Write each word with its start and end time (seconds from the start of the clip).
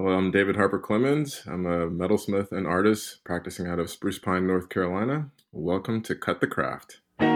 Well, 0.00 0.16
I'm 0.16 0.30
David 0.30 0.54
Harper 0.54 0.78
Clemens. 0.78 1.42
I'm 1.44 1.66
a 1.66 1.90
metalsmith 1.90 2.52
and 2.52 2.68
artist 2.68 3.24
practicing 3.24 3.66
out 3.66 3.80
of 3.80 3.90
Spruce 3.90 4.20
Pine, 4.20 4.46
North 4.46 4.68
Carolina. 4.68 5.32
Welcome 5.50 6.02
to 6.02 6.14
Cut 6.14 6.40
the 6.40 6.46
Craft. 6.46 7.00
The 7.18 7.26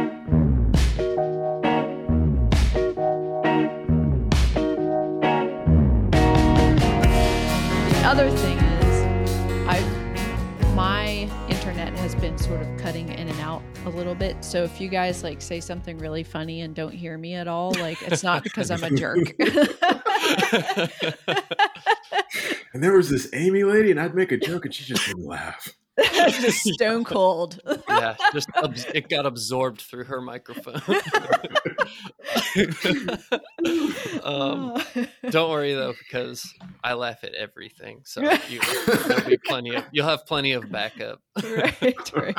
other 8.04 8.30
thing 8.30 8.58
is, 8.58 9.02
I 9.66 9.80
my 10.76 11.28
internet 11.48 11.98
has 11.98 12.14
been 12.14 12.38
sort 12.38 12.62
of 12.62 12.68
cutting 12.78 13.08
in 13.08 13.26
and 13.26 13.40
out 13.40 13.64
a 13.86 13.90
little 13.90 14.14
bit. 14.14 14.44
So 14.44 14.62
if 14.62 14.80
you 14.80 14.88
guys 14.88 15.24
like 15.24 15.42
say 15.42 15.58
something 15.58 15.98
really 15.98 16.22
funny 16.22 16.60
and 16.60 16.76
don't 16.76 16.94
hear 16.94 17.18
me 17.18 17.34
at 17.34 17.48
all, 17.48 17.72
like 17.80 18.00
it's 18.02 18.22
not 18.22 18.44
because 18.44 18.70
I'm 18.70 18.84
a 18.84 18.90
jerk. 18.90 19.34
and 22.72 22.82
there 22.82 22.94
was 22.94 23.10
this 23.10 23.28
Amy 23.32 23.64
lady, 23.64 23.90
and 23.90 24.00
I'd 24.00 24.14
make 24.14 24.32
a 24.32 24.38
joke, 24.38 24.64
and 24.64 24.74
she 24.74 24.84
just 24.84 25.06
would 25.08 25.22
laugh. 25.22 25.68
just 26.14 26.60
stone 26.60 27.04
cold. 27.04 27.60
yeah, 27.88 28.16
just 28.32 28.48
it 28.94 29.10
got 29.10 29.26
absorbed 29.26 29.82
through 29.82 30.04
her 30.04 30.22
microphone. 30.22 30.80
um, 34.22 34.82
don't 35.28 35.50
worry 35.50 35.74
though, 35.74 35.92
because 35.98 36.50
I 36.82 36.94
laugh 36.94 37.24
at 37.24 37.34
everything, 37.34 38.00
so 38.04 38.22
you, 38.48 38.60
there'll 38.86 39.28
be 39.28 39.36
plenty 39.44 39.74
of 39.74 39.84
you'll 39.92 40.08
have 40.08 40.24
plenty 40.24 40.52
of 40.52 40.70
backup. 40.72 41.20
right, 41.42 42.12
right. 42.14 42.38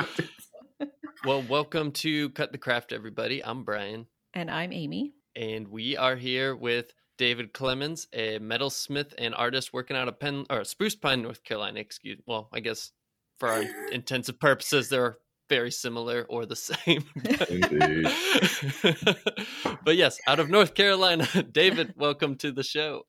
Well, 1.24 1.44
welcome 1.48 1.92
to 1.92 2.30
Cut 2.30 2.50
the 2.50 2.58
Craft, 2.58 2.92
everybody. 2.92 3.44
I'm 3.44 3.62
Brian, 3.62 4.06
and 4.34 4.50
I'm 4.50 4.72
Amy, 4.72 5.14
and 5.36 5.68
we 5.68 5.96
are 5.96 6.16
here 6.16 6.56
with 6.56 6.92
David 7.16 7.52
Clemens, 7.52 8.08
a 8.12 8.38
metalsmith 8.38 9.12
and 9.18 9.34
artist 9.34 9.72
working 9.72 9.96
out 9.96 10.08
of 10.08 10.18
Penn 10.18 10.46
or 10.50 10.64
Spruce 10.64 10.96
Pine, 10.96 11.22
North 11.22 11.44
Carolina. 11.44 11.80
Excuse, 11.80 12.20
well, 12.26 12.48
I 12.52 12.60
guess 12.60 12.90
for 13.38 13.48
our 13.48 13.64
intensive 13.92 14.40
purposes, 14.40 14.88
they're 14.88 15.18
very 15.48 15.70
similar 15.70 16.26
or 16.28 16.46
the 16.46 16.56
same. 16.56 17.04
but 19.84 19.96
yes, 19.96 20.18
out 20.26 20.40
of 20.40 20.50
North 20.50 20.74
Carolina, 20.74 21.26
David, 21.52 21.94
welcome 21.96 22.36
to 22.36 22.52
the 22.52 22.62
show. 22.62 23.02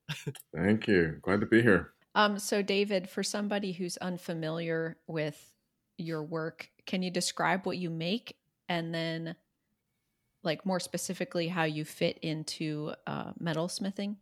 Thank 0.54 0.88
you. 0.88 1.18
Glad 1.22 1.42
to 1.42 1.46
be 1.46 1.62
here. 1.62 1.92
Um, 2.14 2.40
so 2.40 2.62
David, 2.62 3.10
for 3.10 3.24
somebody 3.24 3.72
who's 3.72 3.98
unfamiliar 3.98 4.98
with 5.08 5.52
your 5.98 6.24
work, 6.24 6.70
can 6.86 7.04
you 7.04 7.12
describe 7.12 7.66
what 7.66 7.78
you 7.78 7.90
make 7.90 8.38
and 8.70 8.94
then 8.94 9.36
like 10.46 10.66
more 10.66 10.80
specifically 10.80 11.48
how 11.48 11.64
you 11.64 11.86
fit 11.86 12.18
into 12.22 12.94
uh, 13.08 13.32
metal 13.40 13.68
smithing? 13.68 14.18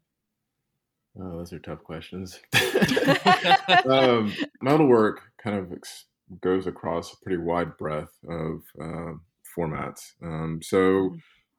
Oh, 1.19 1.38
those 1.38 1.53
are 1.53 1.59
tough 1.59 1.83
questions. 1.83 2.39
um, 3.85 4.33
metalwork 4.61 5.21
kind 5.41 5.57
of 5.57 5.71
ex- 5.71 6.05
goes 6.41 6.66
across 6.66 7.13
a 7.13 7.17
pretty 7.23 7.38
wide 7.38 7.77
breadth 7.77 8.17
of 8.27 8.61
uh, 8.81 9.13
formats. 9.55 10.13
Um, 10.23 10.59
so, 10.63 10.77
mm-hmm. 10.77 11.16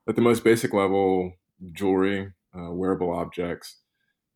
at 0.08 0.16
the 0.16 0.22
most 0.22 0.42
basic 0.42 0.72
level, 0.72 1.34
jewelry, 1.72 2.32
uh, 2.56 2.72
wearable 2.72 3.12
objects, 3.12 3.78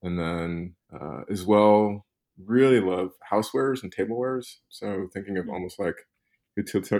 and 0.02 0.18
then 0.18 0.74
uh, 0.92 1.22
as 1.30 1.44
well, 1.44 2.06
really 2.44 2.80
love 2.80 3.10
housewares 3.32 3.82
and 3.82 3.94
tablewares. 3.94 4.56
So, 4.68 5.08
thinking 5.12 5.36
of 5.36 5.44
mm-hmm. 5.44 5.54
almost 5.54 5.80
like 5.80 5.96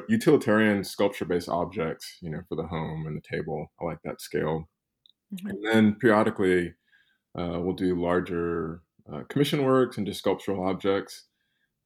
utilitarian 0.09 0.84
sculpture-based 0.84 1.48
objects, 1.48 2.19
you 2.20 2.31
know, 2.31 2.42
for 2.48 2.55
the 2.55 2.67
home 2.67 3.06
and 3.06 3.17
the 3.17 3.37
table. 3.37 3.73
I 3.81 3.84
like 3.84 3.98
that 4.05 4.20
scale. 4.20 4.69
Mm-hmm. 5.34 5.48
And 5.48 5.65
then 5.65 5.95
periodically 5.95 6.75
uh, 7.39 7.61
we'll 7.61 7.75
do 7.75 8.00
larger 8.00 8.83
uh, 9.12 9.23
commission 9.28 9.65
works 9.65 9.98
and 9.98 10.06
just 10.06 10.20
sculptural 10.20 10.67
objects. 10.67 11.25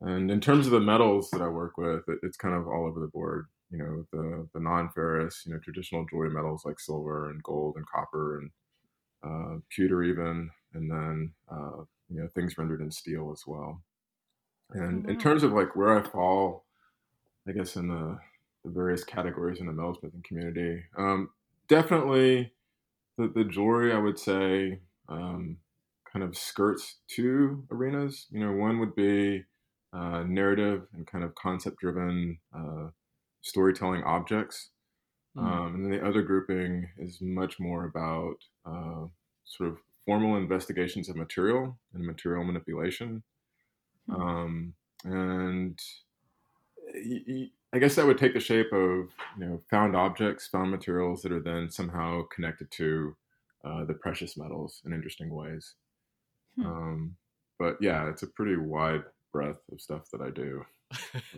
And 0.00 0.30
in 0.30 0.40
terms 0.40 0.66
of 0.66 0.72
the 0.72 0.80
metals 0.80 1.30
that 1.30 1.42
I 1.42 1.48
work 1.48 1.76
with, 1.76 2.02
it, 2.08 2.18
it's 2.22 2.36
kind 2.36 2.54
of 2.54 2.66
all 2.66 2.86
over 2.86 3.00
the 3.00 3.06
board. 3.06 3.46
You 3.70 3.78
know, 3.78 4.06
the 4.12 4.48
the 4.52 4.60
non-ferrous, 4.60 5.44
you 5.46 5.52
know, 5.52 5.60
traditional 5.60 6.04
jewelry 6.10 6.30
metals 6.30 6.64
like 6.66 6.78
silver 6.78 7.30
and 7.30 7.42
gold 7.42 7.76
and 7.76 7.86
copper 7.86 8.38
and 8.38 8.50
uh, 9.24 9.60
pewter 9.70 10.02
even, 10.02 10.50
and 10.74 10.90
then 10.90 11.32
uh, 11.50 11.84
you 12.10 12.20
know 12.20 12.28
things 12.34 12.58
rendered 12.58 12.82
in 12.82 12.90
steel 12.90 13.30
as 13.32 13.44
well. 13.46 13.80
And 14.72 15.08
in 15.08 15.18
terms 15.18 15.42
of 15.42 15.52
like 15.52 15.76
where 15.76 15.98
I 15.98 16.02
fall, 16.02 16.64
I 17.48 17.52
guess 17.52 17.76
in 17.76 17.88
the, 17.88 18.18
the 18.64 18.70
various 18.70 19.04
categories 19.04 19.60
in 19.60 19.66
the 19.66 19.72
metalsmithing 19.72 20.24
community, 20.24 20.84
um, 20.96 21.30
definitely 21.68 22.52
the, 23.18 23.28
the 23.34 23.44
jewelry 23.44 23.92
I 23.92 23.98
would 23.98 24.18
say 24.18 24.80
um, 25.08 25.58
kind 26.12 26.24
of 26.24 26.36
skirts 26.36 26.98
two 27.08 27.64
arenas. 27.70 28.26
You 28.30 28.40
know, 28.40 28.52
one 28.52 28.78
would 28.78 28.94
be 28.94 29.44
uh, 29.92 30.24
narrative 30.26 30.86
and 30.94 31.06
kind 31.06 31.24
of 31.24 31.34
concept 31.34 31.78
driven 31.80 32.38
uh, 32.56 32.88
storytelling 33.42 34.02
objects. 34.04 34.70
Mm. 35.36 35.42
Um, 35.42 35.74
and 35.74 35.84
then 35.84 35.92
the 35.92 36.06
other 36.06 36.22
grouping 36.22 36.88
is 36.98 37.18
much 37.20 37.58
more 37.58 37.86
about 37.86 38.36
uh, 38.66 39.06
sort 39.44 39.70
of 39.70 39.78
formal 40.06 40.36
investigations 40.36 41.08
of 41.08 41.16
material 41.16 41.78
and 41.94 42.04
material 42.04 42.44
manipulation. 42.44 43.22
Mm. 44.08 44.20
Um, 44.20 44.74
and 45.04 45.78
I 47.74 47.78
guess 47.78 47.94
that 47.94 48.06
would 48.06 48.18
take 48.18 48.34
the 48.34 48.40
shape 48.40 48.72
of 48.72 49.08
you 49.38 49.46
know 49.46 49.60
found 49.70 49.96
objects, 49.96 50.46
found 50.46 50.70
materials 50.70 51.22
that 51.22 51.32
are 51.32 51.40
then 51.40 51.70
somehow 51.70 52.22
connected 52.34 52.70
to 52.72 53.16
uh, 53.64 53.84
the 53.84 53.94
precious 53.94 54.36
metals 54.36 54.82
in 54.84 54.92
interesting 54.92 55.34
ways. 55.34 55.74
Hmm. 56.56 56.66
Um, 56.66 57.16
but 57.58 57.76
yeah, 57.80 58.08
it's 58.08 58.22
a 58.22 58.26
pretty 58.26 58.56
wide 58.56 59.02
breadth 59.32 59.60
of 59.70 59.80
stuff 59.80 60.10
that 60.12 60.20
I 60.20 60.30
do. 60.30 60.64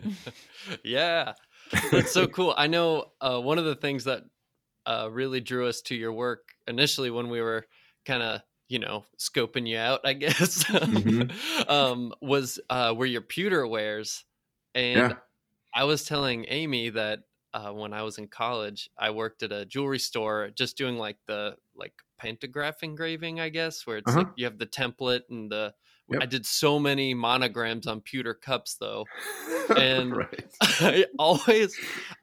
yeah, 0.83 1.33
that's 1.91 2.11
so 2.11 2.27
cool. 2.27 2.53
I 2.57 2.67
know 2.67 3.11
uh, 3.21 3.39
one 3.39 3.57
of 3.57 3.65
the 3.65 3.75
things 3.75 4.03
that 4.03 4.23
uh, 4.85 5.09
really 5.11 5.39
drew 5.39 5.67
us 5.67 5.81
to 5.83 5.95
your 5.95 6.13
work 6.13 6.49
initially 6.67 7.09
when 7.09 7.29
we 7.29 7.41
were 7.41 7.65
kind 8.05 8.21
of 8.21 8.41
you 8.67 8.79
know 8.79 9.05
scoping 9.19 9.67
you 9.67 9.77
out, 9.77 10.01
I 10.03 10.13
guess, 10.13 10.63
mm-hmm. 10.65 11.69
um, 11.69 12.13
was 12.21 12.59
uh, 12.69 12.93
were 12.95 13.05
your 13.05 13.21
pewter 13.21 13.65
wares, 13.67 14.25
and 14.73 15.11
yeah. 15.11 15.13
I 15.75 15.83
was 15.83 16.05
telling 16.05 16.45
Amy 16.47 16.89
that 16.91 17.19
uh, 17.53 17.71
when 17.71 17.93
I 17.93 18.01
was 18.01 18.17
in 18.17 18.27
college, 18.27 18.89
I 18.97 19.11
worked 19.11 19.43
at 19.43 19.51
a 19.51 19.65
jewelry 19.65 19.99
store, 19.99 20.49
just 20.55 20.77
doing 20.77 20.97
like 20.97 21.17
the 21.27 21.57
like 21.75 21.93
pantograph 22.17 22.81
engraving, 22.81 23.41
I 23.41 23.49
guess, 23.49 23.85
where 23.85 23.97
it's 23.97 24.09
uh-huh. 24.09 24.19
like 24.19 24.27
you 24.37 24.45
have 24.45 24.57
the 24.57 24.65
template 24.65 25.21
and 25.29 25.51
the. 25.51 25.73
Yep. 26.07 26.21
I 26.21 26.25
did 26.27 26.45
so 26.45 26.77
many 26.77 27.15
monograms 27.15 27.87
on 27.87 27.99
pewter 27.99 28.35
cups 28.35 28.75
though, 28.79 29.05
and 29.75 30.13
I 30.61 31.07
always, 31.17 31.75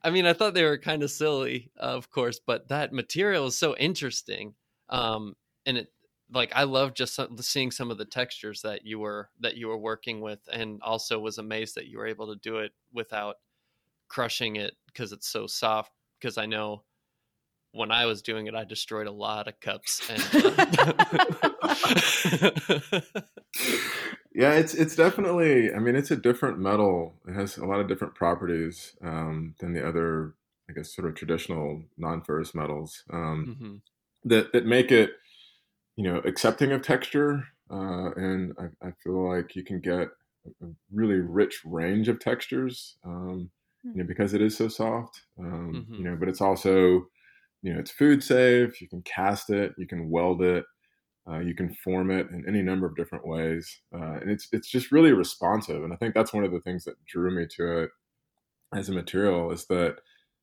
I 0.05 0.11
mean, 0.11 0.25
I 0.25 0.35
thought 0.35 0.55
they 0.55 0.63
were 0.63 0.79
kind 0.79 1.03
of 1.03 1.11
silly, 1.11 1.73
of 1.77 2.09
course, 2.09 2.39
but 2.47 2.69
that 2.69 2.93
material 2.93 3.47
is 3.47 3.59
so 3.59 3.75
interesting, 3.77 4.55
um, 4.89 5.35
and 5.67 5.77
it 5.79 5.92
like 6.33 6.53
I 6.55 6.65
love 6.65 6.95
just 6.95 7.19
seeing 7.41 7.71
some 7.71 7.91
of 7.91 7.99
the 7.99 8.05
textures 8.05 8.63
that 8.63 8.85
you 8.85 8.99
were 8.99 9.29
that 9.41 9.57
you 9.57 9.69
were 9.69 9.79
working 9.79 10.21
with, 10.21 10.41
and 10.51 10.81
also 10.83 11.19
was 11.19 11.39
amazed 11.39 11.75
that 11.77 11.87
you 11.87 11.99
were 11.99 12.07
able 12.07 12.33
to 12.33 12.41
do 12.41 12.59
it 12.59 12.73
without 12.93 13.37
crushing 14.09 14.57
it 14.57 14.75
because 14.87 15.13
it's 15.13 15.29
so 15.29 15.47
soft. 15.47 15.93
Because 16.21 16.39
I 16.39 16.47
know 16.47 16.85
when 17.73 17.91
I 17.91 18.07
was 18.07 18.23
doing 18.23 18.47
it, 18.47 18.55
I 18.55 18.65
destroyed 18.65 19.07
a 19.07 19.13
lot 19.13 19.49
of 19.49 19.59
cups. 19.61 20.09
And, 20.09 20.23
uh... 20.35 20.67
yeah, 24.35 24.53
it's 24.53 24.75
it's 24.75 24.95
definitely. 24.95 25.73
I 25.73 25.79
mean, 25.79 25.97
it's 25.97 26.11
a 26.11 26.17
different 26.17 26.59
metal. 26.59 27.15
It 27.27 27.35
has 27.35 27.57
a 27.57 27.65
lot 27.65 27.81
of 27.81 27.89
different 27.89 28.15
properties 28.15 28.95
um, 29.03 29.55
than 29.59 29.73
the 29.73 29.87
other, 29.87 30.35
I 30.69 30.75
guess, 30.75 30.95
sort 30.95 31.09
of 31.09 31.15
traditional 31.15 31.83
non-ferrous 31.97 32.55
metals 32.55 33.05
um, 33.11 33.57
mm-hmm. 33.59 34.29
that 34.29 34.53
that 34.53 34.67
make 34.67 34.93
it, 34.93 35.13
you 35.97 36.05
know, 36.05 36.19
accepting 36.25 36.73
of 36.73 36.83
texture. 36.83 37.45
Uh, 37.71 38.11
and 38.17 38.53
I, 38.59 38.87
I, 38.87 38.93
feel 39.03 39.29
like 39.31 39.57
you 39.57 39.65
can 39.65 39.81
get 39.81 40.09
a 40.47 40.67
really 40.93 41.21
rich 41.21 41.63
range 41.65 42.09
of 42.09 42.21
textures. 42.21 42.97
Um, 43.05 43.51
you 43.83 44.03
know, 44.03 44.05
because 44.05 44.35
it 44.35 44.43
is 44.43 44.57
so 44.57 44.69
soft. 44.69 45.23
Um, 45.39 45.73
mm-hmm. 45.75 45.95
You 45.95 46.05
know, 46.05 46.17
but 46.17 46.29
it's 46.29 46.41
also 46.41 47.07
you 47.63 47.73
know 47.73 47.79
it's 47.79 47.91
food 47.91 48.23
safe 48.23 48.81
you 48.81 48.89
can 48.89 49.03
cast 49.03 49.51
it 49.51 49.73
you 49.79 49.87
can 49.87 50.11
weld 50.11 50.43
it 50.43 50.65
uh, 51.31 51.39
you 51.39 51.55
can 51.55 51.73
form 51.85 52.11
it 52.11 52.29
in 52.31 52.45
any 52.49 52.61
number 52.61 52.87
of 52.87 52.97
different 52.97 53.27
ways 53.27 53.81
uh, 53.95 54.19
and 54.21 54.31
it's 54.31 54.49
it's 54.53 54.69
just 54.69 54.93
really 54.93 55.13
responsive 55.13 55.83
and 55.83 55.93
i 55.93 55.97
think 55.97 56.15
that's 56.15 56.35
one 56.35 56.45
of 56.45 56.53
the 56.53 56.61
things 56.61 56.85
that 56.85 57.03
drew 57.07 57.31
me 57.31 57.47
to 57.49 57.83
it 57.83 57.91
as 58.75 58.89
a 58.89 58.93
material 58.93 59.51
is 59.51 59.67
that 59.67 59.97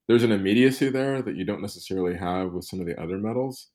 there's 0.08 0.24
an 0.24 0.32
immediacy 0.32 0.90
there 0.90 1.22
that 1.22 1.36
you 1.36 1.44
don't 1.44 1.62
necessarily 1.62 2.16
have 2.16 2.54
with 2.54 2.66
some 2.66 2.80
of 2.80 2.88
the 2.88 3.00
other 3.00 3.18
metals 3.18 3.68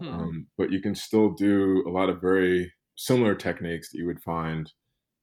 hmm. 0.00 0.08
um, 0.08 0.46
but 0.58 0.70
you 0.70 0.80
can 0.80 0.94
still 0.94 1.30
do 1.30 1.84
a 1.86 1.90
lot 1.90 2.08
of 2.08 2.20
very 2.20 2.72
similar 2.96 3.34
techniques 3.34 3.90
that 3.90 3.98
you 3.98 4.06
would 4.06 4.22
find 4.22 4.72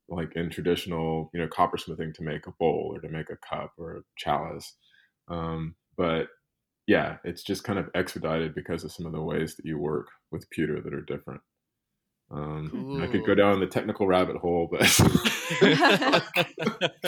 like 0.09 0.31
in 0.35 0.49
traditional 0.49 1.29
you 1.33 1.41
know 1.41 1.47
coppersmithing 1.47 2.13
to 2.13 2.23
make 2.23 2.47
a 2.47 2.53
bowl 2.59 2.91
or 2.95 3.01
to 3.01 3.09
make 3.09 3.29
a 3.29 3.37
cup 3.37 3.71
or 3.77 3.97
a 3.97 4.01
chalice 4.17 4.75
um, 5.29 5.75
but 5.97 6.27
yeah, 6.87 7.17
it's 7.23 7.43
just 7.43 7.63
kind 7.63 7.77
of 7.77 7.89
expedited 7.93 8.55
because 8.55 8.83
of 8.83 8.91
some 8.91 9.05
of 9.05 9.11
the 9.11 9.21
ways 9.21 9.55
that 9.55 9.65
you 9.65 9.77
work 9.77 10.07
with 10.31 10.49
pewter 10.49 10.81
that 10.81 10.93
are 10.93 11.01
different. 11.01 11.41
Um, 12.29 13.01
I 13.01 13.07
could 13.07 13.25
go 13.25 13.35
down 13.35 13.59
the 13.59 13.67
technical 13.67 14.05
rabbit 14.07 14.35
hole, 14.37 14.67
but 14.69 14.81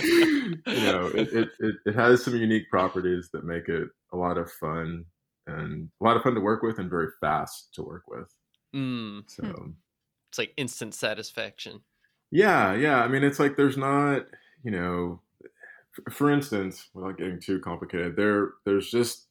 you 0.04 0.58
know, 0.66 1.08
it, 1.08 1.28
it, 1.34 1.50
it, 1.60 1.76
it, 1.86 1.96
has 1.96 2.24
some 2.24 2.38
unique 2.38 2.70
properties 2.70 3.30
that 3.34 3.44
make 3.44 3.68
it 3.68 3.90
a 4.14 4.18
lot 4.18 4.38
of 4.38 4.50
fun 4.50 5.04
and 5.50 5.90
a 6.00 6.04
lot 6.04 6.18
of 6.18 6.24
fun 6.24 6.36
to 6.36 6.42
work 6.42 6.64
with 6.64 6.80
and 6.80 6.90
very 6.90 7.08
fast 7.22 7.74
to 7.74 7.82
work 7.82 8.04
with. 8.08 8.34
Mm. 8.76 9.24
So 9.28 9.74
it's 10.30 10.38
like 10.38 10.54
instant 10.58 10.94
satisfaction. 10.94 11.82
Yeah, 12.32 12.76
yeah. 12.76 13.02
I 13.02 13.08
mean, 13.08 13.24
it's 13.24 13.40
like 13.40 13.58
there's 13.58 13.78
not, 13.78 14.26
you 14.64 14.72
know, 14.72 15.22
for 16.12 16.32
instance, 16.32 16.88
without 16.94 17.18
getting 17.18 17.40
too 17.40 17.60
complicated, 17.60 18.16
there 18.16 18.52
there's 18.66 18.92
just, 18.92 19.28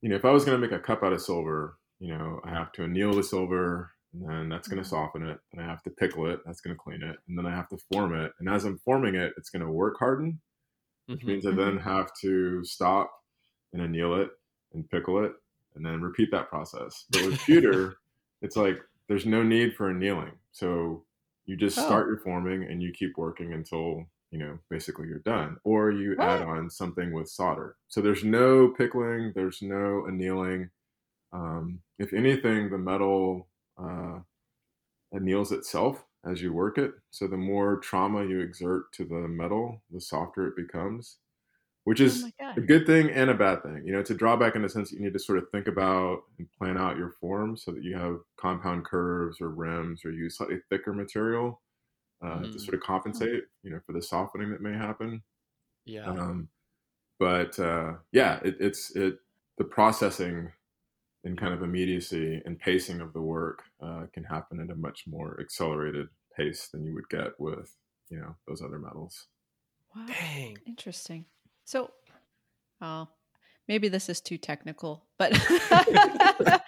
you 0.00 0.08
know, 0.08 0.16
if 0.16 0.24
I 0.24 0.30
was 0.30 0.44
going 0.44 0.60
to 0.60 0.66
make 0.66 0.76
a 0.76 0.82
cup 0.82 1.02
out 1.02 1.12
of 1.12 1.20
silver, 1.20 1.76
you 1.98 2.16
know, 2.16 2.40
I 2.44 2.50
have 2.50 2.72
to 2.72 2.84
anneal 2.84 3.12
the 3.12 3.22
silver, 3.22 3.90
and 4.14 4.26
then 4.26 4.48
that's 4.48 4.66
going 4.66 4.82
to 4.82 4.88
mm-hmm. 4.88 4.96
soften 4.96 5.28
it, 5.28 5.38
and 5.52 5.60
I 5.60 5.66
have 5.66 5.82
to 5.82 5.90
pickle 5.90 6.30
it, 6.30 6.40
that's 6.44 6.62
going 6.62 6.74
to 6.74 6.82
clean 6.82 7.02
it, 7.02 7.16
and 7.28 7.36
then 7.36 7.46
I 7.46 7.54
have 7.54 7.68
to 7.68 7.78
form 7.92 8.14
it, 8.14 8.32
and 8.40 8.48
as 8.48 8.64
I'm 8.64 8.78
forming 8.78 9.14
it, 9.14 9.34
it's 9.36 9.50
going 9.50 9.64
to 9.64 9.70
work 9.70 9.98
harden, 9.98 10.40
which 11.06 11.20
mm-hmm. 11.20 11.28
means 11.28 11.46
I 11.46 11.50
then 11.50 11.78
mm-hmm. 11.78 11.88
have 11.88 12.10
to 12.22 12.64
stop 12.64 13.12
and 13.74 13.82
anneal 13.82 14.14
it 14.14 14.30
and 14.72 14.88
pickle 14.88 15.22
it, 15.24 15.32
and 15.74 15.84
then 15.84 16.00
repeat 16.00 16.30
that 16.32 16.48
process. 16.48 17.04
But 17.10 17.26
with 17.26 17.38
pewter, 17.46 17.96
it's 18.42 18.56
like 18.56 18.78
there's 19.08 19.26
no 19.26 19.42
need 19.42 19.74
for 19.74 19.90
annealing, 19.90 20.32
so 20.52 21.04
you 21.46 21.56
just 21.56 21.78
oh. 21.78 21.86
start 21.86 22.06
your 22.06 22.18
forming 22.18 22.64
and 22.64 22.82
you 22.82 22.92
keep 22.92 23.16
working 23.16 23.52
until 23.52 24.06
you 24.30 24.38
know 24.38 24.58
basically 24.70 25.08
you're 25.08 25.18
done 25.18 25.56
or 25.64 25.90
you 25.90 26.14
what? 26.16 26.28
add 26.28 26.42
on 26.42 26.70
something 26.70 27.12
with 27.12 27.28
solder 27.28 27.76
so 27.88 28.00
there's 28.00 28.22
no 28.22 28.68
pickling 28.68 29.32
there's 29.34 29.60
no 29.60 30.06
annealing 30.06 30.70
um, 31.32 31.80
if 31.98 32.12
anything 32.12 32.70
the 32.70 32.78
metal 32.78 33.48
uh, 33.78 34.18
anneals 35.12 35.50
itself 35.52 36.04
as 36.24 36.40
you 36.40 36.52
work 36.52 36.78
it 36.78 36.92
so 37.10 37.26
the 37.26 37.36
more 37.36 37.78
trauma 37.78 38.24
you 38.24 38.40
exert 38.40 38.92
to 38.92 39.04
the 39.04 39.26
metal 39.28 39.82
the 39.90 40.00
softer 40.00 40.46
it 40.46 40.56
becomes 40.56 41.16
which 41.84 42.00
oh 42.00 42.04
is 42.04 42.24
oh 42.40 42.52
a 42.56 42.60
good 42.60 42.86
thing 42.86 43.10
and 43.10 43.30
a 43.30 43.34
bad 43.34 43.62
thing 43.62 43.82
you 43.84 43.92
know 43.92 43.98
it's 43.98 44.10
a 44.10 44.14
drawback 44.14 44.54
in 44.54 44.62
the 44.62 44.68
sense 44.68 44.90
that 44.90 44.96
you 44.96 45.02
need 45.02 45.12
to 45.12 45.18
sort 45.18 45.38
of 45.38 45.48
think 45.50 45.66
about 45.66 46.20
and 46.38 46.46
plan 46.58 46.76
out 46.76 46.96
your 46.96 47.10
form 47.20 47.56
so 47.56 47.70
that 47.70 47.82
you 47.82 47.96
have 47.96 48.18
compound 48.38 48.84
curves 48.84 49.40
or 49.40 49.48
rims 49.48 50.04
or 50.04 50.12
use 50.12 50.36
slightly 50.36 50.58
thicker 50.68 50.92
material 50.92 51.60
uh, 52.22 52.38
mm. 52.38 52.52
to 52.52 52.58
sort 52.58 52.74
of 52.74 52.80
compensate, 52.80 53.44
you 53.62 53.70
know, 53.70 53.80
for 53.86 53.92
the 53.92 54.02
softening 54.02 54.50
that 54.50 54.60
may 54.60 54.76
happen. 54.76 55.22
Yeah. 55.84 56.06
Um, 56.06 56.48
but 57.18 57.58
uh, 57.58 57.94
yeah, 58.12 58.40
it, 58.44 58.56
it's 58.60 58.94
it 58.94 59.18
the 59.58 59.64
processing 59.64 60.50
and 61.24 61.38
kind 61.38 61.52
of 61.52 61.62
immediacy 61.62 62.40
and 62.44 62.58
pacing 62.58 63.00
of 63.00 63.12
the 63.12 63.20
work 63.20 63.62
uh, 63.82 64.04
can 64.12 64.24
happen 64.24 64.60
at 64.60 64.70
a 64.70 64.78
much 64.78 65.04
more 65.06 65.38
accelerated 65.40 66.08
pace 66.36 66.68
than 66.68 66.84
you 66.84 66.94
would 66.94 67.08
get 67.10 67.38
with 67.38 67.76
you 68.10 68.18
know 68.18 68.36
those 68.46 68.62
other 68.62 68.78
metals. 68.78 69.26
Wow. 69.94 70.06
Dang. 70.06 70.58
Interesting. 70.66 71.26
So, 71.70 71.92
uh, 72.80 73.04
maybe 73.68 73.86
this 73.86 74.08
is 74.08 74.20
too 74.20 74.38
technical, 74.38 75.06
but 75.18 75.30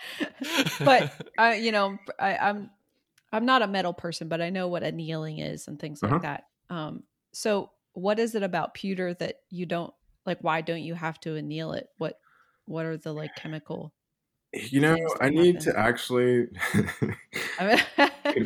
but 0.78 1.12
uh, 1.36 1.56
you 1.58 1.72
know, 1.72 1.98
I, 2.20 2.36
I'm 2.36 2.70
I'm 3.32 3.44
not 3.44 3.62
a 3.62 3.66
metal 3.66 3.92
person, 3.92 4.28
but 4.28 4.40
I 4.40 4.50
know 4.50 4.68
what 4.68 4.84
annealing 4.84 5.40
is 5.40 5.66
and 5.66 5.76
things 5.76 6.04
uh-huh. 6.04 6.12
like 6.12 6.22
that. 6.22 6.44
Um, 6.70 7.02
so 7.32 7.72
what 7.94 8.20
is 8.20 8.36
it 8.36 8.44
about 8.44 8.74
pewter 8.74 9.12
that 9.14 9.40
you 9.50 9.66
don't 9.66 9.92
like? 10.24 10.38
Why 10.40 10.60
don't 10.60 10.82
you 10.82 10.94
have 10.94 11.18
to 11.22 11.34
anneal 11.34 11.72
it? 11.72 11.88
What 11.98 12.20
what 12.66 12.86
are 12.86 12.96
the 12.96 13.12
like 13.12 13.34
chemical? 13.34 13.92
You 14.52 14.82
know, 14.82 14.96
I 15.20 15.30
need 15.30 15.58
to 15.62 15.76
actually 15.76 16.46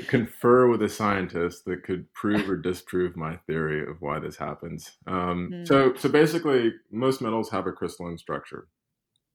confer 0.08 0.68
with 0.68 0.82
a 0.82 0.88
scientist 0.88 1.64
that 1.64 1.82
could 1.82 2.12
prove 2.12 2.48
or 2.48 2.56
disprove 2.56 3.16
my 3.16 3.36
theory 3.46 3.82
of 3.82 3.96
why 4.00 4.18
this 4.18 4.36
happens. 4.36 4.92
Um, 5.06 5.50
mm-hmm. 5.52 5.64
So, 5.64 5.94
so 5.94 6.08
basically, 6.08 6.72
most 6.90 7.20
metals 7.20 7.50
have 7.50 7.66
a 7.66 7.72
crystalline 7.72 8.18
structure. 8.18 8.68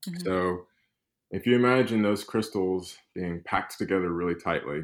Mm-hmm. 0.07 0.23
So, 0.23 0.65
if 1.31 1.45
you 1.45 1.55
imagine 1.55 2.01
those 2.01 2.23
crystals 2.23 2.97
being 3.15 3.41
packed 3.45 3.77
together 3.77 4.11
really 4.11 4.35
tightly, 4.35 4.81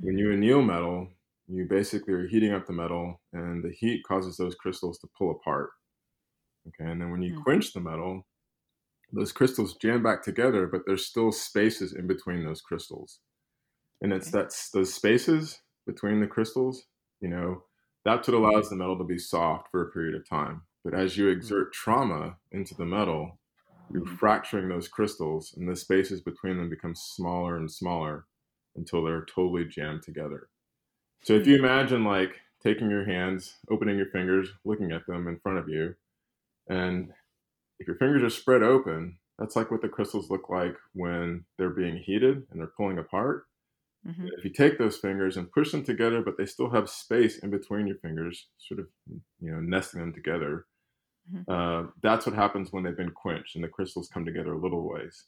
when 0.00 0.18
you 0.18 0.32
anneal 0.32 0.62
metal, 0.62 1.08
you 1.46 1.66
basically 1.68 2.14
are 2.14 2.26
heating 2.26 2.52
up 2.52 2.66
the 2.66 2.72
metal, 2.72 3.20
and 3.32 3.62
the 3.62 3.72
heat 3.72 4.02
causes 4.06 4.36
those 4.36 4.54
crystals 4.54 4.98
to 4.98 5.08
pull 5.16 5.30
apart. 5.30 5.70
Okay, 6.66 6.90
and 6.90 7.00
then 7.00 7.10
when 7.10 7.22
you 7.22 7.34
mm. 7.34 7.42
quench 7.44 7.72
the 7.72 7.80
metal, 7.80 8.26
those 9.12 9.32
crystals 9.32 9.76
jam 9.76 10.02
back 10.02 10.22
together, 10.22 10.66
but 10.66 10.82
there's 10.86 11.06
still 11.06 11.30
spaces 11.30 11.92
in 11.92 12.06
between 12.06 12.44
those 12.44 12.60
crystals. 12.60 13.20
And 14.02 14.12
it's 14.12 14.28
okay. 14.28 14.42
that's 14.42 14.70
those 14.70 14.92
spaces 14.92 15.60
between 15.86 16.20
the 16.20 16.26
crystals, 16.26 16.84
you 17.20 17.28
know, 17.28 17.62
that's 18.04 18.28
what 18.28 18.36
allows 18.36 18.68
the 18.68 18.76
metal 18.76 18.98
to 18.98 19.04
be 19.04 19.18
soft 19.18 19.68
for 19.70 19.82
a 19.82 19.90
period 19.90 20.14
of 20.14 20.28
time. 20.28 20.62
But 20.84 20.94
as 20.94 21.16
you 21.16 21.26
hmm. 21.26 21.32
exert 21.32 21.72
trauma 21.72 22.36
into 22.52 22.74
the 22.74 22.84
metal, 22.84 23.38
you're 23.90 24.02
mm-hmm. 24.02 24.16
fracturing 24.16 24.68
those 24.68 24.88
crystals, 24.88 25.54
and 25.56 25.68
the 25.68 25.76
spaces 25.76 26.20
between 26.20 26.56
them 26.56 26.70
become 26.70 26.94
smaller 26.94 27.56
and 27.56 27.70
smaller 27.70 28.26
until 28.76 29.04
they're 29.04 29.24
totally 29.24 29.64
jammed 29.64 30.02
together. 30.02 30.48
So 31.22 31.34
if 31.34 31.46
you 31.46 31.56
imagine 31.56 32.04
like 32.04 32.40
taking 32.62 32.90
your 32.90 33.04
hands, 33.04 33.56
opening 33.70 33.96
your 33.96 34.10
fingers, 34.10 34.48
looking 34.64 34.92
at 34.92 35.06
them 35.06 35.28
in 35.28 35.38
front 35.38 35.58
of 35.58 35.68
you, 35.68 35.94
and 36.68 37.10
if 37.78 37.86
your 37.86 37.96
fingers 37.96 38.22
are 38.22 38.30
spread 38.30 38.62
open, 38.62 39.18
that's 39.38 39.56
like 39.56 39.70
what 39.70 39.82
the 39.82 39.88
crystals 39.88 40.30
look 40.30 40.48
like 40.48 40.76
when 40.92 41.44
they're 41.58 41.70
being 41.70 41.96
heated 41.96 42.46
and 42.50 42.60
they're 42.60 42.72
pulling 42.76 42.98
apart. 42.98 43.46
Mm-hmm. 44.06 44.28
If 44.38 44.44
you 44.44 44.50
take 44.50 44.78
those 44.78 44.98
fingers 44.98 45.36
and 45.36 45.50
push 45.50 45.72
them 45.72 45.84
together, 45.84 46.20
but 46.22 46.36
they 46.36 46.46
still 46.46 46.70
have 46.70 46.90
space 46.90 47.38
in 47.38 47.50
between 47.50 47.86
your 47.86 47.96
fingers, 47.96 48.48
sort 48.58 48.80
of, 48.80 48.86
you 49.40 49.50
know, 49.50 49.60
nesting 49.60 50.00
them 50.00 50.12
together, 50.12 50.66
mm-hmm. 51.32 51.50
uh, 51.50 51.90
that's 52.02 52.26
what 52.26 52.34
happens 52.34 52.72
when 52.72 52.84
they've 52.84 52.96
been 52.96 53.10
quenched 53.10 53.54
and 53.54 53.64
the 53.64 53.68
crystals 53.68 54.08
come 54.12 54.24
together 54.24 54.52
a 54.52 54.60
little 54.60 54.86
ways. 54.86 55.24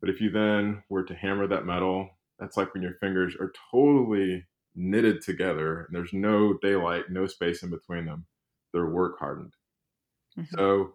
But 0.00 0.10
if 0.10 0.20
you 0.20 0.30
then 0.30 0.82
were 0.88 1.02
to 1.02 1.14
hammer 1.14 1.46
that 1.48 1.66
metal 1.66 2.10
that's 2.40 2.56
like 2.56 2.72
when 2.72 2.82
your 2.82 2.94
fingers 2.94 3.36
are 3.38 3.52
totally 3.70 4.46
knitted 4.74 5.20
together 5.20 5.82
and 5.82 5.94
there's 5.94 6.12
no 6.12 6.54
daylight, 6.62 7.10
no 7.10 7.26
space 7.26 7.62
in 7.62 7.70
between 7.70 8.06
them. 8.06 8.24
They're 8.72 8.86
work 8.86 9.18
hardened. 9.18 9.52
Mm-hmm. 10.38 10.56
So 10.56 10.94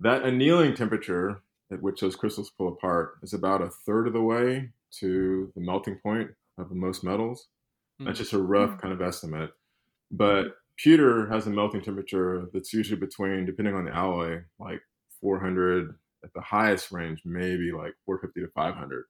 that 0.00 0.24
annealing 0.24 0.74
temperature 0.74 1.40
at 1.72 1.80
which 1.82 2.00
those 2.00 2.16
crystals 2.16 2.50
pull 2.56 2.68
apart 2.68 3.14
is 3.22 3.32
about 3.32 3.62
a 3.62 3.70
third 3.70 4.06
of 4.06 4.12
the 4.12 4.20
way 4.20 4.70
to 4.98 5.50
the 5.54 5.60
melting 5.60 5.98
point 6.02 6.30
of 6.58 6.70
most 6.70 7.04
metals. 7.04 7.48
Mm-hmm. 8.00 8.06
That's 8.06 8.18
just 8.18 8.32
a 8.32 8.38
rough 8.38 8.70
mm-hmm. 8.70 8.80
kind 8.80 8.94
of 8.94 9.00
estimate. 9.00 9.50
But 10.10 10.46
pewter 10.76 11.28
has 11.30 11.46
a 11.46 11.50
melting 11.50 11.82
temperature 11.82 12.48
that's 12.52 12.72
usually 12.72 13.00
between, 13.00 13.46
depending 13.46 13.74
on 13.74 13.84
the 13.84 13.94
alloy, 13.94 14.40
like 14.58 14.80
400 15.20 15.94
at 16.24 16.32
the 16.34 16.40
highest 16.40 16.92
range, 16.92 17.22
maybe 17.24 17.72
like 17.72 17.94
450 18.06 18.40
to 18.40 18.48
500. 18.54 19.04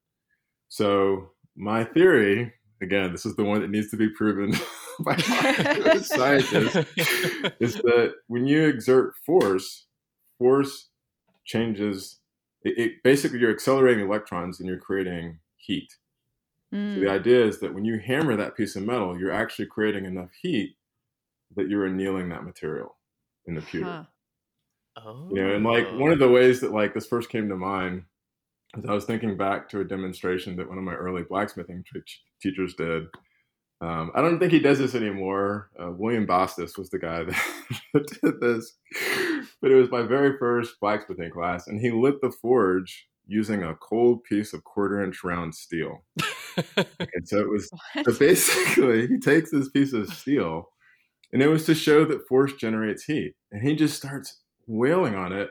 So 0.68 1.30
my 1.56 1.84
theory, 1.84 2.52
again, 2.82 3.12
this 3.12 3.26
is 3.26 3.36
the 3.36 3.44
one 3.44 3.60
that 3.60 3.70
needs 3.70 3.90
to 3.90 3.96
be 3.96 4.08
proven 4.08 4.54
by 5.00 5.16
scientists, 5.16 6.76
is 7.60 7.74
that 7.74 8.14
when 8.26 8.46
you 8.46 8.64
exert 8.64 9.14
force, 9.24 9.86
force 10.38 10.88
changes. 11.44 12.20
It, 12.62 12.78
it, 12.78 12.92
basically 13.04 13.38
you're 13.38 13.52
accelerating 13.52 14.04
electrons 14.04 14.58
and 14.58 14.68
you're 14.68 14.78
creating 14.78 15.38
heat. 15.56 15.88
Mm. 16.74 16.94
So 16.94 17.00
the 17.00 17.06
mm. 17.06 17.10
idea 17.10 17.44
is 17.44 17.60
that 17.60 17.72
when 17.72 17.84
you 17.84 17.98
hammer 17.98 18.36
that 18.36 18.56
piece 18.56 18.76
of 18.76 18.82
metal, 18.82 19.18
you're 19.18 19.32
actually 19.32 19.66
creating 19.66 20.04
enough 20.04 20.30
heat 20.42 20.76
that 21.56 21.68
you're 21.68 21.86
annealing 21.86 22.28
that 22.30 22.44
material 22.44 22.96
in 23.46 23.54
the 23.54 23.60
pewter. 23.60 23.84
Huh. 23.84 24.04
Oh. 24.96 25.28
You 25.32 25.42
know, 25.42 25.54
and 25.54 25.64
like 25.64 25.86
one 25.92 26.12
of 26.12 26.18
the 26.18 26.28
ways 26.28 26.60
that 26.60 26.72
like 26.72 26.94
this 26.94 27.06
first 27.06 27.28
came 27.28 27.48
to 27.48 27.56
mind 27.56 28.02
is 28.76 28.84
I 28.84 28.92
was 28.92 29.04
thinking 29.04 29.36
back 29.36 29.68
to 29.70 29.80
a 29.80 29.84
demonstration 29.84 30.56
that 30.56 30.68
one 30.68 30.78
of 30.78 30.84
my 30.84 30.94
early 30.94 31.22
blacksmithing 31.22 31.84
t- 31.92 32.00
teachers 32.40 32.74
did. 32.74 33.04
Um, 33.80 34.12
I 34.14 34.22
don't 34.22 34.38
think 34.38 34.52
he 34.52 34.60
does 34.60 34.78
this 34.78 34.94
anymore. 34.94 35.70
Uh, 35.80 35.90
William 35.90 36.26
Bastis 36.26 36.78
was 36.78 36.90
the 36.90 36.98
guy 36.98 37.24
that 37.92 38.20
did 38.22 38.40
this, 38.40 38.72
but 39.60 39.72
it 39.72 39.74
was 39.74 39.90
my 39.90 40.02
very 40.02 40.38
first 40.38 40.78
blacksmithing 40.80 41.32
class, 41.32 41.66
and 41.66 41.80
he 41.80 41.90
lit 41.90 42.20
the 42.22 42.30
forge 42.30 43.08
using 43.26 43.62
a 43.62 43.74
cold 43.74 44.22
piece 44.24 44.52
of 44.52 44.64
quarter 44.64 45.02
inch 45.02 45.24
round 45.24 45.54
steel. 45.54 46.04
and 46.76 47.28
so 47.28 47.40
it 47.40 47.48
was 47.48 47.70
so 48.04 48.12
basically 48.18 49.06
he 49.06 49.18
takes 49.18 49.50
this 49.50 49.68
piece 49.68 49.92
of 49.92 50.08
steel, 50.12 50.68
and 51.32 51.42
it 51.42 51.48
was 51.48 51.64
to 51.66 51.74
show 51.74 52.04
that 52.04 52.26
force 52.28 52.52
generates 52.54 53.04
heat, 53.04 53.34
and 53.50 53.62
he 53.62 53.74
just 53.74 53.96
starts 53.96 54.40
wailing 54.66 55.14
on 55.14 55.32
it 55.32 55.50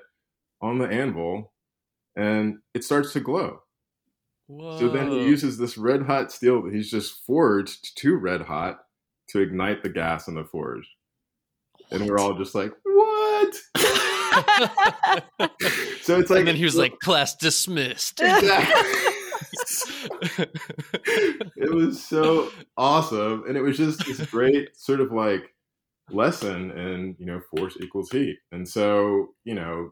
on 0.61 0.77
the 0.79 0.87
anvil 0.87 1.53
and 2.15 2.59
it 2.73 2.83
starts 2.83 3.13
to 3.13 3.19
glow. 3.19 3.59
Whoa. 4.47 4.79
So 4.79 4.89
then 4.89 5.09
he 5.09 5.23
uses 5.23 5.57
this 5.57 5.77
red 5.77 6.03
hot 6.03 6.31
steel 6.31 6.63
that 6.63 6.73
he's 6.73 6.91
just 6.91 7.25
forged 7.25 7.97
to 7.97 8.15
red 8.15 8.41
hot 8.41 8.79
to 9.29 9.39
ignite 9.39 9.83
the 9.83 9.89
gas 9.89 10.27
in 10.27 10.35
the 10.35 10.43
forge. 10.43 10.87
What? 11.89 12.01
And 12.01 12.09
we're 12.09 12.19
all 12.19 12.33
just 12.37 12.55
like, 12.55 12.71
what? 12.83 13.55
so 16.01 16.19
it's 16.19 16.29
like, 16.29 16.39
and 16.39 16.47
then 16.47 16.55
he 16.55 16.65
was 16.65 16.75
like, 16.75 16.99
class 16.99 17.35
dismissed. 17.35 18.21
Exactly. 18.21 19.09
it 21.55 21.73
was 21.73 22.03
so 22.03 22.51
awesome, 22.77 23.43
and 23.47 23.57
it 23.57 23.61
was 23.61 23.77
just 23.77 24.05
this 24.05 24.25
great 24.31 24.77
sort 24.77 25.01
of 25.01 25.11
like 25.11 25.53
lesson 26.09 26.71
in 26.71 27.15
you 27.17 27.25
know 27.25 27.41
force 27.55 27.77
equals 27.81 28.11
heat, 28.11 28.37
and 28.51 28.67
so 28.67 29.29
you 29.43 29.55
know 29.55 29.91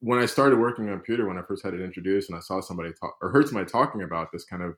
when 0.00 0.18
I 0.18 0.26
started 0.26 0.58
working 0.58 0.90
on 0.90 1.00
pewter, 1.00 1.26
when 1.26 1.38
I 1.38 1.42
first 1.48 1.64
had 1.64 1.72
it 1.72 1.80
introduced, 1.80 2.28
and 2.28 2.36
I 2.36 2.40
saw 2.40 2.60
somebody 2.60 2.90
talk 2.92 3.16
or 3.22 3.30
heard 3.30 3.48
somebody 3.48 3.70
talking 3.70 4.02
about 4.02 4.28
this 4.32 4.44
kind 4.44 4.62
of 4.62 4.74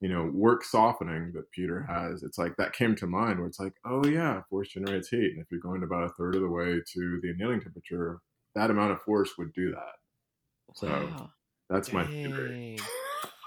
you 0.00 0.08
know 0.08 0.30
work 0.34 0.64
softening 0.64 1.32
that 1.34 1.50
pewter 1.52 1.82
has, 1.82 2.22
it's 2.22 2.38
like 2.38 2.56
that 2.56 2.72
came 2.72 2.94
to 2.96 3.06
mind 3.06 3.38
where 3.38 3.48
it's 3.48 3.60
like, 3.60 3.74
oh 3.84 4.04
yeah, 4.06 4.42
force 4.50 4.68
generates 4.68 5.08
heat, 5.08 5.32
and 5.32 5.40
if 5.40 5.46
you're 5.50 5.60
going 5.60 5.82
about 5.82 6.04
a 6.04 6.12
third 6.18 6.34
of 6.34 6.42
the 6.42 6.50
way 6.50 6.80
to 6.94 7.20
the 7.22 7.30
annealing 7.30 7.60
temperature, 7.60 8.20
that 8.54 8.70
amount 8.70 8.92
of 8.92 9.00
force 9.02 9.38
would 9.38 9.52
do 9.52 9.70
that. 9.70 9.94
So 10.74 10.88
wow. 10.88 11.30
that's 11.70 11.92
my 11.92 12.06
theory. 12.06 12.78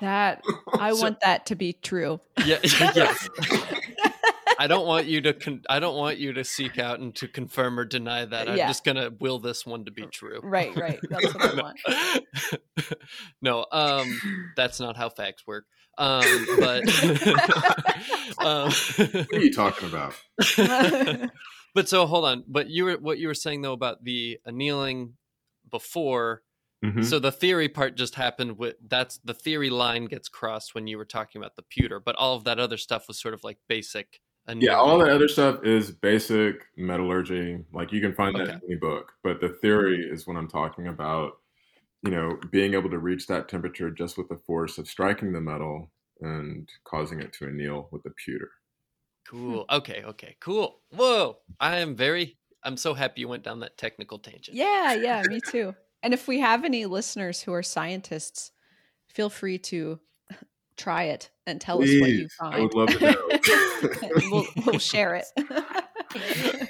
That 0.01 0.43
I 0.73 0.93
so, 0.93 1.01
want 1.01 1.19
that 1.21 1.45
to 1.47 1.55
be 1.55 1.73
true. 1.73 2.19
Yeah, 2.43 2.57
yes. 2.63 3.29
I 4.59 4.67
don't 4.67 4.85
want 4.85 5.07
you 5.07 5.21
to 5.21 5.33
con- 5.33 5.63
I 5.69 5.79
don't 5.79 5.95
want 5.95 6.17
you 6.17 6.33
to 6.33 6.43
seek 6.43 6.77
out 6.77 6.99
and 6.99 7.15
to 7.15 7.27
confirm 7.27 7.79
or 7.79 7.85
deny 7.85 8.25
that. 8.25 8.49
I'm 8.49 8.57
yeah. 8.57 8.67
just 8.67 8.83
gonna 8.83 9.11
will 9.19 9.39
this 9.39 9.65
one 9.65 9.85
to 9.85 9.91
be 9.91 10.05
true. 10.07 10.39
Right, 10.43 10.75
right. 10.75 10.99
That's 11.09 11.33
what 11.33 11.59
I 11.59 11.61
want. 11.61 12.61
no, 13.41 13.65
um, 13.71 14.53
that's 14.55 14.79
not 14.79 14.97
how 14.97 15.09
facts 15.09 15.47
work. 15.47 15.65
Um, 15.97 16.23
but 16.59 16.83
um, 18.39 18.71
what 18.71 19.33
are 19.33 19.39
you 19.39 19.53
talking 19.53 19.89
about? 19.89 20.13
but 21.73 21.89
so 21.89 22.05
hold 22.05 22.25
on. 22.25 22.43
But 22.47 22.69
you 22.69 22.85
were 22.85 22.97
what 22.97 23.17
you 23.17 23.27
were 23.27 23.33
saying 23.33 23.61
though 23.61 23.73
about 23.73 24.03
the 24.03 24.39
annealing 24.45 25.13
before. 25.69 26.43
Mm-hmm. 26.83 27.03
So 27.03 27.19
the 27.19 27.31
theory 27.31 27.69
part 27.69 27.95
just 27.95 28.15
happened 28.15 28.57
with 28.57 28.75
that's 28.87 29.19
the 29.23 29.35
theory 29.35 29.69
line 29.69 30.05
gets 30.05 30.27
crossed 30.27 30.73
when 30.73 30.87
you 30.87 30.97
were 30.97 31.05
talking 31.05 31.39
about 31.39 31.55
the 31.55 31.61
pewter, 31.61 31.99
but 31.99 32.15
all 32.15 32.35
of 32.35 32.43
that 32.45 32.59
other 32.59 32.77
stuff 32.77 33.07
was 33.07 33.19
sort 33.19 33.33
of 33.33 33.43
like 33.43 33.57
basic 33.67 34.19
yeah, 34.57 34.75
all 34.75 34.97
the 34.97 35.13
other 35.13 35.27
stuff 35.27 35.63
is 35.63 35.91
basic 35.91 36.65
metallurgy. 36.75 37.59
Like 37.73 37.91
you 37.91 38.01
can 38.01 38.13
find 38.13 38.35
that 38.35 38.41
okay. 38.41 38.53
in 38.53 38.61
any 38.65 38.75
book, 38.75 39.13
but 39.23 39.39
the 39.39 39.49
theory 39.49 40.07
is 40.09 40.27
what 40.27 40.35
I'm 40.35 40.47
talking 40.47 40.87
about. 40.87 41.33
You 42.03 42.11
know, 42.11 42.39
being 42.49 42.73
able 42.73 42.89
to 42.89 42.97
reach 42.97 43.27
that 43.27 43.47
temperature 43.47 43.91
just 43.91 44.17
with 44.17 44.27
the 44.27 44.39
force 44.47 44.79
of 44.79 44.87
striking 44.87 45.31
the 45.31 45.39
metal 45.39 45.91
and 46.19 46.67
causing 46.83 47.19
it 47.19 47.31
to 47.33 47.45
anneal 47.45 47.89
with 47.91 48.01
the 48.01 48.09
pewter. 48.11 48.49
Cool. 49.29 49.65
Okay. 49.71 50.03
Okay. 50.03 50.35
Cool. 50.39 50.79
Whoa! 50.89 51.37
I 51.59 51.77
am 51.77 51.95
very. 51.95 52.37
I'm 52.63 52.77
so 52.77 52.93
happy 52.93 53.21
you 53.21 53.27
went 53.27 53.43
down 53.43 53.59
that 53.59 53.77
technical 53.77 54.19
tangent. 54.19 54.57
Yeah. 54.57 54.93
Yeah. 55.01 55.21
me 55.27 55.39
too. 55.39 55.75
And 56.03 56.13
if 56.13 56.27
we 56.27 56.39
have 56.39 56.65
any 56.65 56.85
listeners 56.85 57.41
who 57.41 57.53
are 57.53 57.63
scientists, 57.63 58.51
feel 59.07 59.29
free 59.29 59.59
to 59.59 59.99
try 60.77 61.03
it 61.03 61.29
and 61.45 61.61
tell 61.61 61.77
Please, 61.77 61.95
us 61.95 62.01
what 62.01 62.09
you 62.09 62.27
find. 62.39 62.55
I 62.55 62.59
would 62.61 62.73
love 62.73 62.89
to 62.89 63.11
know. 63.11 64.19
we'll, 64.31 64.45
we'll 64.65 64.79
share 64.93 65.15
it. 65.15 65.25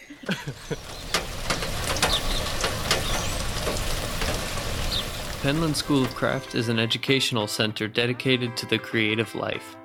Penland 5.41 5.75
School 5.75 6.03
of 6.03 6.13
Craft 6.13 6.53
is 6.53 6.69
an 6.69 6.77
educational 6.77 7.47
center 7.47 7.88
dedicated 7.88 8.55
to 8.57 8.67
the 8.67 8.77
creative 8.77 9.33
life. 9.33 9.75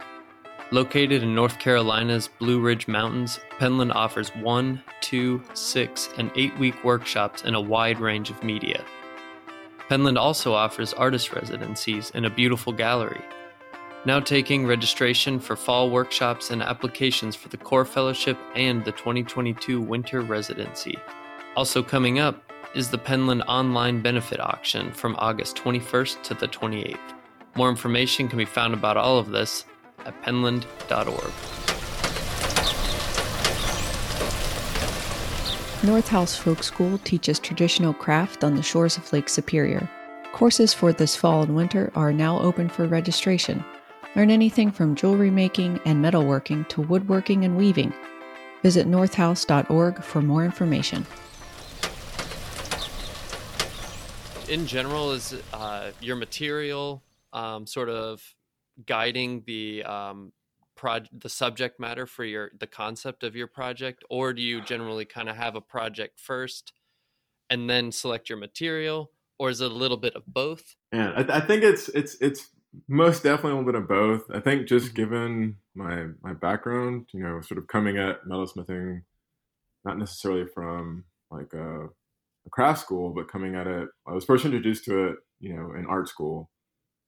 Located 0.73 1.23
in 1.23 1.35
North 1.35 1.59
Carolina's 1.59 2.29
Blue 2.39 2.61
Ridge 2.61 2.89
Mountains, 2.89 3.39
Penland 3.59 3.95
offers 3.95 4.29
one, 4.31 4.83
two, 5.01 5.41
six, 5.55 6.11
and 6.19 6.31
eight 6.37 6.59
week 6.59 6.85
workshops 6.85 7.43
in 7.43 7.55
a 7.55 7.61
wide 7.61 8.01
range 8.01 8.29
of 8.29 8.43
media. 8.43 8.85
Penland 9.89 10.19
also 10.19 10.53
offers 10.53 10.93
artist 10.95 11.33
residencies 11.33 12.11
in 12.11 12.25
a 12.25 12.31
beautiful 12.31 12.73
gallery 12.73 13.23
now 14.07 14.21
taking 14.21 14.65
registration 14.65 15.41
for 15.41 15.57
fall 15.57 15.91
workshops 15.91 16.51
and 16.51 16.63
applications 16.63 17.35
for 17.35 17.49
the 17.49 17.57
Core 17.57 17.85
Fellowship 17.85 18.39
and 18.55 18.85
the 18.85 18.93
2022 18.93 19.81
Winter 19.81 20.21
Residency. 20.21 20.97
Also 21.57 21.83
coming 21.83 22.21
up 22.21 22.41
is 22.75 22.89
the 22.89 22.99
Penland 22.99 23.43
Online 23.49 24.01
Benefit 24.01 24.39
Auction 24.39 24.93
from 24.93 25.17
August 25.19 25.57
21st 25.57 26.23
to 26.23 26.35
the 26.35 26.47
28th. 26.47 26.99
More 27.57 27.69
information 27.69 28.29
can 28.29 28.39
be 28.39 28.45
found 28.45 28.75
about 28.75 28.97
all 28.97 29.19
of 29.19 29.31
this 29.31 29.65
at 30.05 30.23
penland.org. 30.23 31.76
North 35.87 36.09
House 36.09 36.35
Folk 36.35 36.65
School 36.65 36.99
teaches 37.05 37.39
traditional 37.39 37.95
craft 37.95 38.43
on 38.43 38.57
the 38.57 38.63
shores 38.63 38.97
of 38.97 39.13
Lake 39.13 39.29
Superior. 39.29 39.89
Courses 40.33 40.75
for 40.75 40.93
this 40.93 41.15
fall 41.15 41.45
and 41.45 41.55
winter 41.55 41.93
are 41.95 42.13
now 42.13 42.41
open 42.41 42.69
for 42.69 42.89
registration. 42.89 43.65
Learn 44.17 44.33
anything 44.33 44.73
from 44.73 44.97
jewelry 44.97 45.31
making 45.31 45.79
and 45.85 46.05
metalworking 46.05 46.69
to 46.71 46.83
woodworking 46.83 47.45
and 47.45 47.57
weaving. 47.57 47.95
Visit 48.65 48.89
northhouse.org 48.89 50.03
for 50.03 50.21
more 50.21 50.45
information. 50.45 51.07
In 54.49 54.67
general, 54.67 55.13
is 55.13 55.41
uh, 55.53 55.93
your 56.01 56.17
material 56.17 57.01
um, 57.33 57.65
sort 57.65 57.91
of 57.91 58.21
guiding 58.87 59.45
the 59.47 59.85
um, 59.85 60.33
the 61.13 61.29
subject 61.29 61.81
matter 61.81 62.07
for 62.07 62.25
your 62.25 62.51
the 62.59 62.67
concept 62.67 63.23
of 63.23 63.35
your 63.35 63.47
project, 63.47 64.05
or 64.11 64.33
do 64.33 64.43
you 64.43 64.61
generally 64.61 65.05
kind 65.05 65.29
of 65.29 65.37
have 65.37 65.55
a 65.55 65.61
project 65.61 66.21
first 66.21 66.73
and 67.51 67.71
then 67.71 67.93
select 67.93 68.29
your 68.29 68.39
material, 68.39 69.11
or 69.39 69.51
is 69.51 69.61
it 69.61 69.71
a 69.71 69.75
little 69.75 69.97
bit 69.97 70.15
of 70.15 70.25
both? 70.27 70.77
Yeah, 70.93 71.13
I, 71.17 71.39
I 71.39 71.41
think 71.41 71.63
it's 71.63 71.89
it's 71.89 72.17
it's 72.21 72.51
most 72.89 73.23
definitely 73.23 73.53
a 73.53 73.55
little 73.57 73.73
bit 73.73 73.81
of 73.81 73.89
both. 73.89 74.23
I 74.35 74.41
think 74.41 74.67
just 74.67 74.87
mm-hmm. 74.87 74.97
given 74.97 75.57
my 75.75 76.07
my 76.23 76.33
background, 76.33 77.07
you 77.13 77.23
know, 77.23 77.41
sort 77.41 77.59
of 77.59 77.67
coming 77.67 77.99
at 77.99 78.25
metalsmithing, 78.25 79.03
not 79.85 79.99
necessarily 79.99 80.47
from 80.55 81.05
like 81.31 81.53
a, 81.55 81.85
a, 81.87 82.51
craft 82.51 82.81
school, 82.81 83.11
but 83.11 83.31
coming 83.31 83.55
at 83.57 83.67
it, 83.67 83.89
I 84.07 84.13
was 84.13 84.25
first 84.25 84.45
introduced 84.45 84.85
to 84.85 85.09
it, 85.09 85.17
you 85.41 85.55
know, 85.55 85.73
in 85.77 85.87
art 85.87 86.09
school, 86.09 86.51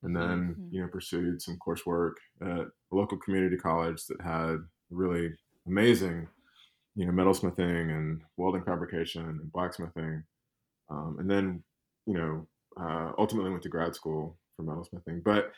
and 0.02 0.14
then 0.14 0.54
mm-hmm. 0.54 0.74
you 0.74 0.80
know 0.80 0.88
pursued 0.88 1.42
some 1.42 1.58
coursework 1.58 2.14
at 2.42 2.48
a 2.48 2.66
local 2.92 3.18
community 3.18 3.56
college 3.56 4.06
that 4.06 4.20
had 4.20 4.58
really 4.90 5.30
amazing, 5.66 6.26
you 6.94 7.06
know, 7.06 7.12
metalsmithing 7.12 7.90
and 7.90 8.22
welding 8.36 8.62
fabrication 8.62 9.22
and 9.22 9.52
blacksmithing, 9.52 10.22
um, 10.90 11.16
and 11.18 11.30
then 11.30 11.62
you 12.06 12.14
know 12.14 12.46
uh, 12.80 13.12
ultimately 13.18 13.50
went 13.50 13.62
to 13.62 13.68
grad 13.68 13.94
school 13.94 14.36
for 14.56 14.62
metalsmithing. 14.64 15.22
But 15.24 15.52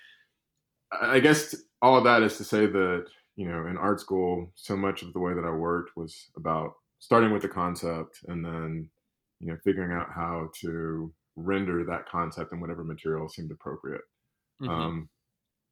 I 0.92 1.20
guess 1.20 1.54
all 1.82 1.96
of 1.96 2.04
that 2.04 2.22
is 2.22 2.36
to 2.38 2.44
say 2.44 2.66
that 2.66 3.06
you 3.36 3.48
know 3.48 3.66
in 3.66 3.76
art 3.76 4.00
school, 4.00 4.52
so 4.54 4.76
much 4.76 5.02
of 5.02 5.12
the 5.12 5.20
way 5.20 5.34
that 5.34 5.44
I 5.44 5.50
worked 5.50 5.96
was 5.96 6.30
about 6.36 6.72
starting 6.98 7.32
with 7.32 7.42
the 7.42 7.48
concept 7.48 8.20
and 8.28 8.44
then 8.44 8.88
you 9.40 9.48
know 9.48 9.56
figuring 9.64 9.92
out 9.92 10.08
how 10.14 10.50
to 10.60 11.12
render 11.36 11.84
that 11.84 12.08
concept 12.08 12.52
in 12.52 12.60
whatever 12.60 12.84
material 12.84 13.28
seemed 13.28 13.50
appropriate. 13.50 14.02
Mm-hmm. 14.60 14.70
Um, 14.70 15.08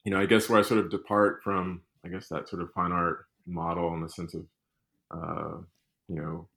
you 0.05 0.13
know, 0.13 0.21
I 0.21 0.27
guess 0.27 0.49
where 0.49 0.59
I 0.59 0.63
sort 0.63 0.81
of 0.81 0.91
depart 0.91 1.41
from, 1.43 1.83
I 2.05 2.09
guess 2.09 2.29
that 2.29 2.49
sort 2.49 2.63
of 2.63 2.73
fine 2.73 2.93
art 2.93 3.27
model 3.47 3.93
in 3.95 4.01
the 4.01 4.09
sense 4.09 4.35
of, 4.35 4.47
uh, 5.11 5.59
you 6.09 6.17
know, 6.17 6.49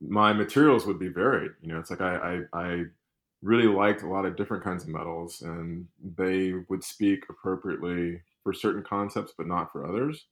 my 0.00 0.32
materials 0.32 0.86
would 0.86 0.98
be 0.98 1.08
varied. 1.08 1.52
You 1.60 1.72
know, 1.72 1.78
it's 1.78 1.90
like 1.90 2.00
I, 2.00 2.42
I, 2.54 2.58
I 2.60 2.84
really 3.42 3.66
liked 3.66 4.02
a 4.02 4.08
lot 4.08 4.26
of 4.26 4.36
different 4.36 4.64
kinds 4.64 4.82
of 4.82 4.90
metals 4.90 5.42
and 5.42 5.86
they 6.16 6.52
would 6.68 6.84
speak 6.84 7.24
appropriately 7.28 8.20
for 8.42 8.52
certain 8.52 8.82
concepts 8.82 9.32
but 9.36 9.46
not 9.46 9.72
for 9.72 9.86
others 9.86 10.26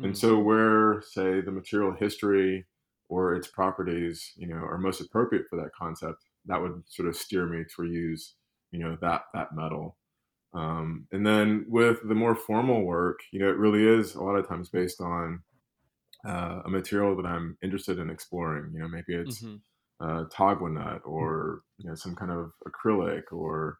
mm-hmm. 0.00 0.06
and 0.06 0.18
so 0.18 0.38
where 0.38 1.02
say 1.02 1.40
the 1.40 1.50
material 1.50 1.92
history 1.92 2.64
or 3.08 3.34
its 3.34 3.48
properties 3.48 4.32
you 4.36 4.46
know 4.46 4.56
are 4.56 4.78
most 4.78 5.00
appropriate 5.00 5.46
for 5.50 5.56
that 5.56 5.74
concept 5.76 6.24
that 6.46 6.60
would 6.60 6.82
sort 6.86 7.08
of 7.08 7.16
steer 7.16 7.46
me 7.46 7.64
to 7.76 7.84
use 7.84 8.34
you 8.70 8.78
know 8.78 8.96
that 9.00 9.22
that 9.34 9.54
metal 9.54 9.96
um, 10.54 11.06
and 11.12 11.26
then 11.26 11.64
with 11.68 11.98
the 12.08 12.14
more 12.14 12.34
formal 12.34 12.82
work 12.84 13.20
you 13.32 13.40
know 13.40 13.48
it 13.48 13.56
really 13.56 13.86
is 13.86 14.14
a 14.14 14.22
lot 14.22 14.36
of 14.36 14.48
times 14.48 14.68
based 14.68 15.00
on 15.00 15.40
uh, 16.26 16.62
a 16.64 16.70
material 16.70 17.16
that 17.16 17.26
i'm 17.26 17.56
interested 17.62 17.98
in 17.98 18.10
exploring 18.10 18.70
you 18.72 18.80
know 18.80 18.88
maybe 18.88 19.14
it's 19.14 19.42
mm-hmm 19.42 19.56
uh, 20.00 20.24
nut 20.38 21.02
or 21.04 21.62
you 21.78 21.88
know 21.88 21.94
some 21.94 22.14
kind 22.14 22.30
of 22.30 22.52
acrylic 22.68 23.22
or 23.32 23.78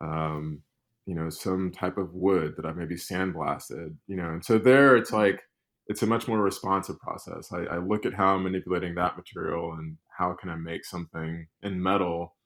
um, 0.00 0.62
you 1.06 1.14
know 1.14 1.28
some 1.30 1.70
type 1.70 1.98
of 1.98 2.14
wood 2.14 2.54
that 2.56 2.66
I 2.66 2.72
maybe 2.72 2.94
sandblasted. 2.94 3.94
You 4.06 4.16
know, 4.16 4.30
and 4.30 4.44
so 4.44 4.58
there 4.58 4.96
it's 4.96 5.10
mm-hmm. 5.10 5.20
like 5.20 5.40
it's 5.86 6.02
a 6.02 6.06
much 6.06 6.28
more 6.28 6.40
responsive 6.40 6.98
process. 6.98 7.50
I, 7.52 7.64
I 7.64 7.78
look 7.78 8.06
at 8.06 8.14
how 8.14 8.34
I'm 8.34 8.42
manipulating 8.42 8.94
that 8.96 9.16
material 9.16 9.72
and 9.72 9.96
how 10.16 10.34
can 10.34 10.50
I 10.50 10.56
make 10.56 10.84
something 10.84 11.46
in 11.62 11.82
metal 11.82 12.36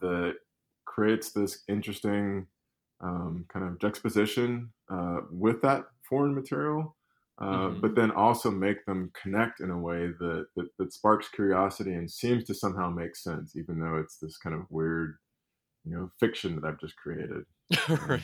that 0.00 0.34
creates 0.84 1.30
this 1.30 1.62
interesting 1.68 2.46
um, 3.00 3.44
kind 3.52 3.64
of 3.64 3.78
juxtaposition 3.78 4.70
uh, 4.90 5.20
with 5.30 5.62
that 5.62 5.84
foreign 6.08 6.34
material 6.34 6.96
uh, 7.40 7.44
mm-hmm. 7.44 7.80
but 7.80 7.94
then 7.94 8.10
also 8.10 8.50
make 8.50 8.84
them 8.84 9.12
connect 9.20 9.60
in 9.60 9.70
a 9.70 9.78
way 9.78 10.08
that, 10.18 10.46
that, 10.56 10.66
that 10.76 10.92
sparks 10.92 11.28
curiosity 11.28 11.92
and 11.94 12.10
seems 12.10 12.42
to 12.44 12.54
somehow 12.54 12.90
make 12.90 13.14
sense, 13.14 13.54
even 13.54 13.78
though 13.78 13.96
it's 13.96 14.16
this 14.16 14.36
kind 14.36 14.56
of 14.56 14.62
weird, 14.70 15.14
you 15.84 15.94
know, 15.94 16.10
fiction 16.18 16.56
that 16.56 16.64
I've 16.64 16.80
just 16.80 16.96
created. 16.96 17.44
right. 18.08 18.22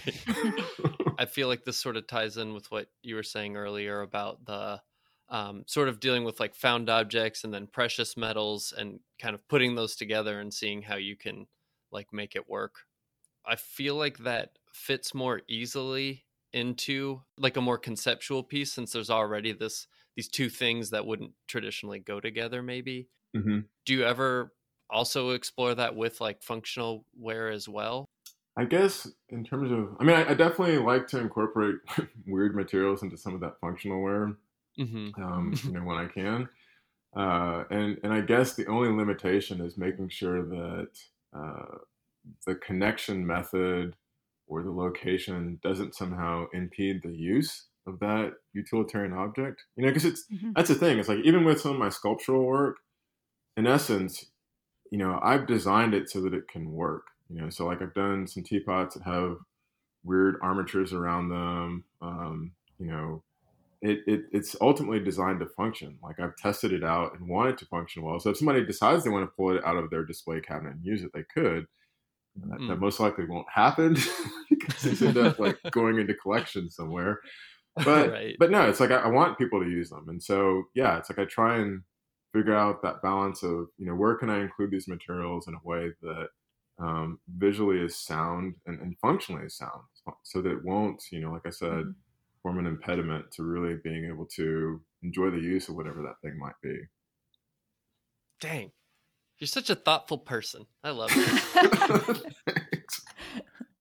I 1.19 1.27
feel 1.27 1.47
like 1.47 1.65
this 1.65 1.77
sort 1.77 1.97
of 1.97 2.09
ties 2.09 2.39
in 2.39 2.55
with 2.55 2.73
what 2.73 2.89
you 3.03 3.15
were 3.15 3.23
saying 3.23 3.57
earlier 3.57 4.01
about 4.01 4.45
the 4.47 4.81
um, 5.29 5.63
sort 5.69 5.89
of 5.89 6.01
dealing 6.01 6.25
with 6.25 6.41
like 6.41 6.57
found 6.57 6.91
objects 6.91 7.45
and 7.45 7.55
then 7.55 7.69
precious 7.69 8.17
metals 8.17 8.75
and 8.77 8.99
kind 9.21 9.37
of 9.37 9.47
putting 9.47 9.77
those 9.77 9.95
together 9.95 10.41
and 10.41 10.53
seeing 10.53 10.83
how 10.83 10.97
you 10.97 11.17
can 11.17 11.47
like 11.93 12.13
make 12.13 12.35
it 12.35 12.49
work. 12.49 12.81
I 13.47 13.55
feel 13.55 13.95
like 13.95 14.19
that 14.19 14.59
fits 14.75 15.15
more 15.15 15.43
easily 15.49 16.25
into 16.53 17.23
like 17.39 17.57
a 17.57 17.61
more 17.61 17.79
conceptual 17.79 18.43
piece 18.43 18.73
since 18.73 18.93
there's 18.93 19.11
already 19.11 19.53
this 19.53 19.87
these 20.17 20.29
two 20.29 20.49
things 20.49 20.91
that 20.91 21.07
wouldn't 21.07 21.33
traditionally 21.49 21.99
go 21.99 22.21
together 22.21 22.63
maybe 22.63 23.09
hmm 23.35 23.61
do 23.87 23.95
you 23.95 24.05
ever 24.05 24.53
also 24.91 25.31
explore 25.31 25.75
that 25.75 25.97
with 25.97 26.21
like 26.21 26.43
functional 26.43 27.05
ware 27.17 27.49
as 27.49 27.69
well 27.69 28.05
I 28.57 28.65
guess 28.65 29.11
in 29.31 29.45
terms 29.45 29.73
of, 29.73 29.97
I 29.99 30.05
mean, 30.05 30.17
I, 30.17 30.31
I 30.31 30.35
definitely 30.35 30.79
like 30.79 31.09
to 31.09 31.19
incorporate 31.19 31.77
weird 32.27 32.55
materials 32.55 33.03
into 33.03 33.17
some 33.17 33.35
of 33.35 33.41
that 33.41 33.59
functional 33.61 34.01
ware, 34.01 34.37
mm-hmm. 34.79 35.21
um, 35.23 35.55
you 35.65 35.73
know, 35.73 35.81
when 35.81 35.97
I 35.97 36.07
can. 36.15 36.49
Uh, 37.17 37.65
and 37.71 37.99
and 38.03 38.13
I 38.13 38.21
guess 38.21 38.55
the 38.55 38.67
only 38.67 38.89
limitation 38.89 39.61
is 39.61 39.79
making 39.79 40.09
sure 40.09 40.43
that 40.43 40.89
uh, 41.37 41.79
the 42.47 42.57
connection 42.57 43.25
method 43.27 43.95
or 44.47 44.63
the 44.63 44.71
location 44.73 45.59
doesn't 45.63 45.95
somehow 45.95 46.47
impede 46.53 47.03
the 47.03 47.15
use 47.15 47.67
of 47.87 47.99
that 48.01 48.33
utilitarian 48.53 49.13
object. 49.13 49.65
You 49.77 49.85
know, 49.85 49.91
because 49.91 50.05
it's 50.05 50.27
Mhm. 50.33 50.55
that's 50.55 50.69
the 50.69 50.75
thing. 50.75 50.99
It's 50.99 51.09
like 51.09 51.25
even 51.25 51.45
with 51.45 51.61
some 51.61 51.73
of 51.73 51.79
my 51.79 51.89
sculptural 51.91 52.45
work, 52.47 52.79
in 53.57 53.67
essence, 53.67 54.27
you 54.91 54.99
know, 54.99 55.19
I've 55.23 55.47
designed 55.47 55.95
it 55.95 56.11
so 56.11 56.21
that 56.23 56.35
it 56.35 56.49
can 56.49 56.73
work. 56.73 57.07
You 57.31 57.41
know, 57.43 57.51
so 57.51 57.67
like 57.67 57.83
I've 57.83 57.95
done 57.95 58.27
some 58.27 58.45
teapots 58.45 58.95
that 58.95 59.05
have 59.05 59.39
weird 60.05 60.37
armatures 60.43 60.93
around 60.93 61.31
them. 61.31 61.85
Um, 62.03 62.55
you 62.79 62.87
know, 62.87 63.25
it, 63.83 64.01
it 64.07 64.27
it's 64.33 64.57
ultimately 64.61 65.01
designed 65.01 65.41
to 65.41 65.47
function. 65.47 65.99
Like 66.03 66.21
I've 66.21 66.37
tested 66.37 66.73
it 66.73 66.85
out 66.85 67.19
and 67.19 67.29
want 67.29 67.51
it 67.51 67.59
to 67.59 67.67
function 67.67 68.03
well. 68.03 68.21
So 68.21 68.31
if 68.31 68.39
somebody 68.39 68.65
decides 68.65 69.05
they 69.05 69.11
want 69.11 69.25
to 69.31 69.37
pull 69.37 69.57
it 69.57 69.65
out 69.65 69.77
of 69.77 69.91
their 69.91 70.05
display 70.05 70.41
cabinet 70.41 70.75
and 70.75 70.85
use 70.85 71.03
it, 71.03 71.13
they 71.15 71.25
could. 71.25 71.67
That, 72.37 72.63
that 72.67 72.77
Mm. 72.77 72.81
most 72.81 72.99
likely 73.01 73.27
won't 73.27 73.49
happen 73.53 73.95
because 74.51 74.87
it's 74.87 75.03
end 75.03 75.17
up 75.19 75.39
like 75.39 75.57
going 75.73 75.99
into 75.99 76.15
collections 76.15 76.75
somewhere. 76.77 77.21
But 77.85 78.13
right 78.13 78.39
but 78.39 78.51
no, 78.51 78.69
it's 78.69 78.81
like 78.81 78.91
I, 78.91 78.97
I 78.97 79.09
want 79.09 79.39
people 79.39 79.63
to 79.63 79.71
use 79.71 79.91
them, 79.91 80.09
and 80.09 80.23
so 80.23 80.65
yeah, 80.75 80.99
it's 80.99 81.11
like 81.11 81.19
I 81.19 81.25
try 81.27 81.59
and 81.59 81.83
figure 82.33 82.55
out 82.55 82.83
that 82.83 83.03
balance 83.03 83.43
of 83.43 83.69
you 83.79 83.87
know 83.87 83.95
where 83.95 84.17
can 84.17 84.31
I 84.31 84.41
include 84.43 84.71
these 84.71 84.89
materials 84.89 85.49
in 85.49 85.55
a 85.55 85.61
way 85.65 85.93
that 86.03 86.29
um, 86.79 87.21
visually 87.29 87.81
is 87.81 87.97
sound 87.97 88.57
and, 88.67 88.81
and 88.81 88.99
functionally 89.01 89.47
is 89.47 89.57
sound, 89.57 89.83
so 90.25 90.43
that 90.43 90.51
it 90.53 90.65
won't 90.65 91.03
you 91.13 91.21
know 91.21 91.33
like 91.33 91.47
I 91.47 91.51
said 91.51 91.85
Mhm. 91.85 91.95
form 92.43 92.59
an 92.59 92.67
impediment 92.67 93.31
to 93.33 93.43
really 93.45 93.77
being 93.83 94.07
able 94.07 94.27
to 94.27 94.85
enjoy 95.03 95.31
the 95.31 95.39
use 95.41 95.69
of 95.69 95.77
whatever 95.77 96.03
that 96.03 96.21
thing 96.23 96.39
might 96.39 96.57
be. 96.63 96.79
dang 98.41 98.73
you're 99.39 99.49
such 99.49 99.71
a 99.71 99.75
thoughtful 99.75 100.19
person. 100.19 100.67
I 100.83 100.91
love 100.91 101.11
it 102.47 103.01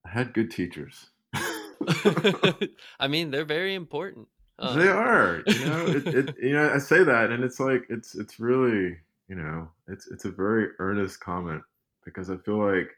I 0.06 0.10
had 0.10 0.34
good 0.34 0.52
teachers. 0.52 1.08
i 3.00 3.08
mean 3.08 3.32
they're 3.32 3.46
very 3.46 3.74
important. 3.74 4.28
Um, 4.60 4.78
they 4.78 4.88
are 4.88 5.42
you 5.48 5.66
know 5.66 5.86
it, 5.88 6.08
it 6.08 6.36
you 6.42 6.54
know 6.54 6.72
i 6.72 6.78
say 6.78 7.04
that 7.04 7.32
and 7.32 7.44
it's 7.44 7.60
like 7.60 7.86
it's 7.90 8.14
it's 8.14 8.40
really 8.40 8.96
you 9.28 9.36
know 9.36 9.68
it's 9.88 10.08
it's 10.12 10.26
a 10.26 10.32
very 10.32 10.70
earnest 10.78 11.20
comment 11.20 11.64
because 12.06 12.30
i 12.30 12.38
feel 12.38 12.64
like 12.64 12.92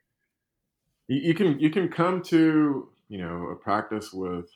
you, 1.08 1.18
you 1.18 1.34
can 1.34 1.58
you 1.58 1.70
can 1.70 1.88
come 1.88 2.22
to 2.24 2.90
you 3.08 3.18
know 3.18 3.48
a 3.48 3.56
practice 3.56 4.12
with 4.12 4.50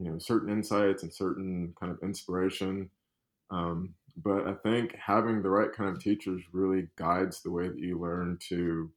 you 0.00 0.10
know 0.10 0.18
certain 0.18 0.50
insights 0.50 1.04
and 1.04 1.12
certain 1.12 1.72
kind 1.78 1.92
of 1.92 2.02
inspiration 2.02 2.90
um, 3.50 3.94
but 4.22 4.46
i 4.46 4.54
think 4.54 4.94
having 4.96 5.42
the 5.42 5.50
right 5.50 5.72
kind 5.72 5.90
of 5.90 6.02
teachers 6.02 6.42
really 6.52 6.88
guides 6.96 7.42
the 7.42 7.50
way 7.50 7.68
that 7.68 7.78
you 7.78 7.98
learn 7.98 8.38
to 8.48 8.90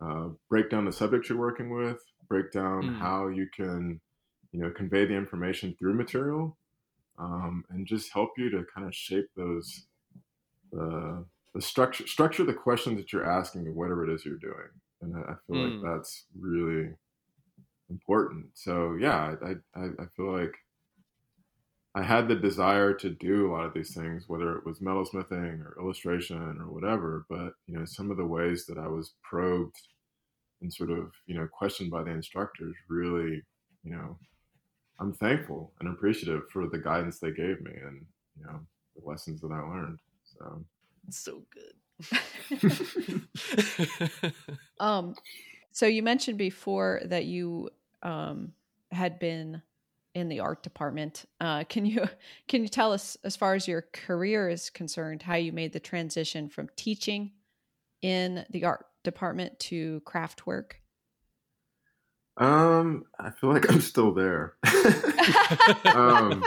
uh, 0.00 0.28
break 0.48 0.70
down 0.70 0.84
the 0.84 0.92
subject 0.92 1.28
you're 1.28 1.38
working 1.38 1.70
with 1.74 1.98
break 2.28 2.52
down 2.52 2.88
Mm. 2.88 2.98
how 2.98 3.28
you 3.28 3.46
can 3.54 4.00
you 4.52 4.60
know 4.60 4.70
convey 4.70 5.04
the 5.06 5.14
information 5.14 5.74
through 5.78 5.94
material 5.94 6.56
um, 7.18 7.64
and 7.70 7.86
just 7.86 8.12
help 8.12 8.30
you 8.38 8.50
to 8.50 8.64
kind 8.74 8.86
of 8.86 8.94
shape 8.94 9.28
those 9.36 9.86
the 10.72 11.24
the 11.54 11.62
structure 11.62 12.06
structure 12.06 12.44
the 12.44 12.54
questions 12.54 12.98
that 12.98 13.12
you're 13.12 13.28
asking 13.30 13.66
of 13.68 13.74
whatever 13.74 14.08
it 14.08 14.14
is 14.14 14.24
you're 14.24 14.36
doing 14.38 14.70
and 15.02 15.16
i, 15.16 15.32
I 15.32 15.34
feel 15.46 15.56
Mm. 15.56 15.64
like 15.64 15.76
that's 15.82 16.26
really 16.38 16.90
important 17.90 18.46
so 18.54 18.96
yeah 19.00 19.34
I, 19.42 19.52
I 19.78 19.84
i 20.00 20.06
feel 20.16 20.32
like 20.32 20.54
i 21.98 22.02
had 22.02 22.28
the 22.28 22.34
desire 22.34 22.94
to 22.94 23.10
do 23.10 23.46
a 23.46 23.52
lot 23.52 23.64
of 23.64 23.74
these 23.74 23.94
things 23.94 24.24
whether 24.28 24.56
it 24.56 24.64
was 24.64 24.78
metalsmithing 24.80 25.60
or 25.64 25.76
illustration 25.80 26.58
or 26.60 26.72
whatever 26.72 27.24
but 27.28 27.52
you 27.66 27.78
know 27.78 27.84
some 27.84 28.10
of 28.10 28.16
the 28.16 28.26
ways 28.26 28.66
that 28.66 28.78
i 28.78 28.86
was 28.86 29.14
probed 29.22 29.76
and 30.60 30.72
sort 30.72 30.90
of 30.90 31.10
you 31.26 31.34
know 31.34 31.46
questioned 31.46 31.90
by 31.90 32.02
the 32.02 32.10
instructors 32.10 32.74
really 32.88 33.42
you 33.82 33.92
know 33.92 34.16
i'm 35.00 35.12
thankful 35.12 35.72
and 35.80 35.88
appreciative 35.88 36.42
for 36.52 36.68
the 36.68 36.78
guidance 36.78 37.18
they 37.18 37.30
gave 37.30 37.60
me 37.60 37.72
and 37.86 38.04
you 38.38 38.44
know 38.44 38.60
the 38.96 39.08
lessons 39.08 39.40
that 39.40 39.52
i 39.52 39.60
learned 39.60 39.98
so. 40.24 40.64
So 41.10 41.42
good. 41.50 41.74
Um, 44.80 45.16
so 45.72 45.86
you 45.86 46.04
mentioned 46.04 46.38
before 46.38 47.00
that 47.06 47.24
you 47.24 47.70
um, 48.04 48.52
had 48.92 49.18
been 49.18 49.62
in 50.14 50.28
the 50.28 50.40
art 50.40 50.62
department. 50.62 51.24
Uh, 51.40 51.64
can 51.64 51.86
you 51.86 52.06
can 52.48 52.62
you 52.62 52.68
tell 52.68 52.92
us, 52.92 53.16
as 53.24 53.36
far 53.36 53.54
as 53.54 53.68
your 53.68 53.86
career 53.92 54.48
is 54.48 54.70
concerned, 54.70 55.22
how 55.22 55.36
you 55.36 55.52
made 55.52 55.72
the 55.72 55.80
transition 55.80 56.48
from 56.48 56.68
teaching 56.76 57.32
in 58.02 58.44
the 58.50 58.64
art 58.64 58.86
department 59.04 59.58
to 59.58 60.00
craft 60.00 60.46
work? 60.46 60.80
um 62.38 63.04
i 63.18 63.30
feel 63.30 63.52
like 63.52 63.70
i'm 63.70 63.80
still 63.80 64.14
there 64.14 64.54
um 65.86 66.44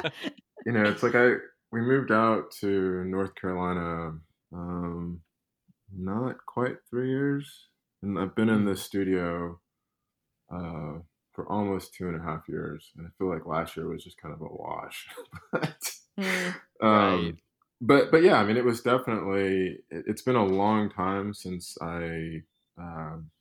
you 0.66 0.72
know 0.72 0.84
it's 0.84 1.04
like 1.04 1.16
i 1.16 1.32
we 1.72 1.82
moved 1.82 2.12
out 2.12 2.50
to 2.52 3.04
north 3.06 3.36
carolina 3.36 4.14
um 4.54 5.20
not 5.94 6.38
quite 6.46 6.78
three 6.90 7.10
years 7.10 7.68
and 8.04 8.18
i've 8.18 8.34
been 8.36 8.48
in 8.48 8.64
this 8.64 8.82
studio 8.82 9.60
uh 10.54 10.94
for 11.44 11.52
almost 11.52 11.94
two 11.94 12.08
and 12.08 12.20
a 12.20 12.24
half 12.24 12.48
years 12.48 12.92
and 12.98 13.08
i 13.08 13.10
feel 13.18 13.30
like 13.30 13.46
last 13.46 13.76
year 13.78 13.88
was 13.88 14.04
just 14.04 14.18
kind 14.22 14.34
of 14.34 14.42
a 14.42 14.46
wash 14.46 15.08
but 15.52 15.92
Mm, 16.18 16.56
um 16.82 17.36
Right. 17.36 17.36
but 17.82 18.12
but 18.12 18.24
yeah 18.24 18.36
i 18.40 18.44
mean 18.46 18.58
it 18.58 18.66
was 18.66 18.82
definitely 18.82 19.80
it, 19.90 20.06
it's 20.08 20.22
been 20.22 20.36
a 20.36 20.46
long 20.46 20.90
time 20.90 21.34
since 21.34 21.78
i 21.82 22.42
um 22.78 23.32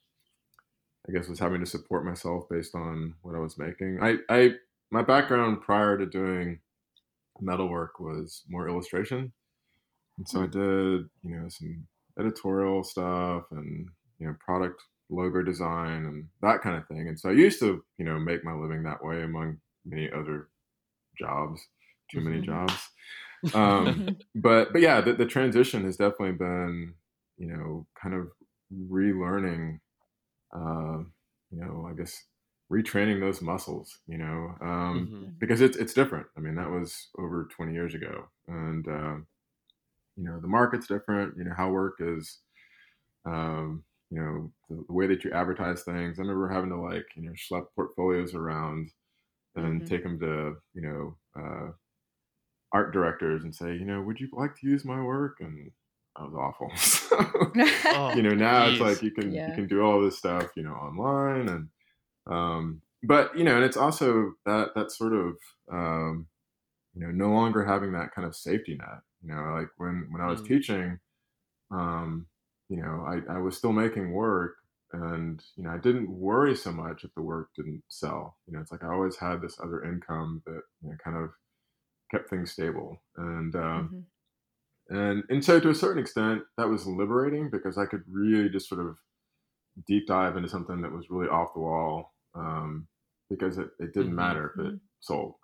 i 1.08 1.12
guess 1.12 1.28
was 1.28 1.38
having 1.38 1.60
to 1.60 1.66
support 1.66 2.04
myself 2.04 2.48
based 2.48 2.74
on 2.74 3.14
what 3.22 3.34
i 3.34 3.38
was 3.38 3.58
making 3.58 3.98
i 4.02 4.16
i 4.28 4.52
my 4.90 5.02
background 5.02 5.60
prior 5.62 5.96
to 5.98 6.06
doing 6.06 6.60
metalwork 7.40 8.00
was 8.00 8.44
more 8.48 8.68
illustration 8.68 9.32
and 10.18 10.28
so 10.28 10.42
i 10.42 10.46
did 10.46 11.08
you 11.22 11.36
know 11.36 11.48
some 11.48 11.86
editorial 12.18 12.84
stuff 12.84 13.44
and 13.52 13.88
you 14.18 14.26
know 14.26 14.36
product 14.44 14.82
logo 15.10 15.42
design 15.42 16.06
and 16.06 16.28
that 16.42 16.62
kind 16.62 16.76
of 16.76 16.86
thing 16.88 17.08
and 17.08 17.18
so 17.20 17.28
i 17.30 17.32
used 17.32 17.60
to 17.60 17.84
you 17.98 18.04
know 18.04 18.18
make 18.18 18.44
my 18.44 18.54
living 18.54 18.82
that 18.84 19.04
way 19.04 19.22
among 19.22 19.60
many 19.84 20.10
other 20.12 20.50
jobs 21.18 21.66
too 22.10 22.20
many 22.20 22.40
Mhm. 22.40 22.42
jobs 22.42 22.90
um, 23.54 24.04
but 24.34 24.72
but 24.72 24.82
yeah, 24.82 25.00
the, 25.00 25.14
the 25.14 25.26
transition 25.26 25.84
has 25.84 25.96
definitely 25.96 26.32
been 26.32 26.94
you 27.38 27.46
know 27.48 27.86
kind 28.00 28.14
of 28.14 28.30
relearning, 28.72 29.80
uh, 30.54 30.98
you 31.50 31.60
know, 31.60 31.86
I 31.90 31.94
guess 31.94 32.26
retraining 32.72 33.20
those 33.20 33.42
muscles, 33.42 34.00
you 34.06 34.18
know, 34.18 34.56
um, 34.60 35.10
Mhm. 35.10 35.40
because 35.40 35.60
it's 35.60 35.76
it's 35.76 35.94
different. 35.94 36.28
I 36.36 36.40
mean, 36.40 36.56
that 36.56 36.70
was 36.70 37.10
over 37.18 37.46
twenty 37.46 37.74
years 37.74 37.94
ago, 37.94 38.28
and 38.48 38.86
um, 38.88 39.28
you 40.16 40.24
know 40.24 40.40
the 40.40 40.48
market's 40.48 40.86
different. 40.86 41.36
You 41.38 41.44
know 41.44 41.54
how 41.56 41.70
work 41.70 41.96
is. 42.00 42.40
Um, 43.26 43.84
you 44.10 44.20
know 44.20 44.52
the, 44.68 44.84
the 44.86 44.92
way 44.92 45.06
that 45.06 45.24
you 45.24 45.32
advertise 45.32 45.82
things. 45.84 46.18
I 46.18 46.22
remember 46.22 46.48
having 46.48 46.70
to 46.70 46.80
like 46.80 47.06
you 47.16 47.22
know 47.22 47.32
schlep 47.32 47.66
portfolios 47.76 48.34
around 48.34 48.90
and 49.56 49.86
Mhm. 49.86 49.86
take 49.86 50.04
them 50.04 50.20
to 50.20 50.56
you 50.74 50.82
know 50.82 51.18
uh, 51.40 51.72
art 52.72 52.92
directors 52.92 53.44
and 53.44 53.54
say, 53.54 53.72
you 53.74 53.84
know, 53.84 54.00
would 54.02 54.20
you 54.20 54.28
like 54.32 54.54
to 54.56 54.66
use 54.68 54.84
my 54.84 55.02
work? 55.02 55.38
And 55.40 55.72
I 56.16 56.24
was 56.24 56.34
awful. 56.34 56.70
So, 56.76 57.16
Oh, 57.90 58.16
you 58.16 58.22
know, 58.22 58.34
now 58.34 58.68
it's 58.68 58.80
like 58.80 59.02
you 59.02 59.10
can 59.10 59.42
Yeah. 59.42 59.46
you 59.46 59.52
can 59.52 59.66
do 59.66 59.80
all 59.82 60.00
this 60.02 60.18
stuff, 60.18 60.50
you 60.56 60.62
know, 60.62 60.72
online 60.72 61.48
and 61.48 61.68
um 62.26 62.82
but 63.04 63.36
you 63.36 63.44
know, 63.44 63.56
and 63.56 63.64
it's 63.64 63.76
also 63.78 64.34
that 64.46 64.70
that 64.76 64.92
sort 64.92 65.14
of 65.14 65.38
um 65.72 66.28
you 66.94 67.02
know, 67.02 67.10
no 67.12 67.30
longer 67.34 67.64
having 67.64 67.92
that 67.92 68.12
kind 68.14 68.26
of 68.28 68.36
safety 68.36 68.76
net. 68.76 69.00
You 69.22 69.34
know, 69.34 69.54
like 69.58 69.68
when 69.78 70.08
when 70.12 70.22
I 70.22 70.28
was 70.28 70.42
Mm. 70.42 70.42
teaching, 70.42 71.00
um, 71.72 72.28
you 72.70 72.76
know, 72.76 73.04
I, 73.06 73.34
I 73.34 73.38
was 73.38 73.56
still 73.56 73.72
making 73.72 74.12
work, 74.12 74.54
and 74.92 75.42
you 75.56 75.64
know, 75.64 75.70
I 75.70 75.78
didn't 75.78 76.08
worry 76.08 76.54
so 76.54 76.70
much 76.70 77.02
if 77.04 77.12
the 77.14 77.22
work 77.22 77.48
didn't 77.56 77.82
sell. 77.88 78.36
You 78.46 78.54
know, 78.54 78.60
it's 78.60 78.70
like 78.70 78.84
I 78.84 78.92
always 78.92 79.16
had 79.16 79.42
this 79.42 79.58
other 79.62 79.84
income 79.84 80.42
that 80.46 80.62
you 80.82 80.90
know, 80.90 80.96
kind 81.04 81.16
of 81.16 81.30
kept 82.12 82.30
things 82.30 82.52
stable, 82.52 83.02
and 83.16 83.54
um, 83.56 84.06
mm-hmm. 84.90 84.96
and 84.96 85.24
and 85.28 85.44
so 85.44 85.58
to 85.58 85.70
a 85.70 85.74
certain 85.74 86.00
extent, 86.00 86.42
that 86.56 86.68
was 86.68 86.86
liberating 86.86 87.50
because 87.50 87.76
I 87.76 87.86
could 87.86 88.04
really 88.08 88.48
just 88.48 88.68
sort 88.68 88.80
of 88.80 88.96
deep 89.88 90.06
dive 90.06 90.36
into 90.36 90.48
something 90.48 90.80
that 90.82 90.92
was 90.92 91.10
really 91.10 91.28
off 91.28 91.54
the 91.54 91.60
wall 91.60 92.14
um, 92.36 92.86
because 93.28 93.58
it, 93.58 93.68
it 93.80 93.92
didn't 93.92 94.08
mm-hmm. 94.08 94.16
matter 94.16 94.52
if 94.54 94.60
it 94.60 94.68
mm-hmm. 94.68 94.76
sold. 95.00 95.34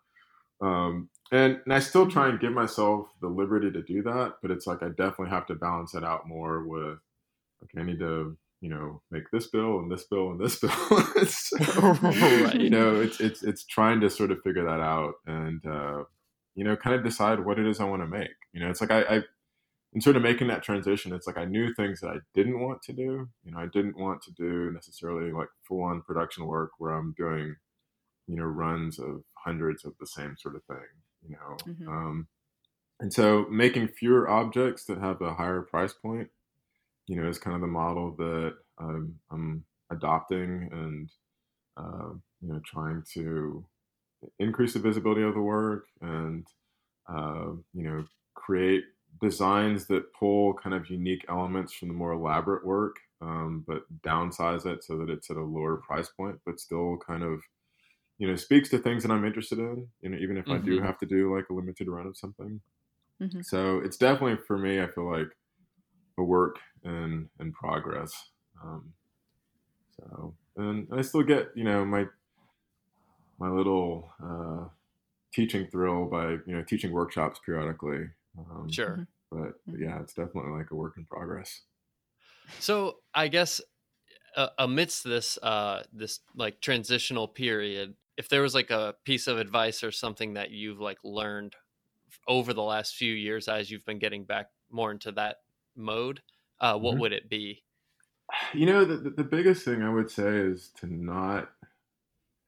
Um, 0.61 1.11
and, 1.33 1.61
and 1.65 1.75
I 1.75 1.81
still 1.81 2.03
mm-hmm. 2.03 2.11
try 2.11 2.29
and 2.29 2.41
give 2.41 2.53
myself 2.53 3.09
the 3.21 3.29
liberty 3.29 3.71
to 3.73 3.83
do 3.83 4.03
that, 4.03 4.35
but 4.43 4.51
it's 4.51 4.67
like 4.67 4.83
I 4.83 4.89
definitely 4.89 5.31
have 5.31 5.47
to 5.47 5.55
balance 5.55 5.95
it 5.95 6.05
out 6.05 6.29
more 6.29 6.67
with 6.67 6.99
okay, 7.67 7.81
I 7.81 7.85
need 7.85 7.99
to 8.01 8.37
you 8.61 8.71
know 8.71 9.03
make 9.11 9.25
this 9.33 9.49
bill 9.49 9.79
and 9.79 9.91
this 9.91 10.05
bill 10.05 10.31
and 10.31 10.41
this 10.41 10.59
bill. 10.61 10.71
so, 11.27 11.57
right. 12.03 12.61
You 12.61 12.71
know, 12.71 13.01
it's 13.01 13.21
it's 13.21 13.43
it's 13.43 13.65
trying 13.65 14.01
to 14.01 14.11
sort 14.11 14.31
of 14.31 14.43
figure 14.43 14.65
that 14.65 14.81
out 14.81 15.15
and 15.27 15.65
uh, 15.67 16.05
you 16.55 16.65
know 16.65 16.77
kind 16.77 16.97
of 16.97 17.05
decide 17.05 17.45
what 17.45 17.59
it 17.59 17.67
is 17.67 17.81
I 17.81 17.85
want 17.85 18.03
to 18.03 18.09
make. 18.09 18.37
You 18.53 18.61
know, 18.61 18.71
it's 18.71 18.81
like 18.81 18.91
I, 18.91 19.03
I 19.03 19.23
in 19.93 20.01
sort 20.01 20.17
of 20.17 20.23
making 20.23 20.49
that 20.49 20.63
transition, 20.63 21.15
it's 21.15 21.27
like 21.27 21.39
I 21.39 21.45
knew 21.45 21.73
things 21.73 22.01
that 22.01 22.09
I 22.09 22.17
didn't 22.35 22.61
want 22.61 22.83
to 22.83 22.93
do. 22.93 23.29
You 23.45 23.53
know, 23.53 23.59
I 23.59 23.67
didn't 23.73 23.99
want 23.99 24.21
to 24.23 24.33
do 24.33 24.71
necessarily 24.73 25.33
like 25.33 25.49
full 25.67 25.83
on 25.83 26.03
production 26.03 26.47
work 26.47 26.73
where 26.79 26.93
I'm 26.93 27.15
doing, 27.17 27.57
you 28.27 28.37
know, 28.37 28.45
runs 28.45 28.99
of 28.99 29.23
hundreds 29.39 29.85
of 29.85 29.95
the 29.99 30.07
same 30.07 30.37
sort 30.39 30.57
of 30.57 30.65
thing. 30.65 30.87
You 31.23 31.37
know, 31.37 31.57
mm-hmm. 31.67 31.89
um, 31.89 32.29
and 33.01 33.13
so 33.13 33.47
making 33.51 33.89
fewer 33.89 34.29
objects 34.29 34.85
that 34.85 34.99
have 34.99 35.21
a 35.21 35.35
higher 35.35 35.63
price 35.63 35.93
point, 35.93 36.29
you 37.07 37.17
know, 37.17 37.29
is 37.29 37.39
kind 37.39 37.55
of 37.55 37.61
the 37.61 37.67
model 37.67 38.15
that 38.17 38.55
I'm, 38.79 39.19
I'm 39.31 39.65
adopting 39.91 40.69
and 40.73 41.11
uh, 41.77 42.15
you 42.41 42.53
know 42.53 42.61
trying 42.65 43.03
to 43.15 43.65
increase 44.39 44.73
the 44.73 44.79
visibility 44.79 45.23
of 45.23 45.35
the 45.35 45.41
work 45.41 45.87
and 46.01 46.47
uh, 47.09 47.53
you 47.75 47.83
know 47.83 48.05
create 48.35 48.85
designs 49.21 49.87
that 49.87 50.13
pull 50.13 50.55
kind 50.55 50.75
of 50.75 50.91
unique 50.91 51.25
elements 51.29 51.73
from 51.73 51.89
the 51.89 51.95
more 51.95 52.13
elaborate 52.13 52.67
work, 52.67 52.97
um, 53.21 53.65
but 53.67 53.83
downsize 54.03 54.67
it 54.67 54.85
so 54.85 54.99
that 54.99 55.11
it's 55.11 55.31
at 55.31 55.37
a 55.37 55.43
lower 55.43 55.77
price 55.77 56.09
point, 56.09 56.39
but 56.45 56.61
still 56.61 56.99
kind 56.99 57.23
of, 57.23 57.41
you 58.19 58.29
know, 58.29 58.37
speaks 58.37 58.69
to 58.69 58.79
things 58.79 59.03
that 59.03 59.13
I'm 59.13 59.25
interested 59.25 59.59
in. 59.59 59.87
You 60.01 60.11
know, 60.11 60.19
even 60.19 60.37
if 60.37 60.45
mm-hmm. 60.45 60.55
I 60.55 60.59
do 60.59 60.77
mm-hmm. 60.77 60.87
have 60.87 60.99
to 60.99 61.07
do 61.07 61.35
like 61.35 61.47
a 61.51 61.55
limited 61.55 61.89
run 61.89 62.07
of 62.07 62.17
something. 62.17 62.61
Mm-hmm. 63.23 63.41
So 63.43 63.79
it's 63.79 63.97
definitely 63.97 64.39
for 64.47 64.59
me. 64.59 64.81
I 64.81 64.89
feel 64.89 65.11
like 65.11 65.29
a 66.19 66.23
work 66.23 66.59
in 66.85 67.29
in 67.41 67.53
progress. 67.53 68.13
Um, 68.63 68.93
so 69.97 70.35
and 70.57 70.89
I 70.93 71.03
still 71.03 71.23
get 71.23 71.51
you 71.55 71.65
know 71.65 71.85
my 71.85 72.07
my 73.39 73.51
little 73.51 74.11
uh, 74.23 74.69
teaching 75.33 75.67
thrill 75.67 76.07
by 76.07 76.31
you 76.31 76.43
know 76.47 76.63
teaching 76.63 76.93
workshops 76.93 77.41
periodically 77.45 78.09
um, 78.39 78.71
sure. 78.71 78.91
Mm-hmm. 78.91 79.03
But, 79.31 79.55
but, 79.67 79.81
yeah, 79.81 80.01
it's 80.01 80.15
definitely 80.15 80.53
like 80.53 80.71
a 80.71 80.75
work 80.75 80.95
in 80.97 81.05
progress. 81.05 81.63
So 82.61 82.99
I 83.15 83.29
guess 83.29 83.61
uh, 84.37 84.49
amidst 84.59 85.05
this 85.05 85.39
uh, 85.43 85.83
this 85.93 86.21
like 86.35 86.61
transitional 86.61 87.27
period, 87.27 87.95
if 88.17 88.29
there 88.29 88.43
was 88.43 88.55
like 88.55 88.71
a 88.71 88.95
piece 89.05 89.27
of 89.27 89.39
advice 89.39 89.83
or 89.83 89.91
something 89.91 90.35
that 90.35 90.51
you've 90.51 90.81
like 90.81 90.99
learned 91.03 91.57
over 92.29 92.53
the 92.53 92.63
last 92.63 92.95
few 92.95 93.13
years 93.13 93.49
as 93.49 93.71
you've 93.71 93.85
been 93.85 93.99
getting 93.99 94.25
back 94.25 94.47
more 94.71 94.91
into 94.91 95.13
that 95.13 95.39
mode, 95.77 96.21
uh, 96.61 96.79
what 96.79 96.93
mm-hmm. 96.93 97.01
would 97.01 97.13
it 97.13 97.29
be? 97.29 97.63
You 98.53 98.67
know, 98.67 98.85
the, 98.85 99.11
the 99.11 99.25
biggest 99.25 99.65
thing 99.65 99.83
I 99.83 99.93
would 99.93 100.11
say 100.11 100.29
is 100.29 100.71
to 100.81 100.87
not 100.87 101.49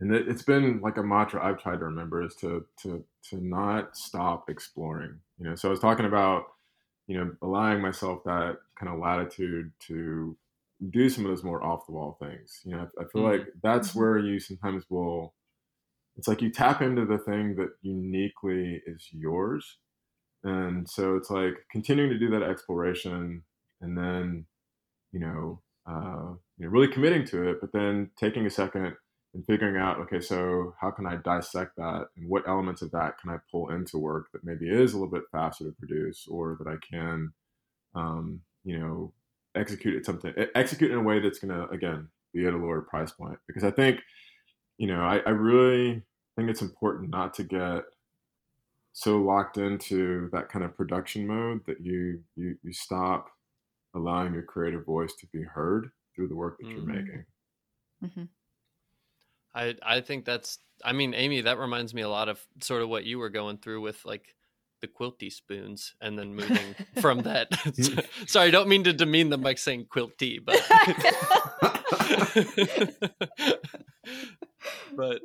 and 0.01 0.15
it, 0.15 0.29
has 0.29 0.43
been 0.43 0.81
like 0.81 0.97
a 0.97 1.03
mantra 1.03 1.45
I've 1.45 1.61
tried 1.61 1.81
to 1.81 1.87
remember 1.87 2.23
is 2.23 2.35
to 2.37 2.67
to 2.83 3.05
to 3.31 3.45
not 3.45 3.97
stop 3.97 4.49
exploring. 4.49 5.19
You 5.39 5.51
know, 5.51 5.55
so 5.55 5.69
I 5.69 5.71
was 5.71 5.81
talking 5.81 6.07
about 6.07 6.45
you 7.07 7.19
know 7.19 7.33
allowing 7.43 7.81
myself 7.81 8.23
that 8.25 8.59
kind 8.79 8.93
of 8.93 9.01
latitude 9.01 9.73
to 9.87 10.37
do 10.91 11.09
some 11.09 11.25
of 11.25 11.31
those 11.31 11.43
more 11.43 11.65
off 11.65 11.87
the 11.87 11.93
wall 11.93 12.17
things. 12.21 12.61
You 12.65 12.73
know, 12.73 12.79
I, 12.99 13.03
I 13.03 13.05
feel 13.09 13.23
mm-hmm. 13.23 13.39
like 13.39 13.49
that's 13.63 13.91
mm-hmm. 13.91 13.99
where 13.99 14.19
you 14.19 14.39
sometimes 14.39 14.85
will. 14.89 15.35
It's 16.17 16.27
like 16.27 16.43
you 16.43 16.51
tap 16.51 16.83
into 16.83 17.05
the 17.05 17.19
thing 17.19 17.55
that 17.57 17.71
uniquely 17.81 18.83
is 18.87 19.07
yours, 19.13 19.79
and 20.45 20.89
so 20.89 21.17
it's 21.17 21.31
like 21.31 21.55
continuing 21.71 22.11
to 22.11 22.19
do 22.19 22.31
that 22.31 22.43
exploration, 22.43 23.43
and 23.81 23.97
then 23.97 24.47
you 25.13 25.21
know, 25.21 25.63
uh, 25.89 26.35
you 26.59 26.67
know, 26.67 26.69
really 26.69 26.89
committing 26.89 27.25
to 27.27 27.49
it, 27.49 27.59
but 27.61 27.73
then 27.73 28.11
taking 28.19 28.47
a 28.47 28.51
second 28.51 28.95
and 29.35 29.45
figuring 29.47 29.77
out 29.77 29.99
okay 29.99 30.21
so 30.21 30.75
how 30.81 30.91
can 30.91 31.07
i 31.07 31.17
dissect 31.17 31.77
that? 31.77 32.07
And 32.17 32.29
what 32.29 32.49
elements 32.49 32.83
of 32.83 32.91
that 32.93 33.19
can 33.19 33.31
i 33.31 33.37
pull 33.51 33.71
into 33.71 33.99
work 33.99 34.29
that 34.33 34.45
maybe 34.45 34.69
is 34.69 34.93
a 34.93 34.99
little 34.99 35.13
bit 35.13 35.25
faster 35.31 35.65
to 35.65 35.73
produce 35.73 36.27
or 36.29 36.57
that 36.59 36.69
i 36.69 36.77
can 36.91 37.33
um, 37.95 38.41
you 38.65 38.79
know 38.79 39.13
execute 39.55 39.97
it 39.97 40.07
something 40.07 40.33
execute 40.55 40.91
in 40.91 40.99
a 40.99 41.03
way 41.03 41.21
that's 41.21 41.39
going 41.39 41.55
to 41.55 41.69
again 41.69 42.09
be 42.33 42.47
at 42.47 42.55
a 42.55 42.57
lower 42.57 42.83
price 42.83 43.13
point? 43.13 43.39
Because 43.47 43.65
i 43.65 43.71
think 43.71 44.01
you 44.79 44.87
know 44.87 45.01
I, 45.03 45.19
I 45.27 45.31
really 45.31 46.03
think 46.37 46.51
it's 46.51 46.63
important 46.63 47.11
not 47.11 47.35
to 47.35 47.45
get 47.45 47.85
so 48.99 49.19
locked 49.19 49.59
into 49.59 50.29
that 50.33 50.49
kind 50.49 50.65
of 50.65 50.77
production 50.77 51.27
mode 51.27 51.61
that 51.67 51.81
you 51.81 52.21
you, 52.37 52.57
you 52.63 52.73
stop 52.73 53.29
allowing 53.95 54.35
your 54.35 54.43
creative 54.43 54.85
voice 54.85 55.15
to 55.21 55.27
be 55.33 55.43
heard 55.43 55.91
through 56.15 56.29
the 56.29 56.37
work 56.37 56.59
that 56.59 56.67
mm-hmm. 56.67 56.77
you're 56.77 56.95
making 56.95 57.25
mm-hmm. 58.05 58.25
I 59.55 59.75
I 59.83 60.01
think 60.01 60.25
that's 60.25 60.59
I 60.85 60.93
mean, 60.93 61.15
Amy, 61.15 61.41
that 61.43 61.59
reminds 61.59 61.93
me 61.93 62.03
a 62.03 62.09
lot 62.09 62.29
of 62.29 62.41
sort 62.61 62.83
of 62.83 62.89
what 62.89 63.05
you 63.05 63.19
were 63.19 63.31
going 63.31 63.59
through 63.59 63.81
with 63.81 64.05
like 64.05 64.35
the 64.81 64.87
quilty 64.87 65.33
spoons 65.33 65.95
and 66.01 66.19
then 66.19 66.35
moving 66.35 66.75
from 67.01 67.23
that. 67.23 67.49
Sorry, 68.27 68.49
I 68.49 68.51
don't 68.51 68.69
mean 68.69 68.85
to 68.85 68.93
demean 68.93 69.31
them 69.31 69.41
by 69.43 69.55
saying 69.55 69.87
quilty, 69.93 70.39
but 70.45 70.57
but 74.97 75.21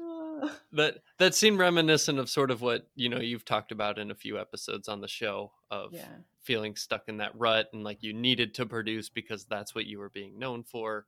that 0.72 1.00
that 1.18 1.36
seemed 1.36 1.60
reminiscent 1.60 2.20
of 2.20 2.30
sort 2.30 2.52
of 2.52 2.62
what 2.62 2.88
you 2.96 3.10
know 3.10 3.20
you've 3.20 3.46
talked 3.46 3.72
about 3.72 3.98
in 3.98 4.12
a 4.12 4.16
few 4.16 4.40
episodes 4.40 4.88
on 4.88 5.02
the 5.02 5.08
show 5.08 5.52
of 5.72 5.94
yeah. 5.94 6.06
feeling 6.42 6.76
stuck 6.76 7.04
in 7.08 7.18
that 7.18 7.32
rut 7.38 7.70
and 7.74 7.84
like 7.84 8.04
you 8.04 8.14
needed 8.14 8.54
to 8.56 8.66
produce 8.66 9.10
because 9.10 9.46
that's 9.46 9.74
what 9.74 9.86
you 9.86 10.00
were 10.00 10.10
being 10.10 10.38
known 10.38 10.64
for. 10.64 11.06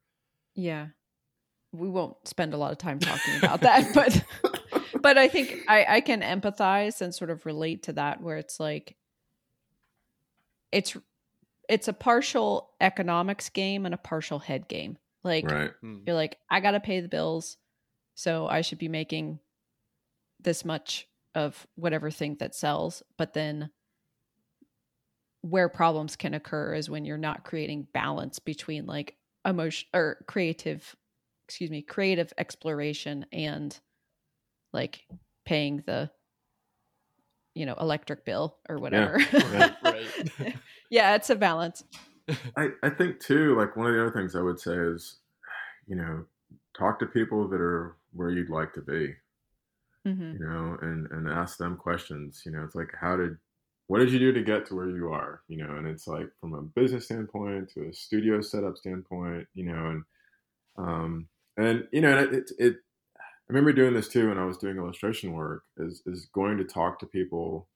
Yeah 0.56 0.88
we 1.76 1.90
won't 1.90 2.16
spend 2.28 2.54
a 2.54 2.58
lot 2.58 2.72
of 2.72 2.78
time 2.78 3.00
talking 3.00 3.36
about 3.38 3.62
that, 3.62 3.94
but 3.94 4.24
but 5.02 5.18
I 5.18 5.28
think 5.28 5.64
I, 5.68 5.86
I 5.88 6.02
can 6.02 6.22
empathize 6.22 7.02
and 7.02 7.14
sort 7.14 7.30
of 7.30 7.46
relate 7.46 7.84
to 7.84 7.94
that 7.94 8.22
where 8.22 8.38
it's 8.38 8.60
like 8.60 8.96
it's 10.72 10.96
it's 11.68 11.88
a 11.88 11.94
partial 11.94 12.72
economics 12.80 13.50
game 13.50 13.86
and 13.86 13.94
a 13.94 14.00
partial 14.00 14.40
head 14.40 14.68
game. 14.68 14.98
Like 15.24 15.50
right. 15.50 15.72
Hmm. 15.82 16.00
you're 16.06 16.16
like, 16.16 16.38
I 16.50 16.60
gotta 16.60 16.80
pay 16.80 17.02
the 17.02 17.08
bills, 17.08 17.58
so 18.15 18.47
I 18.47 18.62
should 18.62 18.80
be 18.80 18.88
making 18.88 19.39
this 20.41 20.65
much 20.65 21.08
of 21.36 21.67
whatever 21.75 22.10
thing 22.10 22.38
that 22.39 22.56
sells, 22.56 23.04
but 23.17 23.34
then 23.34 23.69
where 25.41 25.69
problems 25.69 26.15
can 26.15 26.34
occur 26.34 26.73
is 26.73 26.89
when 26.89 27.06
you're 27.06 27.17
not 27.17 27.43
creating 27.43 27.88
balance 27.93 28.39
between 28.39 28.88
like 28.88 29.15
emotion 29.45 29.88
or 29.93 30.23
creative 30.28 30.95
excuse 31.47 31.69
me, 31.69 31.84
creative 31.84 32.34
exploration 32.39 33.25
and 33.32 33.80
like 34.73 35.06
paying 35.45 35.84
the 35.86 36.10
you 37.54 37.65
know 37.65 37.75
electric 37.80 38.25
bill 38.25 38.58
or 38.67 38.78
whatever. 38.78 39.19
Yeah, 39.19 39.73
right. 39.84 40.56
yeah 40.89 41.15
it's 41.15 41.30
a 41.30 41.36
balance. 41.36 41.84
I, 42.58 42.69
I 42.82 42.89
think 42.89 43.19
too, 43.19 43.56
like 43.56 43.75
one 43.75 43.88
of 43.88 43.93
the 43.93 44.01
other 44.01 44.12
things 44.12 44.36
I 44.36 44.41
would 44.41 44.60
say 44.60 44.73
is, 44.73 45.17
you 45.86 45.95
know, 45.95 46.25
talk 46.78 46.97
to 46.99 47.06
people 47.06 47.47
that 47.49 47.62
are 47.62 47.97
where 48.15 48.32
you'd 48.32 48.49
like 48.49 48.73
to 48.73 48.82
be. 48.82 49.13
Mm-hmm. 50.08 50.34
You 50.34 50.39
know, 50.39 50.78
and 50.82 51.08
and 51.12 51.28
ask 51.28 51.58
them 51.58 51.78
questions. 51.78 52.43
You 52.45 52.51
know, 52.51 52.63
it's 52.63 52.75
like 52.75 52.91
how 52.99 53.17
did 53.17 53.38
what 53.88 53.99
did 53.99 54.12
you 54.12 54.19
do 54.19 54.32
to 54.34 54.43
get 54.43 54.65
to 54.67 54.75
where 54.75 54.89
you 54.89 55.12
are? 55.12 55.41
You 55.47 55.58
know, 55.58 55.75
and 55.75 55.88
it's 55.88 56.08
like 56.08 56.28
from 56.39 56.54
a 56.54 56.62
business 56.62 57.06
standpoint 57.06 57.69
to 57.73 57.89
a 57.89 57.93
studio 57.93 58.41
setup 58.41 58.78
standpoint, 58.78 59.47
you 59.54 59.65
know, 59.65 59.88
and 59.89 60.04
um, 60.78 61.28
and 61.58 61.88
you 61.91 62.01
know, 62.01 62.17
it, 62.17 62.51
it, 62.58 62.75
I 63.17 63.23
remember 63.49 63.73
doing 63.73 63.93
this 63.93 64.08
too 64.08 64.30
when 64.30 64.38
I 64.38 64.45
was 64.45 64.58
doing 64.58 64.78
illustration 64.78 65.34
work. 65.34 65.63
Is 65.78 66.01
is 66.06 66.28
going 66.34 66.58
to 66.58 66.63
talk 66.63 66.99
to 66.99 67.06
people 67.06 67.67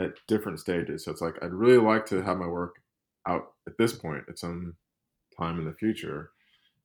at 0.00 0.14
different 0.26 0.60
stages. 0.60 1.04
So 1.04 1.12
it's 1.12 1.20
like 1.20 1.36
I'd 1.42 1.52
really 1.52 1.78
like 1.78 2.06
to 2.06 2.22
have 2.22 2.38
my 2.38 2.48
work 2.48 2.76
out 3.26 3.52
at 3.66 3.78
this 3.78 3.92
point 3.92 4.24
at 4.28 4.38
some 4.38 4.74
time 5.38 5.58
in 5.58 5.64
the 5.64 5.72
future. 5.72 6.30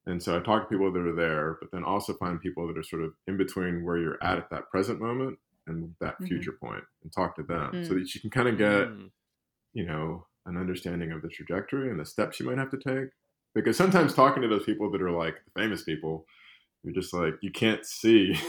And 0.06 0.22
so 0.22 0.38
I 0.38 0.42
talk 0.42 0.64
to 0.64 0.70
people 0.70 0.92
that 0.92 1.00
are 1.00 1.16
there, 1.16 1.58
but 1.60 1.72
then 1.72 1.84
also 1.84 2.14
find 2.14 2.42
people 2.42 2.68
that 2.68 2.78
are 2.78 2.84
sort 2.84 3.04
of 3.04 3.14
in 3.28 3.38
between 3.38 3.84
where 3.84 3.98
you're 3.98 4.24
at 4.24 4.38
at 4.38 4.50
that 4.50 4.70
present 4.70 5.00
moment 5.00 5.38
and 5.68 5.94
that 6.00 6.16
mm-hmm. 6.16 6.26
future 6.26 6.54
point 6.54 6.84
and 7.04 7.12
talk 7.12 7.36
to 7.36 7.44
them 7.44 7.72
mm-hmm. 7.72 7.84
so 7.84 7.94
that 7.94 8.14
you 8.14 8.22
can 8.22 8.30
kind 8.30 8.48
of 8.48 8.58
get, 8.58 8.88
mm-hmm. 8.88 9.08
you 9.74 9.86
know, 9.86 10.26
an 10.46 10.58
understanding 10.58 11.12
of 11.12 11.22
the 11.22 11.28
trajectory 11.28 11.90
and 11.90 12.00
the 12.00 12.06
steps 12.06 12.40
you 12.40 12.46
might 12.46 12.58
have 12.58 12.72
to 12.72 12.78
take 12.78 13.10
because 13.54 13.78
sometimes 13.78 14.14
talking 14.14 14.42
to 14.42 14.48
those 14.48 14.64
people 14.64 14.92
that 14.92 15.02
are 15.02 15.12
like 15.12 15.36
famous 15.56 15.84
people, 15.84 16.26
you're 16.84 16.94
just 16.94 17.14
like 17.14 17.36
you 17.42 17.52
can't 17.52 17.86
see 17.86 18.34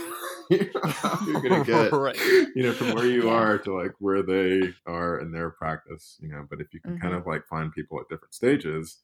how 0.84 1.18
you're 1.26 1.40
gonna 1.40 1.64
get 1.64 1.92
right. 1.92 2.16
you 2.54 2.62
know 2.62 2.72
from 2.72 2.92
where 2.92 3.06
you 3.06 3.26
yeah. 3.26 3.32
are 3.32 3.58
to 3.58 3.74
like 3.74 3.92
where 3.98 4.22
they 4.22 4.72
are 4.86 5.18
in 5.20 5.32
their 5.32 5.50
practice. 5.50 6.16
You 6.20 6.28
know, 6.28 6.46
but 6.48 6.60
if 6.60 6.72
you 6.72 6.80
can 6.80 6.92
mm-hmm. 6.92 7.02
kind 7.02 7.14
of 7.14 7.26
like 7.26 7.46
find 7.48 7.72
people 7.72 7.98
at 8.00 8.08
different 8.08 8.34
stages, 8.34 8.98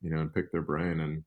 you 0.00 0.10
know, 0.10 0.20
and 0.20 0.32
pick 0.32 0.52
their 0.52 0.62
brain 0.62 1.00
and 1.00 1.24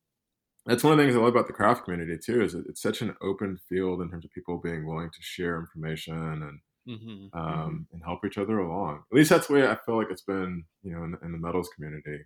that's 0.69 0.83
one 0.83 0.93
of 0.93 0.97
the 0.99 1.03
things 1.03 1.15
I 1.15 1.19
love 1.19 1.29
about 1.29 1.47
the 1.47 1.53
craft 1.53 1.85
community 1.85 2.17
too. 2.17 2.43
Is 2.43 2.53
it's 2.53 2.81
such 2.81 3.01
an 3.01 3.15
open 3.21 3.57
field 3.67 4.01
in 4.01 4.09
terms 4.09 4.25
of 4.25 4.31
people 4.31 4.59
being 4.63 4.85
willing 4.85 5.09
to 5.09 5.21
share 5.21 5.59
information 5.59 6.13
and 6.15 6.59
mm-hmm. 6.87 7.37
Um, 7.37 7.47
mm-hmm. 7.47 7.93
and 7.93 8.03
help 8.03 8.23
each 8.25 8.37
other 8.37 8.59
along. 8.59 9.03
At 9.11 9.17
least 9.17 9.29
that's 9.31 9.47
the 9.47 9.53
way 9.53 9.67
I 9.67 9.77
feel 9.85 9.97
like 9.97 10.11
it's 10.11 10.21
been, 10.21 10.65
you 10.83 10.91
know, 10.91 11.03
in, 11.03 11.17
in 11.23 11.31
the 11.31 11.39
metals 11.39 11.69
community. 11.75 12.19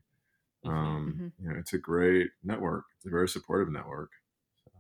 Mm-hmm. 0.65 0.69
Um, 0.69 1.13
mm-hmm. 1.13 1.43
you 1.45 1.53
know, 1.53 1.60
it's 1.60 1.73
a 1.73 1.77
great 1.77 2.27
network. 2.43 2.86
It's 2.97 3.06
a 3.06 3.10
very 3.10 3.29
supportive 3.29 3.71
network. 3.71 4.10
So. 4.65 4.71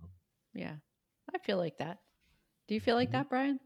Yeah, 0.53 0.75
I 1.33 1.37
feel 1.39 1.57
like 1.57 1.77
that. 1.77 1.99
Do 2.67 2.75
you 2.75 2.81
feel 2.81 2.95
like 2.95 3.09
mm-hmm. 3.09 3.17
that, 3.17 3.29
Brian? 3.29 3.59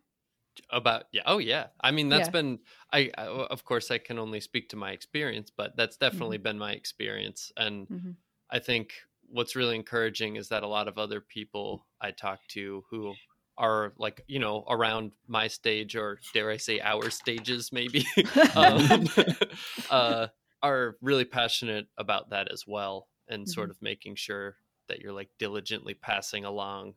About 0.71 1.03
yeah, 1.11 1.21
oh 1.27 1.37
yeah. 1.37 1.67
I 1.79 1.91
mean, 1.91 2.09
that's 2.09 2.27
yeah. 2.27 2.31
been 2.31 2.59
I, 2.91 3.11
I, 3.15 3.25
of 3.25 3.63
course 3.63 3.91
I 3.91 3.99
can 3.99 4.17
only 4.17 4.39
speak 4.39 4.69
to 4.69 4.75
my 4.75 4.89
experience, 4.89 5.51
but 5.55 5.77
that's 5.77 5.97
definitely 5.97 6.37
mm-hmm. 6.37 6.43
been 6.43 6.59
my 6.59 6.71
experience, 6.71 7.51
and 7.55 8.15
I 8.49 8.57
think 8.57 8.93
what's 9.29 9.55
really 9.55 9.75
encouraging 9.75 10.35
is 10.35 10.49
that 10.49 10.63
a 10.63 10.67
lot 10.67 10.87
of 10.87 10.97
other 10.97 11.21
people 11.21 11.85
I 12.01 12.11
talk 12.11 12.39
to 12.49 12.83
who 12.89 13.13
are 13.57 13.93
like 13.97 14.23
you 14.27 14.39
know 14.39 14.63
around 14.69 15.11
my 15.27 15.47
stage 15.47 15.95
or 15.95 16.19
dare 16.33 16.51
I 16.51 16.57
say 16.57 16.79
our 16.79 17.09
stages 17.09 17.71
maybe 17.71 18.05
um, 18.55 19.07
uh, 19.89 20.27
are 20.61 20.95
really 21.01 21.25
passionate 21.25 21.87
about 21.97 22.29
that 22.29 22.51
as 22.51 22.65
well 22.67 23.07
and 23.27 23.43
mm-hmm. 23.43 23.51
sort 23.51 23.69
of 23.69 23.81
making 23.81 24.15
sure 24.15 24.57
that 24.87 25.01
you're 25.01 25.13
like 25.13 25.29
diligently 25.39 25.93
passing 25.93 26.45
along 26.45 26.93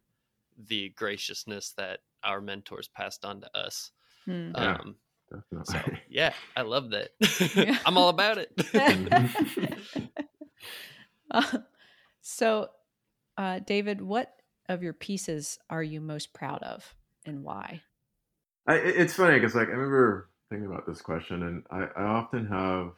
the 0.69 0.91
graciousness 0.91 1.73
that 1.77 2.01
our 2.23 2.41
mentors 2.41 2.89
passed 2.89 3.25
on 3.25 3.41
to 3.41 3.59
us. 3.59 3.91
Mm. 4.29 4.59
Um, 4.59 4.97
yeah, 5.33 5.63
so 5.65 5.81
yeah, 6.09 6.33
I 6.57 6.63
love 6.63 6.91
that. 6.91 7.11
I'm 7.87 7.97
all 7.97 8.09
about 8.11 8.39
it. 8.39 8.53
uh, 11.31 11.59
so, 12.21 12.69
uh, 13.37 13.61
David, 13.61 14.01
what 14.01 14.35
of 14.69 14.83
your 14.83 14.93
pieces 14.93 15.59
are 15.69 15.83
you 15.83 16.01
most 16.01 16.33
proud 16.33 16.63
of, 16.63 16.95
and 17.25 17.43
why? 17.43 17.83
I, 18.67 18.75
it's 18.77 19.15
funny 19.15 19.39
because, 19.39 19.55
like, 19.55 19.69
I 19.69 19.73
remember 19.73 20.29
thinking 20.49 20.67
about 20.67 20.87
this 20.87 21.01
question, 21.01 21.43
and 21.43 21.65
I, 21.71 21.87
I 22.01 22.05
often 22.05 22.47
have 22.47 22.93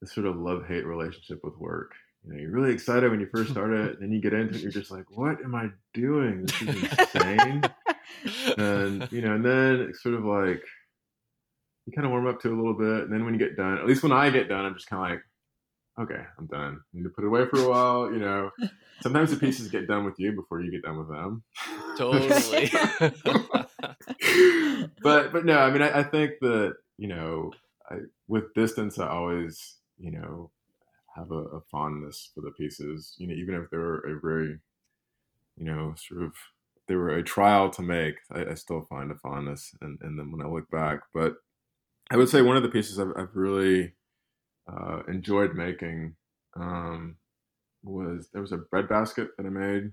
this 0.00 0.12
sort 0.12 0.26
of 0.26 0.36
love 0.36 0.66
hate 0.66 0.86
relationship 0.86 1.40
with 1.42 1.56
work. 1.58 1.92
You 2.24 2.32
know, 2.32 2.40
you're 2.40 2.50
really 2.50 2.72
excited 2.72 3.10
when 3.10 3.20
you 3.20 3.28
first 3.32 3.50
start 3.50 3.72
it, 3.72 3.92
and 3.92 4.02
then 4.02 4.12
you 4.12 4.20
get 4.20 4.32
into 4.32 4.54
it, 4.54 4.60
you're 4.60 4.70
just 4.70 4.90
like, 4.90 5.04
"What 5.10 5.42
am 5.44 5.54
I 5.54 5.68
doing? 5.94 6.46
This 6.46 6.62
is 6.62 6.98
insane." 6.98 7.62
and 8.58 9.12
you 9.12 9.20
know, 9.22 9.34
and 9.34 9.44
then 9.44 9.88
it's 9.88 10.02
sort 10.02 10.14
of 10.14 10.24
like 10.24 10.62
you 11.86 11.92
kind 11.92 12.04
of 12.04 12.10
warm 12.10 12.26
up 12.26 12.40
to 12.40 12.48
it 12.48 12.52
a 12.52 12.56
little 12.56 12.74
bit, 12.74 13.04
and 13.04 13.12
then 13.12 13.24
when 13.24 13.34
you 13.34 13.40
get 13.40 13.56
done, 13.56 13.78
at 13.78 13.86
least 13.86 14.02
when 14.02 14.12
I 14.12 14.30
get 14.30 14.48
done, 14.48 14.64
I'm 14.64 14.74
just 14.74 14.88
kind 14.88 15.04
of 15.04 15.10
like, 15.10 15.24
okay, 15.98 16.22
I'm 16.38 16.46
done. 16.46 16.80
I 16.80 16.96
need 16.96 17.04
to 17.04 17.10
put 17.10 17.24
it 17.24 17.28
away 17.28 17.46
for 17.46 17.58
a 17.60 17.68
while. 17.68 18.12
You 18.12 18.18
know, 18.18 18.50
sometimes 19.00 19.30
the 19.30 19.36
pieces 19.36 19.68
get 19.68 19.88
done 19.88 20.04
with 20.04 20.18
you 20.18 20.32
before 20.32 20.60
you 20.60 20.70
get 20.70 20.82
done 20.82 20.98
with 20.98 21.08
them. 21.08 21.42
Totally. 21.96 22.70
but 25.02 25.32
but 25.32 25.44
no, 25.44 25.58
I 25.58 25.70
mean, 25.70 25.82
I, 25.82 26.00
I 26.00 26.02
think 26.02 26.32
that 26.40 26.74
you 26.98 27.08
know, 27.08 27.52
I, 27.90 27.96
with 28.28 28.54
distance, 28.54 28.98
I 28.98 29.08
always 29.08 29.76
you 29.98 30.10
know 30.10 30.50
have 31.14 31.30
a, 31.30 31.44
a, 31.44 31.60
fondness 31.70 32.30
for 32.34 32.42
the 32.42 32.50
pieces. 32.50 33.14
You 33.18 33.28
know, 33.28 33.34
even 33.34 33.54
if 33.54 33.70
they 33.70 33.78
were 33.78 34.00
a 34.00 34.20
very 34.20 34.58
you 35.56 35.64
know 35.64 35.94
sort 35.96 36.22
of 36.22 36.32
they 36.88 36.94
were 36.94 37.10
a 37.10 37.22
trial 37.22 37.70
to 37.70 37.82
make, 37.82 38.16
I, 38.30 38.46
I 38.50 38.54
still 38.54 38.86
find 38.88 39.10
a 39.10 39.16
fondness 39.16 39.74
in, 39.82 39.98
in 40.04 40.16
them 40.16 40.30
when 40.30 40.44
I 40.44 40.48
look 40.48 40.70
back. 40.70 41.00
But 41.12 41.36
I 42.10 42.16
would 42.16 42.28
say 42.28 42.42
one 42.42 42.56
of 42.56 42.62
the 42.62 42.68
pieces 42.68 43.00
I've, 43.00 43.12
I've 43.16 43.34
really 43.34 43.94
uh, 44.70 45.02
enjoyed 45.08 45.54
making 45.54 46.14
um, 46.56 47.16
was 47.82 48.28
there 48.32 48.42
was 48.42 48.52
a 48.52 48.58
bread 48.58 48.88
basket 48.88 49.28
that 49.36 49.46
I 49.46 49.50
made 49.50 49.92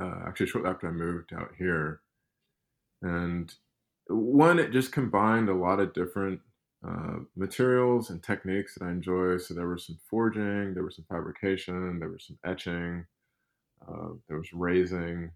uh, 0.00 0.26
actually 0.26 0.46
shortly 0.46 0.70
after 0.70 0.88
I 0.88 0.92
moved 0.92 1.32
out 1.32 1.50
here, 1.56 2.00
and 3.02 3.52
one 4.08 4.58
it 4.58 4.72
just 4.72 4.92
combined 4.92 5.48
a 5.48 5.54
lot 5.54 5.80
of 5.80 5.94
different 5.94 6.40
uh, 6.86 7.18
materials 7.36 8.10
and 8.10 8.22
techniques 8.22 8.74
that 8.74 8.84
I 8.84 8.90
enjoy. 8.90 9.38
So 9.38 9.54
there 9.54 9.68
was 9.68 9.86
some 9.86 9.98
forging, 10.08 10.74
there 10.74 10.84
was 10.84 10.96
some 10.96 11.06
fabrication, 11.08 11.98
there 11.98 12.08
was 12.08 12.26
some 12.26 12.38
etching, 12.44 13.04
uh, 13.86 14.10
there 14.28 14.38
was 14.38 14.52
raising. 14.52 15.32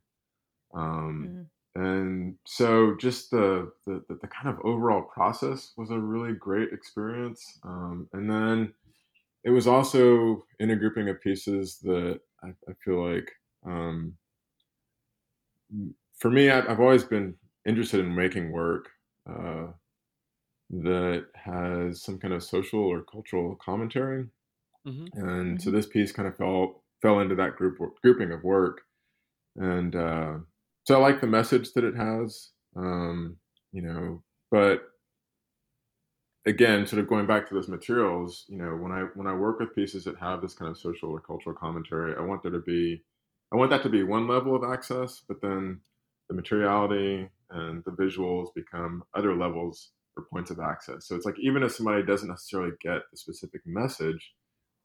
Um, 0.74 1.28
mm-hmm. 1.28 1.42
And 1.74 2.35
so, 2.44 2.96
just 3.00 3.30
the, 3.30 3.72
the, 3.87 4.02
the 4.08 4.28
kind 4.28 4.48
of 4.48 4.62
overall 4.64 5.02
process 5.02 5.72
was 5.76 5.90
a 5.90 5.98
really 5.98 6.35
great 6.35 6.72
experience. 6.72 7.58
Um, 7.64 8.08
and 8.12 8.30
then 8.30 8.74
it 9.44 9.50
was 9.50 9.66
also 9.66 10.44
in 10.58 10.70
a 10.70 10.76
grouping 10.76 11.08
of 11.08 11.20
pieces 11.20 11.78
that 11.82 12.20
I, 12.44 12.48
I 12.68 12.72
feel 12.85 13.11
like, 13.11 13.30
um, 13.66 14.14
for 16.18 16.30
me, 16.30 16.50
I, 16.50 16.61
have 16.61 16.80
always 16.80 17.04
been 17.04 17.35
interested 17.66 18.00
in 18.00 18.14
making 18.14 18.52
work 18.52 18.90
uh, 19.28 19.68
that 20.70 21.26
has 21.35 22.02
some 22.02 22.18
kind 22.18 22.35
of 22.35 22.42
social 22.42 22.80
or 22.80 23.02
cultural 23.02 23.56
commentary. 23.56 24.26
Mm-hmm. 24.87 25.18
And 25.18 25.28
mm-hmm. 25.28 25.56
so 25.58 25.70
this 25.70 25.87
piece 25.87 26.12
kind 26.12 26.28
of 26.28 26.37
fell 26.37 26.82
fell 27.00 27.20
into 27.20 27.35
that 27.37 27.56
group 27.56 27.78
grouping 28.02 28.32
of 28.32 28.44
work. 28.44 28.82
And 29.56 29.94
uh, 29.94 30.35
so 30.85 30.97
I 30.97 30.99
like 30.99 31.21
the 31.21 31.27
message 31.27 31.73
that 31.75 31.85
it 31.85 31.97
has, 31.97 32.51
um, 32.77 33.37
you 33.73 33.83
know, 33.83 34.23
but 34.51 34.83
again, 36.47 36.87
sort 36.87 37.01
of 37.01 37.09
going 37.09 37.27
back 37.27 37.49
to 37.49 37.55
those 37.55 37.68
materials, 37.68 38.45
you 38.49 38.59
know, 38.59 38.77
when 38.77 38.92
I 38.92 39.03
when 39.14 39.27
I 39.27 39.35
work 39.35 39.61
with 39.61 39.75
pieces 39.75 40.05
that 40.05 40.18
have 40.18 40.40
this 40.42 40.55
kind 40.55 40.71
of 40.71 40.79
social 40.79 41.11
or 41.11 41.21
cultural 41.21 41.55
commentary, 41.55 42.14
I 42.16 42.23
want 42.23 42.42
there 42.42 42.53
to 42.53 42.61
be, 42.61 43.03
I 43.53 43.57
want 43.57 43.71
that 43.71 43.83
to 43.85 43.88
be 43.88 44.03
one 44.03 44.27
level 44.27 44.57
of 44.57 44.71
access, 44.71 45.23
but 45.27 45.40
then 45.40 45.81
the 46.29 46.35
materiality 46.35 47.29
and 47.51 47.85
the 47.85 47.92
visuals 47.92 48.55
become 48.55 49.05
other 49.14 49.37
levels 49.37 49.90
or 50.16 50.25
points 50.25 50.51
of 50.51 50.59
access. 50.61 51.07
So 51.07 51.14
it's 51.14 51.27
like 51.27 51.38
even 51.38 51.62
if 51.62 51.73
somebody 51.73 52.03
doesn't 52.03 52.29
necessarily 52.29 52.73
get 52.83 53.03
the 53.11 53.16
specific 53.16 53.62
message, 53.64 54.33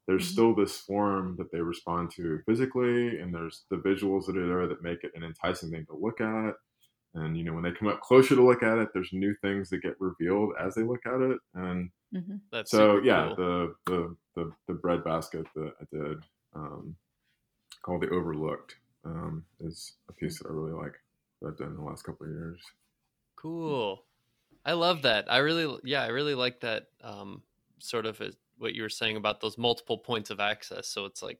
there's 0.08 0.24
mm-hmm. 0.24 0.32
still 0.32 0.56
this 0.56 0.78
form 0.78 1.36
that 1.38 1.52
they 1.52 1.60
respond 1.60 2.12
to 2.16 2.40
physically, 2.46 3.20
and 3.20 3.34
there's 3.34 3.64
the 3.70 3.78
visuals 3.78 4.26
that 4.26 4.38
are 4.38 4.48
there 4.48 4.68
that 4.68 4.82
make 4.82 5.04
it 5.04 5.12
an 5.16 5.24
enticing 5.24 5.70
thing 5.70 5.86
to 5.86 5.96
look 5.96 6.22
at. 6.22 6.54
And 7.14 7.38
you 7.38 7.44
know, 7.44 7.54
when 7.54 7.64
they 7.64 7.72
come 7.72 7.88
up 7.88 8.02
closer 8.02 8.36
to 8.36 8.46
look 8.46 8.64
at 8.64 8.78
it, 8.78 8.90
there's 8.94 9.10
new 9.12 9.36
things 9.42 9.70
that 9.70 9.82
get 9.82 10.00
revealed 10.00 10.54
as 10.60 10.76
they 10.76 10.84
look 10.84 11.06
at 11.06 11.22
it. 11.22 11.38
And 11.56 11.90
mm-hmm. 12.14 12.36
That's 12.52 12.72
so, 12.72 13.02
yeah, 13.04 13.34
cool. 13.36 13.36
the, 13.36 13.76
the 13.86 14.16
the 14.36 14.52
the 14.68 14.74
bread 14.74 15.04
basket 15.04 15.46
that 15.56 15.74
I 15.82 15.86
did 15.92 16.18
um, 16.56 16.96
called 17.84 18.02
the 18.02 18.10
Overlooked 18.10 18.76
um, 19.06 19.44
is 19.60 19.94
a 20.10 20.14
piece 20.14 20.40
that 20.40 20.48
I 20.48 20.54
really 20.54 20.74
like 20.74 20.94
that 21.42 21.50
I've 21.50 21.58
done 21.58 21.70
in 21.70 21.78
the 21.78 21.84
last 21.84 22.04
couple 22.04 22.26
of 22.26 22.32
years. 22.32 22.62
Cool. 23.36 24.04
I 24.66 24.74
love 24.74 25.04
that. 25.04 25.32
I 25.32 25.38
really, 25.38 25.80
yeah, 25.84 26.04
I 26.04 26.08
really 26.08 26.36
like 26.36 26.60
that 26.62 26.88
um, 27.02 27.42
sort 27.80 28.06
of 28.06 28.20
a, 28.20 28.32
what 28.58 28.74
you 28.74 28.82
were 28.82 28.90
saying 28.90 29.18
about 29.18 29.42
those 29.42 29.58
multiple 29.58 29.98
points 29.98 30.30
of 30.30 30.40
access. 30.40 30.88
So 30.88 31.06
it's 31.06 31.22
like 31.22 31.40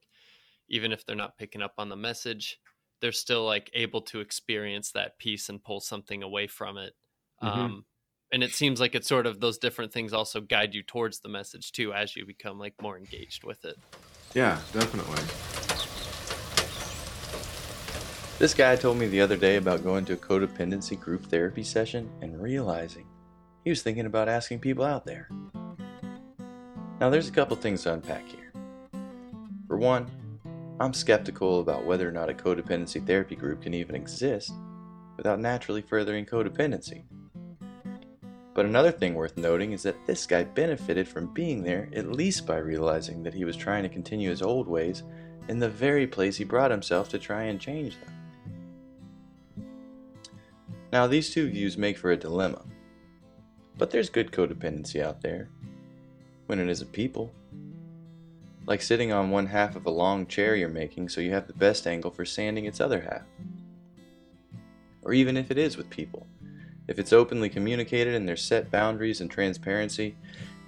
even 0.70 0.92
if 0.92 1.06
they're 1.06 1.16
not 1.16 1.38
picking 1.38 1.62
up 1.62 1.74
on 1.78 1.90
the 1.90 1.96
message, 1.96 2.60
they're 3.02 3.12
still 3.12 3.46
like 3.46 3.70
able 3.74 4.02
to 4.02 4.20
experience 4.20 4.92
that 4.92 5.18
piece 5.20 5.50
and 5.50 5.64
pull 5.64 5.80
something 5.80 6.24
away 6.24 6.48
from 6.48 6.78
it. 6.78 6.94
Mm-hmm. 7.42 7.60
Um, 7.60 7.86
and 8.32 8.44
it 8.44 8.52
seems 8.52 8.80
like 8.80 8.96
it's 8.96 9.08
sort 9.08 9.26
of 9.26 9.40
those 9.40 9.58
different 9.58 9.94
things 9.94 10.14
also 10.14 10.42
guide 10.42 10.74
you 10.74 10.84
towards 10.84 11.20
the 11.20 11.30
message 11.30 11.72
too 11.72 11.94
as 11.94 12.16
you 12.16 12.26
become 12.26 12.60
like 12.60 12.74
more 12.82 12.98
engaged 12.98 13.44
with 13.44 13.64
it. 13.64 13.78
Yeah, 14.34 14.60
definitely. 14.74 15.24
This 18.40 18.54
guy 18.54 18.76
told 18.76 18.98
me 18.98 19.08
the 19.08 19.22
other 19.22 19.38
day 19.38 19.56
about 19.56 19.84
going 19.84 20.06
to 20.06 20.14
a 20.14 20.18
codependency 20.18 21.00
group 21.00 21.26
therapy 21.26 21.64
session 21.64 22.10
and 22.22 22.40
realizing 22.40 23.08
he 23.64 23.72
was 23.72 23.82
thinking 23.82 24.06
about 24.06 24.30
asking 24.30 24.60
people 24.60 24.84
out 24.84 25.06
there. 25.06 25.30
Now, 27.00 27.10
there's 27.10 27.28
a 27.28 27.32
couple 27.32 27.56
things 27.56 27.84
to 27.84 27.94
unpack 27.94 28.28
here. 28.28 28.52
For 29.68 29.78
one, 29.78 30.10
I'm 30.80 30.94
skeptical 30.94 31.60
about 31.60 31.86
whether 31.86 32.08
or 32.08 32.12
not 32.12 32.30
a 32.30 32.34
codependency 32.34 33.06
therapy 33.06 33.36
group 33.36 33.62
can 33.62 33.74
even 33.74 33.96
exist 33.96 34.52
without 35.16 35.40
naturally 35.40 35.82
furthering 35.82 36.26
codependency. 36.26 37.04
But 38.56 38.66
another 38.66 38.92
thing 38.92 39.14
worth 39.14 39.38
noting 39.38 39.74
is 39.74 39.84
that 39.84 40.08
this 40.08 40.26
guy 40.26 40.44
benefited 40.44 41.08
from 41.08 41.34
being 41.34 41.62
there 41.62 41.90
at 41.94 42.12
least 42.12 42.48
by 42.48 42.58
realizing 42.58 43.22
that 43.22 43.34
he 43.36 43.46
was 43.46 43.56
trying 43.56 43.84
to 43.84 43.90
continue 43.90 44.32
his 44.32 44.42
old 44.42 44.68
ways 44.68 45.04
in 45.48 45.60
the 45.60 45.70
very 45.70 46.08
place 46.08 46.38
he 46.38 46.44
brought 46.44 46.72
himself 46.72 47.10
to 47.10 47.20
try 47.20 47.44
and 47.44 47.62
change 47.62 47.96
them. 48.00 49.66
Now, 50.92 51.06
these 51.06 51.30
two 51.30 51.50
views 51.50 51.78
make 51.78 51.98
for 51.98 52.12
a 52.12 52.18
dilemma. 52.18 52.64
But 53.78 53.92
there's 53.92 54.10
good 54.10 54.32
codependency 54.32 55.04
out 55.04 55.22
there, 55.22 55.50
when 56.48 56.60
it 56.60 56.70
isn't 56.70 56.92
people. 56.92 57.32
like 58.66 58.82
sitting 58.82 59.14
on 59.14 59.30
one 59.30 59.46
half 59.46 59.78
of 59.78 59.86
a 59.86 59.90
long 59.90 60.28
chair 60.28 60.54
you're 60.56 60.68
making 60.68 61.08
so 61.08 61.22
you 61.22 61.32
have 61.32 61.48
the 61.48 61.54
best 61.54 61.88
angle 61.88 62.12
for 62.12 62.26
sanding 62.26 62.66
its 62.66 62.82
other 62.82 63.00
half. 63.00 63.22
Or 65.04 65.14
even 65.14 65.38
if 65.38 65.52
it 65.52 65.58
is 65.58 65.78
with 65.78 65.90
people. 65.90 66.28
If 66.88 67.00
it's 67.00 67.14
openly 67.14 67.50
communicated 67.50 68.14
and 68.14 68.28
there's 68.28 68.44
set 68.44 68.70
boundaries 68.70 69.22
and 69.22 69.32
transparency, 69.32 70.16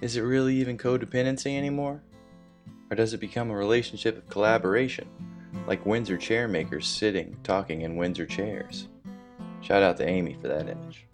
is 0.00 0.16
it 0.16 0.22
really 0.22 0.56
even 0.56 0.78
codependency 0.78 1.58
anymore? 1.58 2.02
Or 2.90 2.96
does 2.96 3.12
it 3.12 3.20
become 3.20 3.50
a 3.50 3.56
relationship 3.56 4.16
of 4.16 4.28
collaboration, 4.30 5.06
like 5.66 5.84
Windsor 5.84 6.16
chair 6.16 6.48
makers 6.48 6.86
sitting, 6.86 7.36
talking 7.42 7.82
in 7.82 7.96
Windsor 7.96 8.26
chairs? 8.26 8.88
Shout 9.60 9.82
out 9.82 9.98
to 9.98 10.08
Amy 10.08 10.38
for 10.40 10.48
that 10.48 10.68
image. 10.70 11.06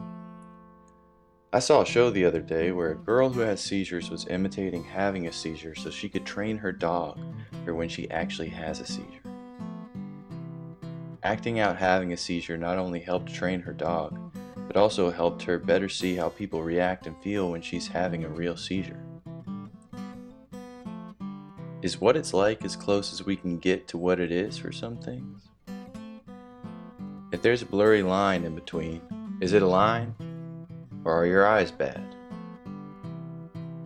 I 1.57 1.59
saw 1.59 1.81
a 1.81 1.87
show 1.87 2.11
the 2.11 2.27
other 2.27 2.43
day 2.43 2.71
where 2.71 2.91
a 2.91 2.95
girl 2.95 3.31
who 3.31 3.41
has 3.41 3.63
seizures 3.63 4.11
was 4.11 4.27
imitating 4.27 4.85
having 4.85 5.27
a 5.27 5.33
seizure 5.33 5.75
so 5.75 5.89
she 5.89 6.07
could 6.07 6.27
train 6.27 6.59
her 6.59 6.71
dog 6.71 7.19
for 7.65 7.75
when 7.75 7.89
she 7.89 8.11
actually 8.11 8.51
has 8.51 8.79
a 8.79 8.85
seizure. 8.85 9.23
Acting 11.23 11.59
out 11.59 11.79
having 11.79 12.13
a 12.13 12.17
seizure 12.19 12.59
not 12.59 12.77
only 12.77 13.01
helped 13.01 13.33
train 13.33 13.61
her 13.61 13.73
dog, 13.73 14.21
but 14.67 14.77
also 14.77 15.11
helped 15.11 15.41
her 15.45 15.59
better 15.59 15.89
see 15.89 16.15
how 16.15 16.29
people 16.29 16.63
react 16.63 17.07
and 17.07 17.17
feel 17.23 17.51
when 17.51 17.63
she's 17.63 17.89
having 17.89 18.25
a 18.25 18.29
real 18.29 18.59
seizure. 18.59 19.03
Is 21.81 21.99
what 21.99 22.19
it's 22.19 22.35
like 22.35 22.67
as 22.67 22.77
close 22.77 23.15
as 23.15 23.25
we 23.25 23.35
can 23.35 23.57
get 23.57 23.89
to 23.89 23.97
what 23.97 24.21
it 24.21 24.31
is 24.31 24.59
for 24.59 24.73
some 24.73 24.99
things? 24.99 25.49
If 27.33 27.41
there's 27.41 27.63
a 27.63 27.67
blurry 27.67 28.03
line 28.03 28.45
in 28.45 28.55
between, 28.55 29.01
is 29.41 29.55
it 29.55 29.63
a 29.63 29.67
line? 29.67 30.15
Or 31.07 31.13
are 31.13 31.27
your 31.27 31.47
eyes 31.47 31.71
bad? 31.71 32.05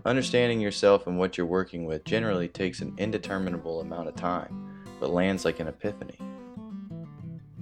Understanding 0.07 0.59
yourself 0.59 1.07
and 1.07 1.19
what 1.19 1.37
you're 1.37 1.47
working 1.47 1.85
with 1.85 2.03
generally 2.05 2.49
takes 2.49 2.81
an 2.81 2.95
indeterminable 2.97 3.83
amount 3.83 4.09
of 4.09 4.17
time, 4.17 4.83
but 4.99 5.11
lands 5.11 5.45
like 5.45 5.61
an 5.61 5.69
epiphany. 5.69 6.19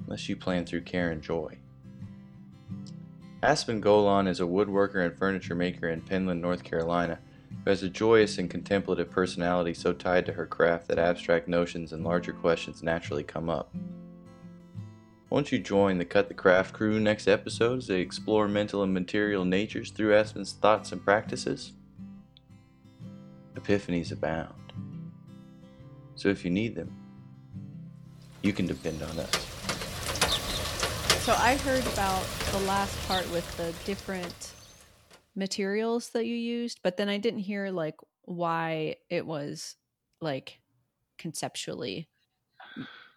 Unless 0.05 0.29
you 0.29 0.37
plan 0.37 0.65
through 0.65 0.83
care 0.83 1.11
and 1.11 1.21
joy. 1.21 1.59
Aspen 3.43 3.83
Golann 3.83 4.29
is 4.29 4.39
a 4.39 4.45
woodworker 4.45 5.05
and 5.05 5.19
furniture 5.19 5.57
maker 5.57 5.89
in 5.89 6.03
Penland, 6.03 6.41
North 6.41 6.63
Carolina, 6.63 7.19
who 7.65 7.71
has 7.71 7.83
a 7.83 7.89
joyous 7.89 8.39
and 8.39 8.49
contemplative 8.49 9.11
personality 9.11 9.75
so 9.75 9.93
tied 9.93 10.25
to 10.27 10.33
her 10.35 10.47
craft 10.47 10.87
that 10.87 11.01
abstract 11.01 11.49
notions 11.49 11.93
and 11.93 12.05
larger 12.05 12.33
questions 12.33 12.85
naturally 12.85 13.25
come 13.25 13.51
up. 13.51 13.75
Won't 15.31 15.53
you 15.53 15.59
join 15.59 15.99
the 15.99 16.07
Cut 16.07 16.29
the 16.29 16.35
Craft 16.35 16.73
crew 16.73 16.99
next 16.99 17.29
episode 17.29 17.79
as 17.79 17.87
they 17.87 18.01
explore 18.01 18.49
mental 18.49 18.83
and 18.83 18.95
material 18.95 19.45
natures 19.45 19.91
through 19.91 20.15
Aspen's 20.15 20.55
thoughts 20.55 20.91
and 20.91 21.05
practices? 21.05 21.73
Epiphanies 23.55 24.11
abound. 24.11 24.73
So 26.15 26.31
if 26.31 26.47
you 26.47 26.51
need 26.51 26.75
them, 26.75 26.91
you 28.41 28.55
can 28.55 28.67
depend 28.67 29.03
on 29.03 29.19
us. 29.19 29.31
So 31.25 31.35
I 31.35 31.57
heard 31.59 31.87
about 31.89 32.25
the 32.53 32.61
last 32.61 32.97
part 33.07 33.31
with 33.31 33.55
the 33.59 33.75
different 33.85 34.55
materials 35.37 36.09
that 36.11 36.25
you 36.25 36.37
used, 36.37 36.81
but 36.83 36.97
then 36.97 37.11
I 37.11 37.19
didn't 37.19 37.41
hear 37.41 37.71
like 37.71 37.97
why 38.23 38.97
it 39.11 39.27
was 39.27 39.77
like 40.23 40.61
conceptually 41.19 42.09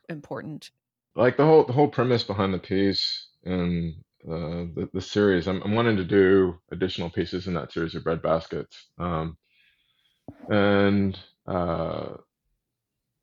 important. 0.10 0.72
Like 1.16 1.38
the 1.38 1.46
whole 1.46 1.64
the 1.66 1.74
whole 1.74 1.90
premise 1.90 2.24
behind 2.24 2.54
the 2.54 2.60
piece 2.60 3.30
and 3.44 3.96
uh, 4.28 4.68
the 4.76 4.90
the 4.94 5.02
series, 5.02 5.48
I'm, 5.48 5.62
I'm 5.64 5.74
wanting 5.74 5.98
to 5.98 6.04
do 6.06 6.60
additional 6.72 7.10
pieces 7.10 7.48
in 7.48 7.54
that 7.56 7.72
series 7.72 7.96
of 7.96 8.04
bread 8.04 8.22
baskets. 8.22 8.90
Um, 8.98 9.38
and 10.50 11.18
uh, 11.48 12.18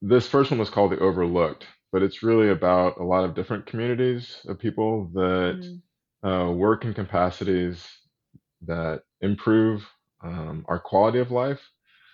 this 0.03 0.27
first 0.29 0.51
one 0.51 0.59
was 0.61 0.71
called 0.71 0.93
the 0.93 0.99
Overlooked, 0.99 1.67
but 1.93 2.03
it's 2.03 2.23
really 2.23 2.51
about 2.51 2.99
a 2.99 3.05
lot 3.05 3.25
of 3.25 3.35
different 3.35 3.67
communities 3.67 4.41
of 4.49 4.59
people 4.59 5.09
that 5.15 5.59
Mm, 5.59 5.83
uh, 6.25 6.53
work 6.53 6.85
in 6.85 6.95
capacities 6.95 7.87
that 8.63 9.03
improve 9.21 9.89
um, 10.23 10.65
our 10.69 10.81
quality 10.81 11.19
of 11.19 11.31
life, 11.31 11.71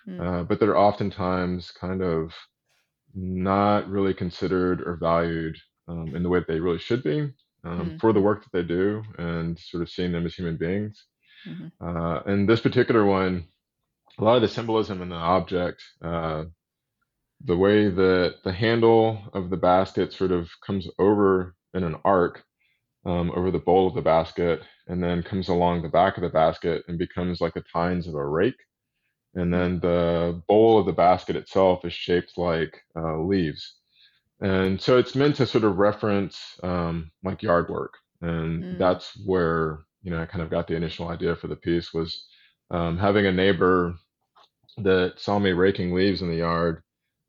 mm, 0.07 0.21
uh, 0.21 0.45
but 0.45 0.61
that 0.61 0.69
are 0.69 0.79
oftentimes 0.79 1.71
kind 1.73 2.03
of 2.03 2.33
not 3.15 3.89
really 3.89 4.15
considered 4.15 4.83
or 4.83 4.97
valued 4.97 5.57
um, 5.89 6.15
in 6.17 6.23
the 6.23 6.29
way 6.29 6.41
that 6.41 6.49
they 6.49 6.61
really 6.61 6.79
should 6.79 7.03
be 7.03 7.31
um, 7.65 7.93
mm, 7.93 8.01
for 8.01 8.13
the 8.13 8.21
work 8.21 8.43
that 8.43 8.53
they 8.53 8.63
do 8.63 9.03
and 9.19 9.59
sort 9.59 9.83
of 9.83 9.91
seeing 9.91 10.13
them 10.13 10.27
as 10.27 10.35
human 10.35 10.57
beings. 10.57 11.07
mhm, 11.45 11.73
Uh, 11.81 12.21
and 12.27 12.49
this 12.49 12.61
particular 12.61 13.05
one, 13.05 13.49
a 14.19 14.25
lot 14.25 14.37
of 14.37 14.43
the 14.43 14.49
symbolism 14.49 15.03
in 15.03 15.09
the 15.11 15.17
object, 15.17 15.83
uh, 16.03 16.45
the 17.45 17.57
way 17.57 17.89
that 17.91 18.37
the 18.45 18.53
handle 18.53 19.19
of 19.35 19.51
the 19.51 19.57
basket 19.57 20.13
sort 20.13 20.33
of 20.33 20.49
comes 20.67 20.89
over 20.99 21.55
in 21.75 21.85
an 21.85 21.97
arc 22.05 22.45
um, 23.07 23.31
over 23.33 23.51
the 23.51 23.59
bowl 23.59 23.89
of 23.89 23.95
the 23.95 24.03
basket 24.03 24.63
and 24.89 25.03
then 25.03 25.23
comes 25.23 25.49
along 25.49 25.83
the 25.83 25.89
back 25.89 26.17
of 26.17 26.23
the 26.23 26.29
basket 26.31 26.85
and 26.89 26.99
becomes 26.99 27.41
like 27.41 27.55
the 27.55 27.65
tines 27.73 28.07
of 28.09 28.15
a 28.15 28.27
rake. 28.27 28.57
And 29.35 29.53
then 29.53 29.81
the 29.81 30.43
bowl 30.49 30.79
of 30.79 30.87
the 30.87 30.93
basket 30.93 31.37
itself 31.37 31.85
is 31.85 31.93
shaped 31.93 32.39
like 32.39 32.83
uh, 32.97 33.19
leaves. 33.21 33.77
And 34.41 34.81
so 34.81 34.99
it's 34.99 35.15
meant 35.15 35.37
to 35.37 35.47
sort 35.47 35.65
of 35.65 35.79
reference 35.79 36.59
um, 36.63 37.11
like 37.25 37.43
yard 37.43 37.69
work. 37.69 37.95
And 38.23 38.65
mm, 38.65 38.79
that's 38.79 39.13
where, 39.27 39.81
you 40.03 40.11
know, 40.11 40.21
I 40.23 40.27
kind 40.27 40.43
of 40.43 40.51
got 40.51 40.67
the 40.69 40.77
initial 40.77 41.09
idea 41.09 41.37
for 41.37 41.49
the 41.49 41.57
piece 41.57 41.93
was 41.95 42.27
um, 42.71 42.99
having 42.99 43.27
a 43.27 43.33
neighbor 43.33 43.95
that 44.79 45.15
saw 45.19 45.39
me 45.39 45.53
raking 45.53 45.95
leaves 45.95 46.23
in 46.23 46.29
the 46.29 46.37
yard 46.37 46.83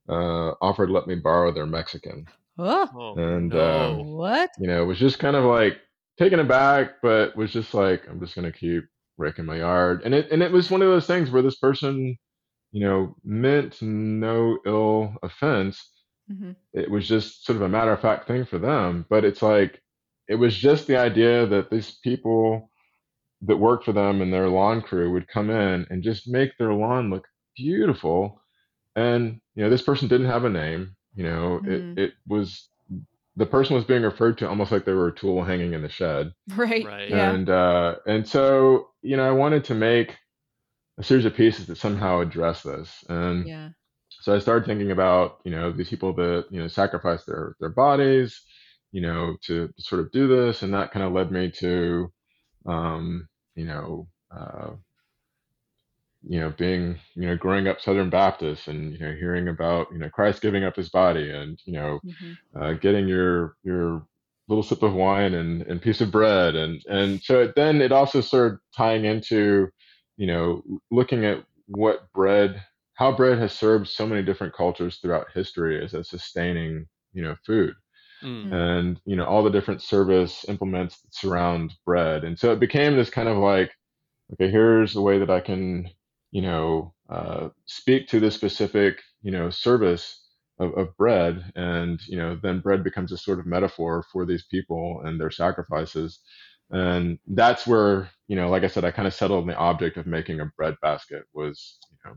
uh, 0.09 0.51
offered 0.61 0.87
to 0.87 0.93
let 0.93 1.07
me 1.07 1.15
borrow 1.15 1.51
their 1.51 1.65
Mexican. 1.67 2.27
Oh, 2.57 2.89
Oh, 2.93 3.15
And, 3.15 3.53
no. 3.53 3.55
um, 3.55 4.07
what? 4.17 4.51
You 4.57 4.67
know, 4.67 4.83
it 4.83 4.85
was 4.85 4.99
just 4.99 5.19
kind 5.19 5.35
of 5.35 5.45
like 5.45 5.79
taken 6.17 6.39
aback, 6.39 7.01
but 7.01 7.35
was 7.35 7.51
just 7.51 7.73
like, 7.73 8.07
I'm 8.09 8.19
just 8.19 8.35
going 8.35 8.51
to 8.51 8.57
keep 8.57 8.85
raking 9.17 9.45
my 9.45 9.57
yard. 9.57 10.01
And 10.05 10.13
it, 10.13 10.31
and 10.31 10.41
it 10.43 10.51
was 10.51 10.71
one 10.71 10.81
of 10.81 10.87
those 10.89 11.07
things 11.07 11.31
where 11.31 11.41
this 11.41 11.57
person, 11.57 12.17
you 12.71 12.85
know, 12.85 13.15
meant 13.23 13.81
no 13.81 14.59
ill 14.65 15.13
offense. 15.23 15.91
hmm 16.27 16.51
It 16.73 16.89
was 16.91 17.07
just 17.07 17.45
sort 17.45 17.57
of 17.57 17.61
a 17.63 17.69
matter 17.69 17.91
of 17.93 18.01
fact 18.01 18.27
thing 18.27 18.45
for 18.45 18.59
them. 18.59 19.05
But 19.09 19.25
it's 19.25 19.41
like, 19.41 19.81
it 20.27 20.35
was 20.35 20.55
just 20.57 20.87
the 20.87 20.97
idea 20.97 21.45
that 21.47 21.69
these 21.69 21.91
people 22.03 22.71
that 23.43 23.57
work 23.57 23.83
for 23.83 23.93
them 23.93 24.21
and 24.21 24.33
their 24.33 24.49
lawn 24.49 24.81
crew 24.81 25.11
would 25.13 25.27
come 25.27 25.49
in 25.49 25.85
and 25.89 26.03
just 26.03 26.27
make 26.27 26.57
their 26.57 26.73
lawn 26.73 27.09
look 27.09 27.25
beautiful. 27.55 28.41
And, 28.95 29.41
you 29.55 29.63
know, 29.63 29.69
this 29.69 29.81
person 29.83 30.07
didn't 30.07 30.27
have 30.27 30.45
a 30.45 30.49
name. 30.49 30.95
You 31.15 31.23
know, 31.25 31.61
Mhm. 31.63 31.97
it, 31.97 32.03
it 32.05 32.13
was 32.27 32.69
the 33.35 33.45
person 33.45 33.75
was 33.75 33.85
being 33.85 34.03
referred 34.03 34.37
to 34.39 34.49
almost 34.49 34.71
like 34.71 34.85
they 34.85 34.93
were 34.93 35.09
a 35.09 35.15
tool 35.15 35.43
hanging 35.43 35.73
in 35.73 35.81
the 35.81 35.89
shed. 35.89 36.31
Right. 36.55 36.85
Right. 36.85 37.09
Yeah. 37.09 37.31
And 37.33 37.49
uh 37.49 37.95
and 38.07 38.27
so, 38.27 38.89
you 39.05 39.17
know, 39.17 39.27
I 39.27 39.31
wanted 39.31 39.65
to 39.65 39.75
make 39.75 40.15
a 40.97 41.03
series 41.03 41.25
of 41.25 41.35
pieces 41.35 41.67
that 41.67 41.77
somehow 41.77 42.21
address 42.21 42.63
this. 42.63 43.03
And 43.09 43.47
yeah. 43.47 43.69
so 44.09 44.35
I 44.35 44.39
started 44.39 44.65
thinking 44.65 44.91
about, 44.91 45.39
you 45.45 45.51
know, 45.51 45.71
these 45.71 45.89
people 45.89 46.13
that, 46.15 46.45
you 46.51 46.61
know, 46.61 46.67
sacrifice 46.67 47.25
their 47.25 47.55
their 47.59 47.69
bodies, 47.69 48.41
you 48.91 49.01
know, 49.01 49.37
to 49.47 49.69
sort 49.79 50.01
of 50.01 50.11
do 50.11 50.27
this. 50.27 50.63
And 50.63 50.73
that 50.73 50.91
kind 50.91 51.05
of 51.05 51.13
led 51.13 51.31
me 51.31 51.51
to 51.59 52.11
um, 52.65 53.27
you 53.55 53.65
know, 53.65 54.07
uh, 54.35 54.71
you 56.27 56.39
know, 56.39 56.51
being, 56.57 56.97
you 57.15 57.27
know, 57.27 57.37
growing 57.37 57.67
up 57.67 57.81
Southern 57.81 58.09
Baptist 58.09 58.67
and, 58.67 58.93
you 58.93 58.99
know, 58.99 59.13
hearing 59.13 59.47
about, 59.49 59.87
you 59.91 59.99
know, 59.99 60.09
Christ 60.09 60.41
giving 60.41 60.63
up 60.63 60.75
his 60.75 60.89
body 60.89 61.31
and, 61.31 61.59
you 61.65 61.73
know, 61.73 61.99
hmm 62.03 62.33
uh, 62.59 62.73
getting 62.73 63.07
your, 63.07 63.55
your 63.63 64.07
little 64.47 64.63
sip 64.63 64.83
of 64.83 64.93
wine 64.93 65.33
and, 65.33 65.63
and 65.63 65.81
piece 65.81 66.01
of 66.01 66.11
bread. 66.11 66.55
And, 66.55 66.81
and 66.87 67.21
so 67.21 67.41
it, 67.43 67.55
then 67.55 67.81
it 67.81 67.91
also 67.91 68.21
started 68.21 68.59
tying 68.75 69.05
into, 69.05 69.69
you 70.17 70.27
know, 70.27 70.63
looking 70.91 71.25
at 71.25 71.43
what 71.67 72.11
bread, 72.13 72.63
how 72.95 73.11
bread 73.15 73.39
has 73.39 73.53
served 73.53 73.87
so 73.87 74.05
many 74.07 74.23
different 74.23 74.53
cultures 74.55 74.97
throughout 74.97 75.27
history 75.33 75.83
as 75.83 75.93
a 75.93 76.03
sustaining, 76.03 76.85
you 77.13 77.23
know, 77.23 77.35
food 77.45 77.73
Mm. 78.23 78.51
and 78.53 79.01
you 79.05 79.15
know 79.15 79.25
all 79.25 79.43
the 79.43 79.49
different 79.49 79.81
service 79.81 80.45
implements 80.47 81.01
that 81.01 81.13
surround 81.13 81.73
bread 81.85 82.23
and 82.23 82.39
so 82.39 82.51
it 82.53 82.59
became 82.59 82.95
this 82.95 83.09
kind 83.09 83.27
of 83.27 83.37
like 83.37 83.71
okay 84.33 84.49
here's 84.51 84.93
the 84.93 85.01
way 85.01 85.19
that 85.19 85.29
i 85.29 85.39
can 85.39 85.89
you 86.31 86.41
know 86.41 86.93
uh, 87.09 87.49
speak 87.65 88.07
to 88.07 88.19
this 88.19 88.35
specific 88.35 89.01
you 89.21 89.31
know 89.31 89.49
service 89.49 90.24
of, 90.59 90.73
of 90.77 90.95
bread 90.97 91.51
and 91.55 91.99
you 92.07 92.17
know 92.17 92.37
then 92.41 92.59
bread 92.59 92.83
becomes 92.83 93.11
a 93.11 93.17
sort 93.17 93.39
of 93.39 93.45
metaphor 93.45 94.03
for 94.11 94.25
these 94.25 94.43
people 94.43 95.01
and 95.05 95.19
their 95.19 95.31
sacrifices 95.31 96.19
and 96.71 97.19
that's 97.27 97.67
where 97.67 98.09
you 98.27 98.35
know 98.35 98.49
like 98.49 98.63
i 98.63 98.67
said 98.67 98.85
i 98.85 98.91
kind 98.91 99.07
of 99.07 99.13
settled 99.13 99.41
on 99.41 99.47
the 99.47 99.55
object 99.55 99.97
of 99.97 100.07
making 100.07 100.39
a 100.39 100.51
bread 100.57 100.75
basket 100.81 101.23
was 101.33 101.77
you 101.91 101.97
know 102.09 102.15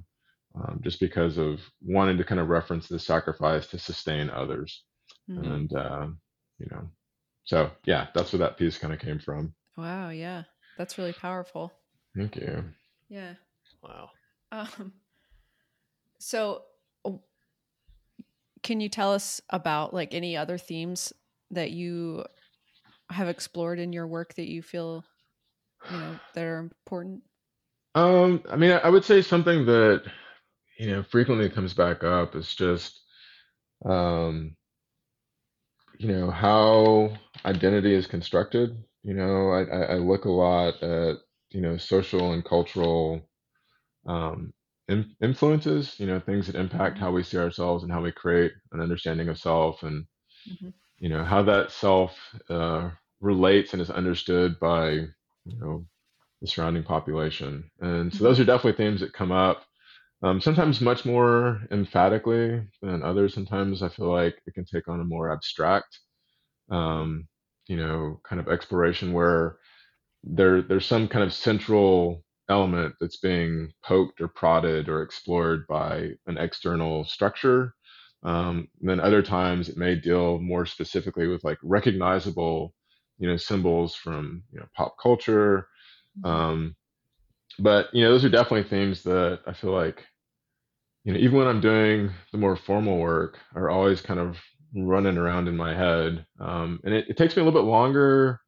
um, 0.54 0.80
just 0.82 0.98
because 0.98 1.36
of 1.38 1.60
wanting 1.82 2.16
to 2.16 2.24
kind 2.24 2.40
of 2.40 2.48
reference 2.48 2.88
the 2.88 2.98
sacrifice 2.98 3.66
to 3.66 3.78
sustain 3.78 4.30
others 4.30 4.84
hmm 5.26 5.44
and 5.44 5.72
um, 5.74 6.18
you 6.58 6.66
know 6.70 6.88
so 7.44 7.70
yeah 7.84 8.06
that's 8.14 8.32
where 8.32 8.38
that 8.40 8.56
piece 8.56 8.78
kind 8.78 8.92
of 8.94 9.00
came 9.00 9.18
from 9.18 9.52
Wow. 9.76 10.08
Yeah. 10.10 10.42
That's 10.76 10.98
really 10.98 11.12
powerful. 11.12 11.72
thank 12.16 12.34
you 12.36 12.64
Yeah. 13.08 13.34
Wow. 13.82 14.10
Um, 14.50 14.92
so 16.18 16.62
can 18.62 18.80
you 18.80 18.88
tell 18.88 19.12
us 19.12 19.40
about 19.50 19.94
like 19.94 20.14
any 20.14 20.36
other 20.36 20.58
themes 20.58 21.12
that 21.50 21.70
you 21.70 22.24
have 23.10 23.28
explored 23.28 23.78
in 23.78 23.92
your 23.92 24.06
work 24.06 24.34
that 24.34 24.48
you 24.48 24.62
feel 24.62 25.04
you 25.90 25.98
know 25.98 26.18
that 26.34 26.44
are 26.44 26.58
important? 26.58 27.22
Um, 27.94 28.42
I 28.50 28.56
mean, 28.56 28.78
I 28.82 28.88
would 28.90 29.04
say 29.04 29.22
something 29.22 29.64
that, 29.66 30.02
you 30.78 30.90
know, 30.90 31.02
frequently 31.02 31.48
comes 31.48 31.74
back 31.74 32.04
up 32.04 32.36
is 32.36 32.54
just, 32.54 33.00
um, 33.84 34.56
you 35.98 36.08
know, 36.08 36.30
how 36.30 37.12
identity 37.44 37.94
is 37.94 38.06
constructed. 38.06 38.76
You 39.02 39.14
know, 39.14 39.50
I 39.50 39.62
I 39.62 39.94
look 39.94 40.26
a 40.26 40.30
lot 40.30 40.82
at, 40.82 41.16
you 41.50 41.60
know, 41.60 41.76
social 41.76 42.32
and 42.32 42.44
cultural 42.44 43.28
um, 44.06 44.52
in, 44.88 45.14
influences, 45.22 45.98
you 46.00 46.06
know, 46.06 46.20
things 46.20 46.46
that 46.46 46.56
impact 46.56 46.98
Mhm. 46.98 46.98
how 46.98 47.12
we 47.12 47.22
see 47.22 47.38
ourselves 47.38 47.82
and 47.84 47.92
how 47.92 48.02
we 48.02 48.12
create 48.12 48.52
an 48.72 48.80
understanding 48.80 49.28
of 49.28 49.38
self 49.38 49.82
and, 49.82 50.06
Mhm. 50.46 50.72
you 50.98 51.08
know, 51.08 51.24
how 51.24 51.42
that 51.42 51.70
self 51.70 52.18
uh, 52.50 52.90
relates 53.20 53.72
and 53.72 53.82
is 53.82 53.90
understood 53.90 54.58
by, 54.60 54.90
you 54.92 55.58
know, 55.60 55.86
the 56.40 56.48
surrounding 56.48 56.84
population. 56.84 57.70
And 57.80 58.12
so 58.14 58.22
Mhm. 58.22 58.24
those 58.24 58.40
are 58.40 58.44
definitely 58.46 58.78
themes 58.84 59.00
that 59.00 59.12
come 59.14 59.32
up. 59.32 59.64
Um, 60.22 60.40
sometimes 60.40 60.80
much 60.80 61.04
more 61.06 61.62
emphatically 61.70 62.62
than 62.82 63.02
others. 63.02 63.34
Sometimes 63.34 63.82
I 63.82 63.88
feel 63.88 64.10
like 64.12 64.40
it 64.46 64.54
can 64.54 64.64
take 64.66 64.88
on 64.88 65.00
a 65.00 65.04
more 65.04 65.32
abstract, 65.32 65.98
um, 66.70 67.28
you 67.68 67.76
know, 67.76 68.20
kind 68.24 68.40
of 68.40 68.48
exploration 68.48 69.12
where 69.12 69.58
there 70.24 70.62
there's 70.62 70.86
some 70.86 71.08
kind 71.08 71.24
of 71.24 71.32
central 71.32 72.24
element 72.48 72.94
that's 73.00 73.16
being 73.18 73.72
poked 73.84 74.20
or 74.20 74.28
prodded 74.28 74.88
or 74.88 75.02
explored 75.02 75.66
by 75.66 76.10
an 76.26 76.38
external 76.38 77.04
structure. 77.04 77.74
Um, 78.22 78.68
and 78.80 78.90
then 78.90 79.00
other 79.00 79.22
times 79.22 79.68
it 79.68 79.76
may 79.76 79.94
deal 79.94 80.38
more 80.40 80.66
specifically 80.66 81.28
with 81.28 81.44
like 81.44 81.58
recognizable, 81.62 82.74
you 83.18 83.28
know, 83.28 83.36
symbols 83.36 83.94
from 83.94 84.42
you 84.52 84.60
know 84.60 84.66
pop 84.76 84.96
culture. 85.02 85.68
Mhm. 86.18 86.24
Um, 86.28 86.76
but 87.58 87.94
you 87.94 88.04
know, 88.04 88.10
those 88.12 88.24
are 88.24 88.30
definitely 88.30 88.68
themes 88.68 89.02
that 89.04 89.40
I 89.46 89.52
feel 89.52 89.72
like 89.72 90.06
you 91.04 91.12
know, 91.12 91.18
even 91.18 91.38
when 91.38 91.46
I'm 91.46 91.60
doing 91.60 92.10
the 92.32 92.38
more 92.38 92.56
formal 92.56 92.98
work, 92.98 93.38
are 93.54 93.70
always 93.70 94.00
kind 94.00 94.20
of 94.20 94.38
running 94.74 95.16
around 95.16 95.48
in 95.48 95.56
my 95.56 95.74
head. 95.74 96.26
Um, 96.40 96.80
and 96.84 96.92
it, 96.94 97.06
it 97.08 97.16
takes 97.16 97.36
me 97.36 97.42
a 97.42 97.44
little 97.44 97.60
bit 97.62 97.68
longer, 97.68 98.40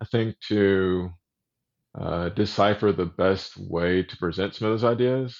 I 0.00 0.06
think, 0.06 0.36
to 0.48 1.10
uh, 2.00 2.28
decipher 2.30 2.92
the 2.92 3.06
best 3.06 3.56
way 3.56 4.02
to 4.02 4.16
present 4.18 4.54
some 4.54 4.68
of 4.68 4.72
those 4.72 4.84
ideas 4.90 5.36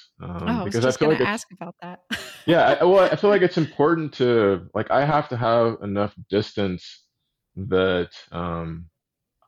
Oh, 0.47 0.53
um, 0.53 0.61
I 0.61 0.65
was 0.65 0.73
because 0.73 0.85
I 0.85 0.93
just 0.93 0.99
feel 0.99 1.09
going 1.09 1.19
like 1.19 1.21
ask 1.23 1.49
about 1.53 1.75
that. 1.83 2.01
yeah 2.47 2.77
I, 2.81 2.85
well 2.85 3.09
I 3.11 3.17
feel 3.17 3.31
like 3.31 3.43
it's 3.43 3.59
important 3.59 4.13
to 4.15 4.69
like 4.75 4.91
I 4.91 5.05
have 5.05 5.29
to 5.31 5.37
have 5.37 5.79
enough 5.83 6.15
distance 6.31 7.05
that 7.57 8.11
um, 8.33 8.87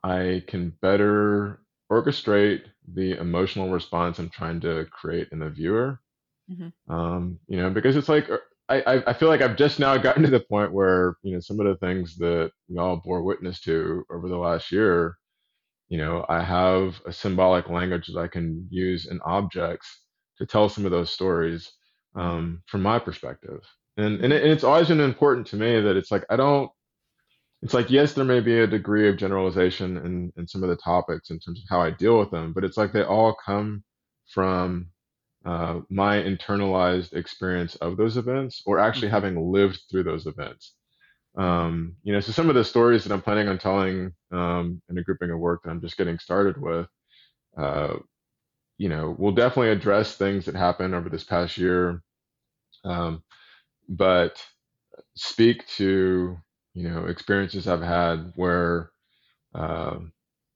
I 0.04 0.44
can 0.48 0.70
better 0.82 1.62
orchestrate 1.92 2.64
the 2.94 3.12
emotional 3.18 3.70
response 3.70 4.18
I'm 4.18 4.30
trying 4.30 4.60
to 4.62 4.86
create 4.92 5.28
in 5.32 5.40
the 5.40 5.50
viewer 5.50 6.00
Mhm. 6.48 6.72
um, 6.88 7.38
you 7.48 7.58
know 7.58 7.70
because 7.70 7.96
it's 7.96 8.08
like 8.08 8.30
I, 8.68 8.82
I 8.82 9.04
I 9.08 9.12
feel 9.14 9.28
like 9.28 9.42
I've 9.42 9.56
just 9.56 9.80
now 9.80 9.96
gotten 9.98 10.22
to 10.24 10.30
the 10.30 10.40
point 10.40 10.72
where 10.72 11.16
you 11.22 11.34
know 11.34 11.40
some 11.40 11.60
of 11.60 11.66
the 11.66 11.76
things 11.76 12.16
that 12.18 12.52
we 12.68 12.78
all 12.78 12.98
bore 13.04 13.22
witness 13.22 13.60
to 13.62 14.04
over 14.12 14.28
the 14.28 14.38
last 14.38 14.72
year 14.72 15.16
you 15.88 15.98
know, 15.98 16.24
I 16.28 16.42
have 16.42 17.00
a 17.06 17.12
symbolic 17.12 17.68
language 17.68 18.08
that 18.08 18.18
I 18.20 18.28
can 18.28 18.66
use 18.70 19.06
in 19.06 19.20
objects 19.24 20.02
to 20.38 20.46
tell 20.46 20.68
some 20.68 20.84
of 20.84 20.90
those 20.90 21.10
stories 21.10 21.72
um, 22.14 22.62
from 22.66 22.82
my 22.82 22.98
perspective. 22.98 23.60
And, 23.96 24.22
and, 24.22 24.32
it, 24.32 24.42
and 24.42 24.52
it's 24.52 24.64
always 24.64 24.88
been 24.88 25.00
important 25.00 25.46
to 25.48 25.56
me 25.56 25.80
that 25.80 25.96
it's 25.96 26.10
like, 26.10 26.24
I 26.30 26.36
don't, 26.36 26.70
it's 27.62 27.74
like, 27.74 27.90
yes, 27.90 28.12
there 28.12 28.24
may 28.24 28.40
be 28.40 28.60
a 28.60 28.66
degree 28.66 29.08
of 29.08 29.16
generalization 29.16 29.96
in, 29.98 30.32
in 30.36 30.46
some 30.46 30.62
of 30.62 30.68
the 30.68 30.76
topics 30.76 31.30
in 31.30 31.40
terms 31.40 31.60
of 31.60 31.66
how 31.68 31.80
I 31.80 31.90
deal 31.90 32.18
with 32.18 32.30
them, 32.30 32.52
but 32.52 32.64
it's 32.64 32.76
like 32.76 32.92
they 32.92 33.02
all 33.02 33.34
come 33.34 33.82
from 34.28 34.90
uh, 35.44 35.80
my 35.90 36.16
internalized 36.22 37.14
experience 37.14 37.76
of 37.76 37.96
those 37.96 38.16
events 38.16 38.62
or 38.66 38.78
actually 38.78 39.08
Mhm. 39.08 39.12
having 39.12 39.52
lived 39.52 39.80
through 39.90 40.04
those 40.04 40.26
events. 40.26 40.74
Um, 41.36 41.96
you 42.02 42.12
know, 42.12 42.20
so 42.20 42.32
some 42.32 42.48
of 42.48 42.54
the 42.56 42.64
stories 42.64 43.04
that 43.04 43.12
I'm 43.12 43.22
planning 43.22 43.48
on 43.48 43.58
telling 43.58 44.12
um, 44.32 44.82
in 44.88 44.98
a 44.98 45.02
grouping 45.02 45.30
of 45.30 45.38
work 45.38 45.62
that 45.62 45.70
I'm 45.70 45.80
just 45.80 45.96
getting 45.96 46.18
started 46.18 46.60
with, 46.60 46.88
uh, 47.56 47.96
you 48.78 48.88
know, 48.88 49.16
will 49.18 49.32
definitely 49.32 49.70
address 49.70 50.16
things 50.16 50.46
that 50.46 50.54
happened 50.56 50.94
over 50.94 51.08
this 51.08 51.24
past 51.24 51.58
year, 51.58 52.02
um, 52.84 53.22
but 53.88 54.44
speak 55.16 55.66
to, 55.68 56.36
you 56.74 56.88
know, 56.88 57.06
experiences 57.06 57.68
I've 57.68 57.82
had 57.82 58.32
where, 58.36 58.90
uh, 59.54 59.98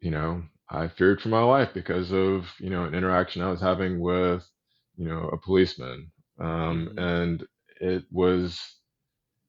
you 0.00 0.10
know, 0.10 0.42
I 0.70 0.88
feared 0.88 1.20
for 1.22 1.28
my 1.28 1.42
life 1.42 1.74
because 1.74 2.12
of, 2.12 2.48
you 2.60 2.70
know, 2.70 2.84
an 2.84 2.94
interaction 2.94 3.42
I 3.42 3.50
was 3.50 3.60
having 3.60 4.00
with, 4.00 4.48
you 4.96 5.06
know, 5.08 5.28
a 5.30 5.38
policeman. 5.38 6.12
Um, 6.40 6.88
Mhm. 6.88 6.98
and 6.98 7.46
it 7.80 8.04
was 8.10 8.60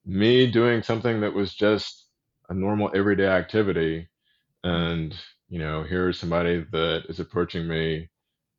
me 0.06 0.50
doing 0.52 0.84
something 0.84 1.22
that 1.22 1.34
was 1.34 1.54
just 1.54 2.08
a 2.50 2.54
normal 2.54 2.92
everyday 2.96 3.28
activity 3.28 4.08
and 4.64 5.16
you 5.50 5.60
know 5.60 5.84
here's 5.84 6.20
somebody 6.20 6.66
that 6.72 7.04
is 7.10 7.20
approaching 7.20 7.68
me 7.68 8.10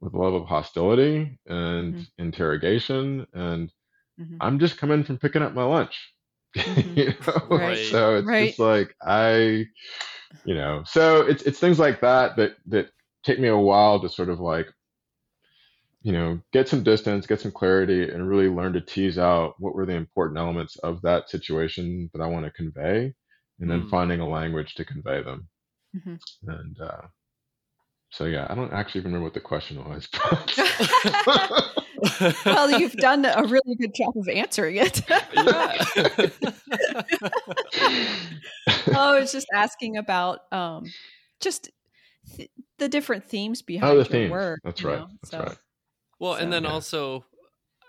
with 0.00 0.14
a 0.14 0.18
level 0.18 0.42
of 0.42 0.48
hostility 0.48 1.38
and 1.46 1.96
Mhm. 1.96 2.06
interrogation 2.18 3.26
and 3.34 3.72
Mhm. 4.18 4.38
i'm 4.40 4.58
just 4.58 4.78
coming 4.78 5.04
from 5.04 5.18
picking 5.18 5.42
up 5.42 5.54
my 5.54 5.64
lunch 5.64 6.14
Mhm. 6.66 6.96
you 6.96 7.12
know 7.26 7.58
Right. 7.58 7.76
so 7.76 8.16
it's 8.16 8.28
Right. 8.28 8.38
just 8.38 8.58
like 8.58 8.94
i 9.06 9.64
you 10.44 10.54
know 10.54 10.82
so 10.86 11.22
it's 11.22 11.42
it's 11.42 11.58
things 11.58 11.78
like 11.78 12.00
that 12.00 12.36
that 12.36 12.56
that 12.66 12.88
take 13.24 13.40
me 13.40 13.48
a 13.48 13.56
while 13.56 14.00
to 14.00 14.08
sort 14.08 14.28
of 14.28 14.40
like 14.40 14.68
you 16.04 16.12
know, 16.12 16.38
get 16.52 16.68
some 16.68 16.84
distance, 16.84 17.26
get 17.26 17.40
some 17.40 17.50
clarity, 17.50 18.08
and 18.10 18.28
really 18.28 18.48
learn 18.48 18.74
to 18.74 18.80
tease 18.80 19.18
out 19.18 19.54
what 19.58 19.74
were 19.74 19.86
the 19.86 19.94
important 19.94 20.38
elements 20.38 20.76
of 20.76 21.00
that 21.00 21.30
situation 21.30 22.10
that 22.12 22.20
I 22.22 22.26
want 22.26 22.44
to 22.44 22.50
convey, 22.52 23.14
and 23.58 23.70
then 23.70 23.84
Mm. 23.84 23.90
finding 23.90 24.20
a 24.20 24.28
language 24.28 24.74
to 24.74 24.84
convey 24.84 25.22
them. 25.22 25.48
Mhm. 25.96 26.20
And 26.46 26.78
uh, 26.78 27.00
so, 28.10 28.26
yeah, 28.26 28.46
I 28.50 28.54
don't 28.54 28.74
actually 28.74 29.00
remember 29.00 29.24
what 29.24 29.32
the 29.32 29.40
question 29.40 29.82
was. 29.82 30.06
well, 32.44 32.70
you've 32.78 32.96
done 32.96 33.24
a 33.24 33.42
really 33.46 33.74
good 33.80 33.94
job 33.94 34.12
of 34.16 34.28
answering 34.28 34.76
it. 34.76 35.00
oh, 38.88 38.94
I 38.94 39.18
was 39.18 39.32
just 39.32 39.46
asking 39.54 39.96
about 39.96 40.40
um, 40.52 40.84
just 41.40 41.70
th- 42.36 42.50
the 42.78 42.90
different 42.90 43.24
themes 43.24 43.62
oh, 43.62 43.66
behind 43.66 43.92
the 43.92 43.96
your 43.96 44.04
themes. 44.04 44.30
work. 44.30 44.60
That's 44.64 44.84
right. 44.84 44.98
know? 44.98 45.08
That's 45.22 45.30
so, 45.30 45.38
right. 45.40 45.56
Well, 46.24 46.34
and 46.34 46.52
then 46.52 46.64
Yeah. 46.64 46.70
also 46.70 47.24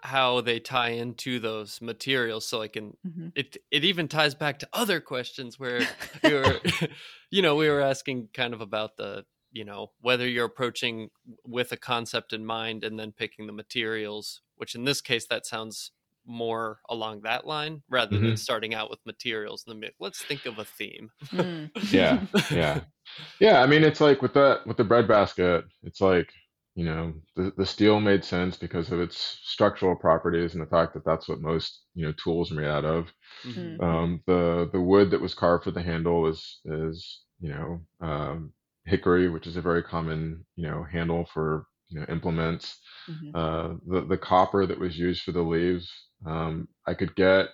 how 0.04 0.42
they 0.42 0.60
tie 0.60 0.90
into 0.90 1.40
those 1.40 1.82
materials. 1.82 2.46
So 2.48 2.60
like 2.60 2.76
in 2.78 2.96
mhm. 3.06 3.32
it 3.36 3.58
it 3.72 3.84
even 3.84 4.08
ties 4.08 4.36
back 4.36 4.60
to 4.60 4.70
other 4.74 5.00
questions 5.00 5.58
where 5.60 5.80
we 6.24 6.34
were 6.34 6.60
you 7.32 7.42
know, 7.42 7.56
we 7.56 7.70
were 7.70 7.82
asking 7.82 8.30
kind 8.34 8.54
of 8.54 8.62
about 8.62 8.98
the 8.98 9.26
you 9.52 9.66
know 9.66 9.92
whether 10.02 10.28
you're 10.28 10.46
approaching 10.54 11.10
with 11.48 11.72
a 11.72 11.78
concept 11.78 12.34
in 12.34 12.46
mind 12.46 12.84
and 12.84 13.00
then 13.00 13.12
picking 13.14 13.48
the 13.48 13.54
materials 13.54 14.42
which 14.58 14.76
in 14.76 14.84
this 14.86 15.02
case 15.02 15.26
that 15.28 15.46
sounds 15.46 15.92
more 16.28 16.80
along 16.90 17.22
that 17.22 17.46
line 17.48 17.82
rather 17.90 18.18
than 18.20 18.32
Mhm. 18.34 18.38
starting 18.40 18.74
out 18.74 18.90
with 18.90 19.00
materials 19.06 19.64
and 19.66 19.74
then 19.74 19.80
be 19.80 19.96
let's 20.00 20.22
think 20.24 20.46
of 20.46 20.60
a 20.60 20.66
theme 20.66 21.10
Mm. 21.28 21.70
Yeah. 21.92 22.26
Yeah. 22.52 22.82
Yeah. 23.40 23.62
I 23.64 23.68
mean, 23.68 23.84
it's 23.84 24.02
like 24.02 24.22
with 24.24 24.34
that, 24.34 24.66
with 24.68 24.78
the 24.78 24.84
breadbasket, 24.84 25.66
it's 25.84 26.02
like, 26.02 26.30
you 26.76 26.86
know, 26.86 27.14
the, 27.36 27.54
the 27.58 27.66
steel 27.66 28.00
made 28.02 28.24
sense 28.26 28.58
because 28.58 28.92
of 28.92 29.00
its 29.00 29.18
structural 29.44 29.96
properties 29.96 30.54
and 30.54 30.62
the 30.64 30.70
fact 30.70 30.94
that 30.94 31.06
that's 31.06 31.28
what 31.30 31.42
most, 31.42 31.86
you 31.96 32.06
know, 32.06 32.14
tools 32.24 32.52
are 32.52 32.56
made 32.56 32.68
out 32.68 32.86
of. 32.86 33.14
Mhm. 33.44 33.78
Mhm. 33.78 33.84
Um, 33.86 34.24
the 34.28 34.70
the 34.72 34.82
wood 34.82 35.12
that 35.12 35.22
was 35.22 35.34
carved 35.36 35.64
for 35.66 35.72
the 35.72 35.82
handle 35.84 36.28
is 36.28 36.60
is 36.66 37.24
you 37.40 37.50
know 37.50 37.82
um, 38.02 38.54
hickory, 38.86 39.30
which 39.30 39.48
is 39.48 39.58
a 39.58 39.62
very 39.62 39.84
common 39.84 40.46
you 40.56 40.68
know 40.68 40.84
handle 40.84 41.26
for 41.34 41.68
you 41.90 42.00
know 42.00 42.06
implements. 42.10 42.80
Mhm. 43.08 43.32
Uh, 43.34 43.76
the 43.88 44.06
the 44.06 44.18
copper 44.18 44.66
that 44.66 44.80
was 44.80 44.98
used 44.98 45.24
for 45.24 45.32
the 45.34 45.42
leaves, 45.44 45.92
um, 46.26 46.68
I 46.88 46.94
could 46.94 47.16
get 47.16 47.50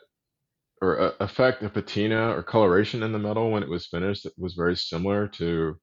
or 0.81 0.99
uh, 0.99 1.11
affect 1.19 1.63
a 1.63 1.69
patina 1.69 2.35
or 2.35 2.43
coloration 2.43 3.03
in 3.03 3.11
the 3.11 3.19
metal 3.19 3.51
when 3.51 3.63
it 3.63 3.69
was 3.69 3.87
finished 3.87 4.23
that 4.23 4.37
was 4.37 4.53
very 4.55 4.75
similar 4.75 5.27
to 5.27 5.79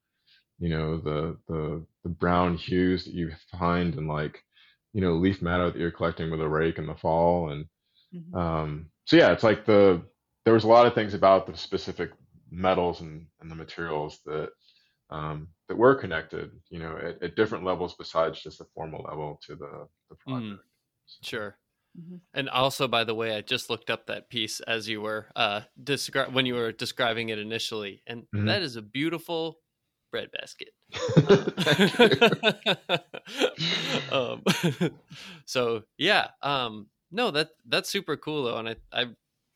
you 0.58 0.68
know 0.68 0.98
the 0.98 1.36
the 1.48 1.84
the 2.02 2.08
brown 2.08 2.56
hues 2.56 3.04
that 3.04 3.14
you 3.14 3.30
find 3.58 3.94
in 3.94 4.06
like 4.06 4.42
you 4.92 5.00
know 5.00 5.14
leaf 5.14 5.42
matter 5.42 5.70
that 5.70 5.78
you're 5.78 5.90
collecting 5.90 6.30
with 6.30 6.40
a 6.40 6.48
rake 6.48 6.78
in 6.78 6.86
the 6.86 6.94
fall 6.94 7.50
and 7.50 7.66
Mhm. 8.14 8.34
um, 8.34 8.90
so 9.04 9.16
yeah, 9.16 9.32
it's 9.32 9.42
like 9.42 9.64
the 9.64 10.02
there 10.44 10.54
was 10.54 10.64
a 10.64 10.68
lot 10.68 10.86
of 10.86 10.94
things 10.94 11.14
about 11.14 11.46
the 11.46 11.56
specific 11.56 12.10
metals 12.50 13.00
and, 13.00 13.26
and 13.40 13.50
the 13.50 13.54
materials 13.54 14.20
that 14.24 14.50
um, 15.10 15.48
that 15.68 15.76
were 15.76 15.94
connected, 15.94 16.50
you 16.70 16.78
know, 16.78 16.96
at, 16.96 17.22
at 17.22 17.36
different 17.36 17.64
levels 17.64 17.94
besides 17.96 18.42
just 18.42 18.58
the 18.58 18.64
formal 18.74 19.02
level 19.02 19.40
to 19.46 19.56
the 19.56 19.88
the 20.10 20.16
project. 20.16 20.52
Mm. 20.52 21.26
sure 21.26 21.58
Mm-hmm. 21.98 22.16
And 22.34 22.48
also, 22.50 22.86
by 22.86 23.02
the 23.02 23.14
way, 23.14 23.34
I 23.34 23.40
just 23.40 23.70
looked 23.70 23.90
up 23.90 24.06
that 24.06 24.28
piece 24.28 24.60
as 24.60 24.88
you 24.88 25.00
were 25.00 25.26
uh, 25.34 25.62
descri- 25.82 26.32
when 26.32 26.46
you 26.46 26.54
were 26.54 26.70
describing 26.70 27.30
it 27.30 27.38
initially, 27.38 28.02
and 28.06 28.22
mm-hmm. 28.22 28.44
that 28.46 28.62
is 28.62 28.76
a 28.76 28.82
beautiful 28.82 29.58
bread 30.10 30.30
basket. 30.32 30.70
um, 34.12 34.42
so 35.44 35.82
yeah, 35.96 36.28
um, 36.42 36.86
no, 37.10 37.30
that 37.30 37.50
that's 37.66 37.90
super 37.90 38.16
cool 38.16 38.44
though, 38.44 38.58
and 38.58 38.68
I 38.68 38.76
I 38.92 39.06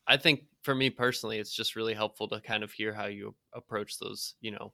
I 0.07 0.17
think 0.17 0.41
for 0.63 0.75
me 0.75 0.89
personally, 0.89 1.39
it's 1.39 1.53
just 1.53 1.75
really 1.75 1.93
helpful 1.93 2.27
to 2.29 2.39
kind 2.39 2.63
of 2.63 2.71
hear 2.71 2.93
how 2.93 3.05
you 3.05 3.35
approach 3.53 3.99
those, 3.99 4.35
you 4.41 4.51
know, 4.51 4.73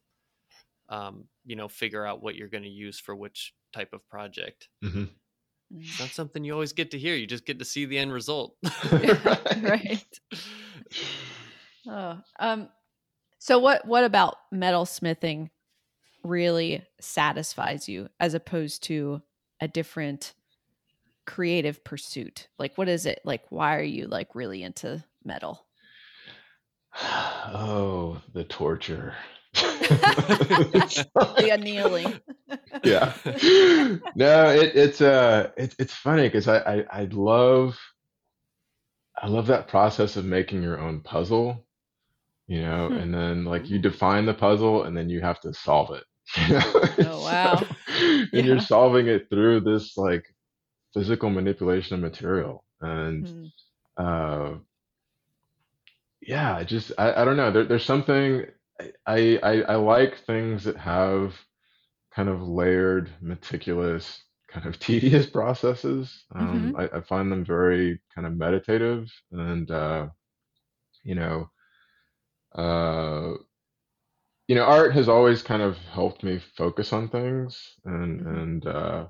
um, 0.90 1.26
you 1.46 1.56
know, 1.56 1.68
figure 1.68 2.06
out 2.06 2.22
what 2.22 2.36
you're 2.36 2.48
going 2.48 2.64
to 2.64 2.70
use 2.70 3.00
for 3.00 3.16
which 3.16 3.54
type 3.74 3.94
of 3.94 4.08
project. 4.10 4.68
Mm-hmm. 4.84 5.06
It's 5.78 6.00
not 6.00 6.10
something 6.10 6.44
you 6.44 6.54
always 6.54 6.74
get 6.74 6.92
to 6.92 7.00
hear. 7.00 7.16
You 7.16 7.28
just 7.28 7.46
get 7.46 7.60
to 7.60 7.66
see 7.66 7.86
the 7.86 7.98
end 7.98 8.12
result. 8.12 8.56
right. 8.92 10.20
Oh, 11.88 12.20
um, 12.40 12.70
so 13.38 13.60
what? 13.60 13.86
What 13.86 14.04
about 14.04 14.36
metal 14.52 14.86
smithing 14.86 15.52
really 16.24 16.86
satisfies 17.00 17.88
you, 17.88 18.10
as 18.20 18.34
opposed 18.34 18.84
to 18.84 19.22
a 19.62 19.68
different 19.68 20.34
creative 21.26 21.84
pursuit? 21.84 22.48
Like, 22.58 22.78
what 22.78 22.90
is 22.90 23.06
it? 23.06 23.20
Like, 23.24 23.44
why 23.50 23.76
are 23.78 23.84
you 23.84 24.08
like 24.08 24.36
really 24.36 24.64
into 24.64 25.04
metal? 25.24 25.66
Oh, 27.02 28.22
the 28.34 28.44
torture. 28.44 29.14
the 29.54 31.50
annealing. 31.52 32.20
yeah. 32.84 33.14
No, 34.16 34.50
it, 34.50 34.76
it's 34.76 35.02
uh 35.02 35.50
it's 35.58 35.76
it's 35.80 35.94
funny 35.94 36.24
because 36.24 36.48
I, 36.48 36.58
I 36.58 36.86
I 36.92 37.04
love 37.12 37.78
I 39.22 39.28
love 39.28 39.48
that 39.48 39.68
process 39.68 40.16
of 40.16 40.26
making 40.26 40.62
your 40.64 40.80
own 40.80 41.02
puzzle, 41.02 41.66
you 42.48 42.62
know, 42.62 42.88
hmm. 42.90 42.98
and 42.98 43.14
then 43.14 43.46
like 43.46 43.70
you 43.70 43.80
define 43.80 44.26
the 44.26 44.34
puzzle 44.34 44.84
and 44.84 44.96
then 44.96 45.10
you 45.10 45.22
have 45.22 45.40
to 45.42 45.54
solve 45.54 45.92
it. 45.96 46.04
oh 46.38 47.22
wow. 47.24 47.64
and 47.88 48.30
yeah. 48.34 48.42
you're 48.42 48.60
solving 48.60 49.08
it 49.08 49.30
through 49.30 49.62
this 49.62 49.98
like 49.98 50.26
physical 50.94 51.30
manipulation 51.30 51.96
of 51.96 52.02
material. 52.02 52.64
And 52.82 53.28
hmm. 53.28 53.46
uh 53.98 54.52
yeah, 56.22 56.56
I 56.56 56.64
just 56.64 56.92
I, 56.98 57.22
I 57.22 57.26
don't 57.26 57.38
know. 57.38 57.52
There, 57.52 57.66
there's 57.66 57.86
something 57.86 58.46
I, 59.06 59.40
I 59.42 59.62
I 59.62 59.76
like 59.76 60.26
things 60.26 60.64
that 60.66 60.78
have 60.78 61.34
kind 62.14 62.30
of 62.30 62.42
layered, 62.42 63.10
meticulous, 63.22 64.24
kind 64.48 64.66
of 64.66 64.80
tedious 64.80 65.26
processes. 65.26 66.26
Um, 66.36 66.74
mm-hmm. 66.74 66.80
I, 66.80 66.98
I, 66.98 67.02
find 67.02 67.32
them 67.32 67.46
very 67.46 68.02
kind 68.14 68.28
of 68.28 68.36
meditative, 68.36 69.12
and 69.32 69.70
uh, 69.70 70.08
you 71.04 71.16
know, 71.16 71.50
uh, 72.56 73.34
you 74.50 74.56
know, 74.56 74.64
art 74.64 74.94
has 74.94 75.08
always 75.08 75.44
kind 75.44 75.62
of 75.62 75.78
helped 75.94 76.24
me 76.24 76.42
focus 76.58 76.92
on 76.92 77.08
things 77.08 77.76
and 77.86 78.20
mm-hmm. 78.20 78.36
and 78.36 78.66
uh, 78.66 79.06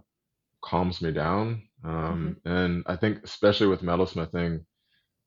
calms 0.61 1.01
me 1.01 1.13
down. 1.13 1.63
Um, 1.85 2.35
mm-hmm. 2.45 2.51
And 2.51 2.83
I 2.87 2.97
think, 2.97 3.19
especially 3.23 3.67
with 3.67 3.81
metalsmithing, 3.81 4.65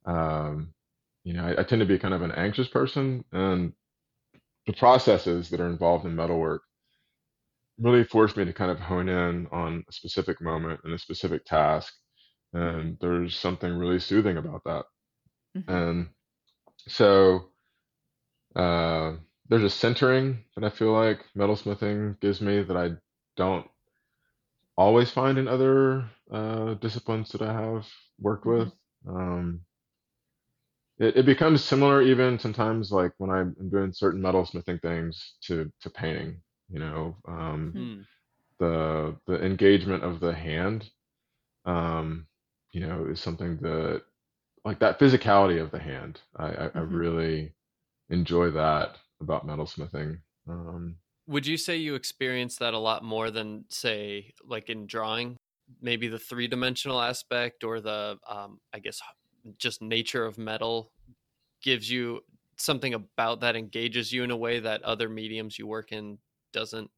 um, 0.04 0.74
you 1.24 1.32
know, 1.32 1.46
I, 1.46 1.60
I 1.60 1.62
tend 1.62 1.80
to 1.80 1.86
be 1.86 1.98
kind 1.98 2.12
of 2.12 2.20
an 2.20 2.32
anxious 2.32 2.68
person, 2.68 3.24
and 3.32 3.72
the 4.66 4.74
processes 4.74 5.48
that 5.48 5.60
are 5.60 5.70
involved 5.70 6.04
in 6.04 6.14
metalwork 6.14 6.60
really 7.78 8.04
forced 8.04 8.36
me 8.36 8.44
to 8.44 8.52
kind 8.52 8.70
of 8.70 8.78
hone 8.78 9.08
in 9.08 9.46
on 9.50 9.82
a 9.88 9.92
specific 9.92 10.42
moment 10.42 10.80
and 10.84 10.92
a 10.92 10.98
specific 10.98 11.46
task. 11.46 11.90
And 12.52 12.98
there's 13.00 13.34
something 13.34 13.72
really 13.72 13.98
soothing 13.98 14.36
about 14.36 14.60
that. 14.66 14.84
Mm-hmm. 15.56 15.72
And 15.72 16.08
so 16.86 17.48
uh, 18.54 19.12
there's 19.52 19.64
a 19.64 19.70
centering 19.70 20.38
that 20.56 20.64
I 20.64 20.70
feel 20.70 20.92
like 20.92 21.26
metalsmithing 21.36 22.18
gives 22.20 22.40
me 22.40 22.62
that 22.62 22.74
I 22.74 22.92
don't 23.36 23.66
always 24.78 25.10
find 25.10 25.36
in 25.36 25.46
other 25.46 26.06
uh, 26.30 26.72
disciplines 26.74 27.30
that 27.32 27.42
I 27.42 27.52
have 27.52 27.86
worked 28.18 28.46
mm-hmm. 28.46 28.60
with. 28.60 28.72
Um, 29.06 29.60
it, 30.98 31.18
it 31.18 31.26
becomes 31.26 31.62
similar 31.62 32.00
even 32.00 32.38
sometimes 32.38 32.92
like 32.92 33.12
when 33.18 33.28
I'm 33.28 33.54
doing 33.70 33.92
certain 33.92 34.22
metal 34.22 34.46
smithing 34.46 34.78
things 34.78 35.34
to 35.42 35.70
to 35.82 35.90
painting. 35.90 36.40
You 36.70 36.78
know, 36.78 37.16
um, 37.28 37.72
hmm. 37.76 38.00
the 38.58 39.14
the 39.26 39.44
engagement 39.44 40.02
of 40.02 40.20
the 40.20 40.32
hand, 40.32 40.88
um, 41.66 42.26
you 42.70 42.80
know, 42.86 43.04
is 43.10 43.20
something 43.20 43.58
that 43.58 44.00
like 44.64 44.78
that 44.78 44.98
physicality 44.98 45.60
of 45.60 45.70
the 45.70 45.78
hand. 45.78 46.22
I, 46.36 46.46
I, 46.46 46.48
mm-hmm. 46.48 46.78
I 46.78 46.80
really 46.80 47.52
enjoy 48.08 48.50
that 48.52 48.96
about 49.22 49.46
metalsmithing. 49.46 50.18
Um, 50.48 50.96
Would 51.26 51.46
you 51.46 51.56
say 51.56 51.76
you 51.76 51.94
experience 51.94 52.56
that 52.56 52.74
a 52.74 52.78
lot 52.78 53.04
more 53.04 53.30
than 53.30 53.64
say 53.68 54.34
like 54.44 54.68
in 54.68 54.86
drawing? 54.86 55.36
Maybe 55.80 56.08
the 56.08 56.18
three 56.18 56.48
dimensional 56.48 57.00
aspect 57.00 57.64
or 57.64 57.80
the 57.80 58.18
um, 58.28 58.60
I 58.74 58.78
guess 58.78 59.00
just 59.58 59.82
nature 59.82 60.24
of 60.24 60.38
metal 60.38 60.92
gives 61.62 61.90
you 61.90 62.20
something 62.56 62.94
about 62.94 63.40
that 63.40 63.56
engages 63.56 64.12
you 64.12 64.22
in 64.22 64.30
a 64.30 64.36
way 64.36 64.60
that 64.60 64.82
other 64.82 65.08
mediums 65.08 65.58
you 65.58 65.66
work 65.66 65.92
in 65.92 66.18
doesn't 66.52 66.90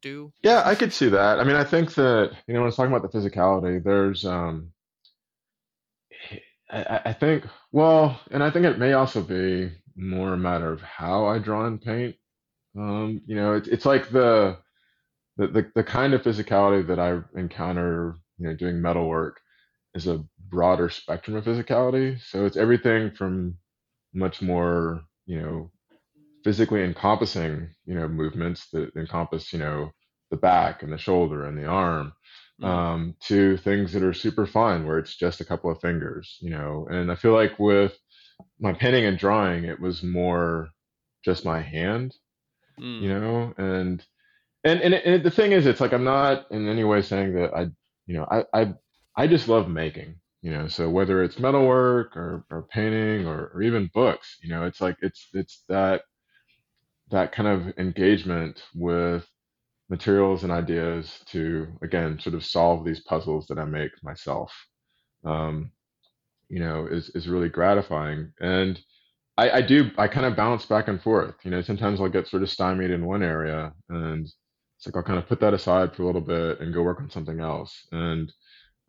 do 0.00 0.32
yeah 0.42 0.62
i 0.64 0.74
could 0.74 0.92
see 0.92 1.08
that 1.08 1.38
i 1.38 1.44
mean 1.44 1.54
i 1.54 1.62
think 1.62 1.94
that 1.94 2.32
you 2.46 2.54
know 2.54 2.60
when 2.60 2.64
i 2.64 2.66
was 2.66 2.76
talking 2.76 2.92
about 2.92 3.08
the 3.08 3.18
physicality 3.18 3.82
there's 3.82 4.24
um 4.24 4.72
I, 6.70 7.00
I 7.06 7.12
think 7.12 7.44
well 7.70 8.18
and 8.30 8.42
i 8.42 8.50
think 8.50 8.64
it 8.64 8.78
may 8.78 8.94
also 8.94 9.22
be 9.22 9.70
more 9.96 10.34
a 10.34 10.38
matter 10.38 10.72
of 10.72 10.80
how 10.80 11.26
i 11.26 11.38
draw 11.38 11.66
and 11.66 11.82
paint 11.82 12.14
um 12.78 13.20
you 13.26 13.34
know 13.34 13.54
it's 13.54 13.68
it's 13.68 13.86
like 13.86 14.10
the 14.10 14.56
the, 15.36 15.46
the, 15.46 15.70
the 15.74 15.84
kind 15.84 16.14
of 16.14 16.22
physicality 16.22 16.86
that 16.86 16.98
i 16.98 17.18
encounter 17.38 18.16
you 18.38 18.46
know 18.46 18.54
doing 18.54 18.80
metal 18.80 19.08
work 19.08 19.40
is 19.94 20.06
a 20.06 20.24
broader 20.52 20.88
spectrum 20.90 21.36
of 21.36 21.44
physicality. 21.44 22.20
So 22.20 22.46
it's 22.46 22.56
everything 22.56 23.10
from 23.10 23.56
much 24.14 24.42
more, 24.42 25.02
you 25.26 25.40
know, 25.40 25.70
physically 26.44 26.82
encompassing, 26.82 27.68
you 27.84 27.94
know, 27.94 28.08
movements 28.08 28.68
that 28.72 28.94
encompass, 28.96 29.52
you 29.52 29.58
know, 29.58 29.90
the 30.30 30.36
back 30.36 30.82
and 30.82 30.92
the 30.92 30.98
shoulder 30.98 31.46
and 31.46 31.56
the 31.56 31.66
arm, 31.66 32.12
mm-hmm. 32.60 32.64
um, 32.64 33.16
to 33.24 33.56
things 33.58 33.92
that 33.92 34.02
are 34.02 34.14
super 34.14 34.46
fun 34.46 34.86
where 34.86 34.98
it's 34.98 35.16
just 35.16 35.40
a 35.40 35.44
couple 35.44 35.70
of 35.70 35.80
fingers, 35.80 36.38
you 36.40 36.50
know. 36.50 36.86
And 36.90 37.10
I 37.12 37.14
feel 37.14 37.32
like 37.32 37.58
with 37.58 37.96
my 38.62 38.72
painting 38.72 39.04
and 39.04 39.18
drawing, 39.18 39.64
it 39.64 39.80
was 39.80 40.02
more 40.02 40.70
just 41.24 41.44
my 41.44 41.60
hand, 41.60 42.14
mm. 42.80 43.02
you 43.02 43.08
know, 43.08 43.52
and 43.58 44.04
and 44.64 44.80
and, 44.80 44.94
and 44.94 45.22
the 45.24 45.30
thing 45.30 45.52
is, 45.52 45.66
it's 45.66 45.80
like 45.80 45.92
I'm 45.92 46.04
not 46.04 46.50
in 46.50 46.68
any 46.68 46.84
way 46.84 47.02
saying 47.02 47.34
that 47.34 47.54
I, 47.54 47.62
you 48.06 48.14
know, 48.14 48.26
I 48.30 48.44
I 48.54 48.74
I 49.16 49.26
just 49.26 49.48
love 49.48 49.68
making, 49.68 50.16
you 50.42 50.52
know. 50.52 50.68
So 50.68 50.88
whether 50.88 51.22
it's 51.22 51.38
metalwork 51.40 52.16
or, 52.16 52.44
or 52.50 52.68
painting 52.70 53.26
or, 53.26 53.50
or 53.54 53.62
even 53.62 53.90
books, 53.92 54.38
you 54.42 54.50
know, 54.50 54.64
it's 54.64 54.80
like 54.80 54.96
it's 55.02 55.28
it's 55.34 55.64
that 55.68 56.02
that 57.10 57.32
kind 57.32 57.48
of 57.48 57.78
engagement 57.78 58.62
with 58.74 59.28
materials 59.90 60.44
and 60.44 60.52
ideas 60.52 61.20
to 61.26 61.66
again 61.82 62.18
sort 62.20 62.34
of 62.34 62.44
solve 62.44 62.84
these 62.84 63.00
puzzles 63.00 63.46
that 63.48 63.58
I 63.58 63.64
make 63.64 63.90
myself. 64.02 64.52
Um, 65.24 65.72
you 66.52 66.58
know, 66.60 66.86
is 66.86 67.08
is 67.14 67.28
really 67.28 67.48
gratifying. 67.48 68.30
And 68.38 68.78
I, 69.38 69.50
I 69.50 69.62
do 69.62 69.90
I 69.96 70.06
kind 70.06 70.26
of 70.26 70.36
bounce 70.36 70.66
back 70.66 70.86
and 70.86 71.02
forth. 71.02 71.34
You 71.44 71.50
know, 71.50 71.62
sometimes 71.62 71.98
I'll 71.98 72.10
get 72.10 72.28
sort 72.28 72.42
of 72.42 72.50
stymied 72.50 72.90
in 72.90 73.06
one 73.06 73.22
area 73.22 73.72
and 73.88 74.26
it's 74.26 74.86
like 74.86 74.94
I'll 74.94 75.02
kind 75.02 75.18
of 75.18 75.26
put 75.26 75.40
that 75.40 75.54
aside 75.54 75.96
for 75.96 76.02
a 76.02 76.06
little 76.06 76.20
bit 76.20 76.60
and 76.60 76.74
go 76.74 76.82
work 76.82 77.00
on 77.00 77.10
something 77.10 77.40
else. 77.40 77.86
And 77.90 78.30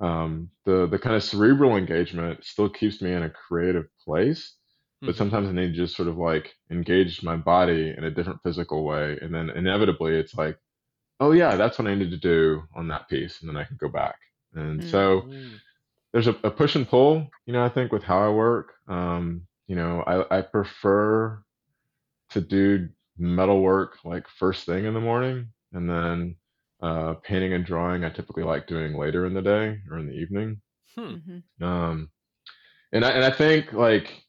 um, 0.01 0.49
the 0.66 0.88
the 0.88 0.99
kind 0.99 1.16
of 1.16 1.24
cerebral 1.24 1.78
engagement 1.78 2.43
still 2.43 2.70
keeps 2.70 3.01
me 3.01 3.14
in 3.14 3.24
a 3.24 3.30
creative 3.30 3.86
place 4.03 4.55
but 4.99 5.09
mm-hmm. 5.09 5.18
sometimes 5.18 5.47
i 5.47 5.51
need 5.51 5.68
to 5.68 5.74
just 5.74 5.95
sort 5.95 6.07
of 6.09 6.18
like 6.18 6.53
engage 6.72 7.24
my 7.24 7.36
body 7.36 7.93
in 7.97 8.05
a 8.05 8.11
different 8.11 8.39
physical 8.41 8.84
way 8.86 9.18
and 9.22 9.34
then 9.34 9.49
inevitably 9.49 10.16
it's 10.18 10.34
like 10.34 10.57
oh 11.20 11.32
yeah 11.32 11.55
that's 11.55 11.78
what 11.78 11.88
i 11.88 11.95
need 11.95 12.09
to 12.09 12.18
do 12.18 12.64
on 12.74 12.88
that 12.88 13.07
piece 13.07 13.41
and 13.41 13.49
then 13.49 13.57
i 13.57 13.64
can 13.64 13.78
go 13.78 13.88
back 13.88 14.16
and 14.55 14.80
mm-hmm. 14.80 14.89
so. 14.89 15.30
There's 16.14 16.28
a, 16.28 16.36
a, 16.43 16.51
push 16.51 16.76
and 16.76 16.88
pull 16.88 17.28
you 17.45 17.53
know 17.53 17.64
i 17.64 17.70
think 17.70 17.91
with 17.91 18.03
how 18.03 18.20
i 18.24 18.30
work 18.30 18.74
um, 18.88 19.41
you 19.68 19.76
know 19.76 20.03
I, 20.05 20.38
I 20.38 20.41
prefer 20.41 21.43
to 22.32 22.41
do 22.41 22.89
metal 23.18 23.61
work 23.61 23.97
like 24.05 24.28
first 24.28 24.66
thing 24.66 24.86
in 24.86 24.93
the 24.93 25.01
morning 25.01 25.47
and 25.74 25.89
then 25.89 26.36
uh, 26.84 27.14
painting 27.24 27.53
and 27.53 27.66
drawing, 27.66 28.03
I 28.03 28.09
typically 28.09 28.43
like 28.43 28.68
doing 28.68 28.97
later 28.97 29.26
in 29.26 29.34
the 29.34 29.41
day 29.41 29.80
or 29.89 29.97
in 29.97 30.07
the 30.07 30.14
evening. 30.14 30.61
Hmm. 30.95 31.01
Mm-hmm. 31.01 31.64
Um, 31.64 32.09
and 32.91 33.05
I 33.05 33.11
and 33.11 33.24
I 33.24 33.32
think 33.32 33.72
like 33.74 34.24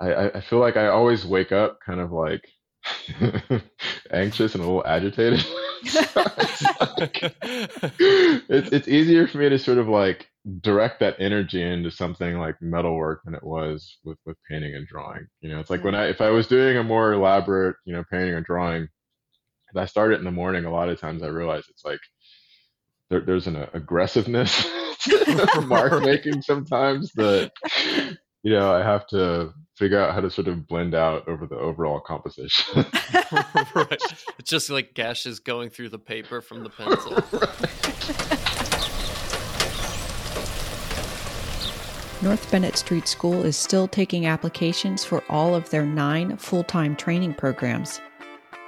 I 0.00 0.30
I 0.36 0.40
feel 0.40 0.60
like 0.60 0.76
I 0.76 0.86
always 0.86 1.26
wake 1.26 1.52
up 1.52 1.80
kind 1.84 2.00
of 2.00 2.12
like 2.12 2.48
anxious 4.12 4.54
and 4.54 4.62
a 4.62 4.66
little 4.66 4.86
agitated. 4.86 5.44
it's 8.48 8.72
it's 8.72 8.88
easier 8.88 9.26
for 9.26 9.38
me 9.38 9.48
to 9.48 9.58
sort 9.58 9.78
of 9.78 9.88
like 9.88 10.30
direct 10.60 11.00
that 11.00 11.16
energy 11.18 11.60
into 11.60 11.90
something 11.90 12.38
like 12.38 12.60
metalwork 12.62 13.22
than 13.24 13.34
it 13.34 13.42
was 13.42 13.98
with 14.04 14.18
with 14.24 14.36
painting 14.48 14.74
and 14.74 14.86
drawing. 14.86 15.26
You 15.40 15.50
know, 15.50 15.60
it's 15.60 15.70
like 15.70 15.82
when 15.82 15.94
Mm. 15.94 15.98
I 15.98 16.04
if 16.06 16.20
I 16.20 16.30
was 16.30 16.46
doing 16.46 16.76
a 16.76 16.84
more 16.84 17.12
elaborate, 17.12 17.76
you 17.84 17.92
know, 17.92 18.04
painting 18.10 18.34
or 18.34 18.40
drawing, 18.40 18.84
if 18.84 19.76
I 19.76 19.86
start 19.86 20.12
it 20.12 20.18
in 20.18 20.24
the 20.24 20.30
morning, 20.30 20.64
a 20.64 20.70
lot 20.70 20.88
of 20.88 21.00
times 21.00 21.22
I 21.22 21.28
realize 21.28 21.64
it's 21.68 21.84
like 21.84 21.98
there, 23.10 23.20
there's 23.20 23.48
an 23.48 23.66
aggressiveness 23.72 24.68
to 25.00 25.64
mark 25.66 26.02
making 26.04 26.42
sometimes 26.42 27.12
that 27.14 27.50
you 28.42 28.52
know 28.52 28.72
I 28.72 28.82
have 28.84 29.06
to 29.08 29.52
figure 29.76 30.00
out 30.00 30.14
how 30.14 30.20
to 30.20 30.30
sort 30.30 30.46
of 30.48 30.66
blend 30.68 30.94
out 30.94 31.26
over 31.28 31.46
the 31.46 31.56
overall 31.56 32.00
composition. 32.00 32.76
right. 33.74 34.00
It's 34.38 34.48
just 34.48 34.70
like 34.70 34.94
gashes 34.94 35.40
going 35.40 35.70
through 35.70 35.90
the 35.90 35.98
paper 35.98 36.40
from 36.40 36.62
the 36.62 36.70
pencil. 36.70 38.75
North 42.26 42.50
Bennett 42.50 42.76
Street 42.76 43.06
School 43.06 43.44
is 43.44 43.56
still 43.56 43.86
taking 43.86 44.26
applications 44.26 45.04
for 45.04 45.22
all 45.28 45.54
of 45.54 45.70
their 45.70 45.86
nine 45.86 46.36
full 46.36 46.64
time 46.64 46.96
training 46.96 47.34
programs. 47.34 48.00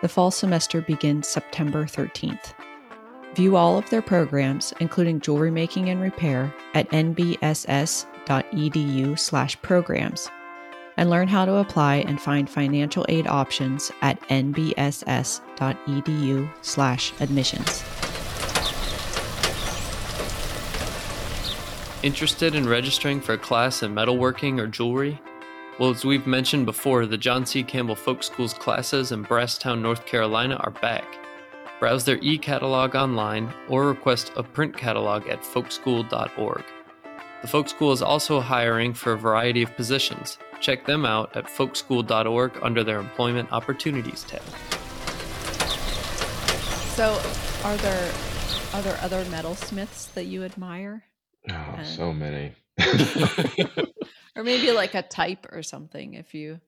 The 0.00 0.08
fall 0.08 0.30
semester 0.30 0.80
begins 0.80 1.26
September 1.26 1.84
13th. 1.84 2.54
View 3.34 3.56
all 3.56 3.76
of 3.76 3.90
their 3.90 4.00
programs, 4.00 4.72
including 4.78 5.18
jewelry 5.18 5.50
making 5.50 5.88
and 5.88 6.00
repair, 6.00 6.54
at 6.74 6.88
nbss.edu/slash 6.90 9.62
programs, 9.62 10.30
and 10.96 11.10
learn 11.10 11.26
how 11.26 11.44
to 11.44 11.56
apply 11.56 11.96
and 11.96 12.20
find 12.20 12.48
financial 12.48 13.04
aid 13.08 13.26
options 13.26 13.90
at 14.02 14.20
nbss.edu/slash 14.28 17.12
admissions. 17.20 17.82
Interested 22.04 22.54
in 22.54 22.68
registering 22.68 23.20
for 23.20 23.32
a 23.32 23.38
class 23.38 23.82
in 23.82 23.92
metalworking 23.92 24.60
or 24.60 24.68
jewelry? 24.68 25.20
Well, 25.80 25.90
as 25.90 26.04
we've 26.04 26.28
mentioned 26.28 26.64
before, 26.64 27.06
the 27.06 27.18
John 27.18 27.44
C. 27.44 27.64
Campbell 27.64 27.96
Folk 27.96 28.22
Schools 28.22 28.54
classes 28.54 29.10
in 29.10 29.24
Brasstown, 29.24 29.80
North 29.80 30.06
Carolina 30.06 30.54
are 30.60 30.70
back. 30.70 31.04
Browse 31.80 32.04
their 32.04 32.18
e 32.22 32.38
catalog 32.38 32.94
online 32.94 33.52
or 33.68 33.88
request 33.88 34.30
a 34.36 34.44
print 34.44 34.76
catalog 34.76 35.26
at 35.28 35.42
folkschool.org. 35.42 36.64
The 37.42 37.48
Folk 37.48 37.68
School 37.68 37.90
is 37.90 38.02
also 38.02 38.40
hiring 38.40 38.94
for 38.94 39.14
a 39.14 39.18
variety 39.18 39.62
of 39.62 39.74
positions. 39.74 40.38
Check 40.60 40.86
them 40.86 41.04
out 41.04 41.36
at 41.36 41.46
folkschool.org 41.46 42.52
under 42.62 42.84
their 42.84 43.00
Employment 43.00 43.50
Opportunities 43.50 44.22
tab. 44.22 44.42
So, 46.94 47.20
are 47.64 47.76
there 47.78 48.12
are 48.74 48.82
there 48.82 48.98
other 49.02 49.24
metalsmiths 49.24 50.12
that 50.14 50.26
you 50.26 50.44
admire, 50.44 51.04
oh, 51.50 51.82
so 51.82 52.12
many. 52.12 52.52
or 54.36 54.44
maybe 54.44 54.70
like 54.72 54.94
a 54.94 55.02
type 55.02 55.46
or 55.52 55.62
something? 55.62 56.14
If 56.14 56.34
you, 56.34 56.60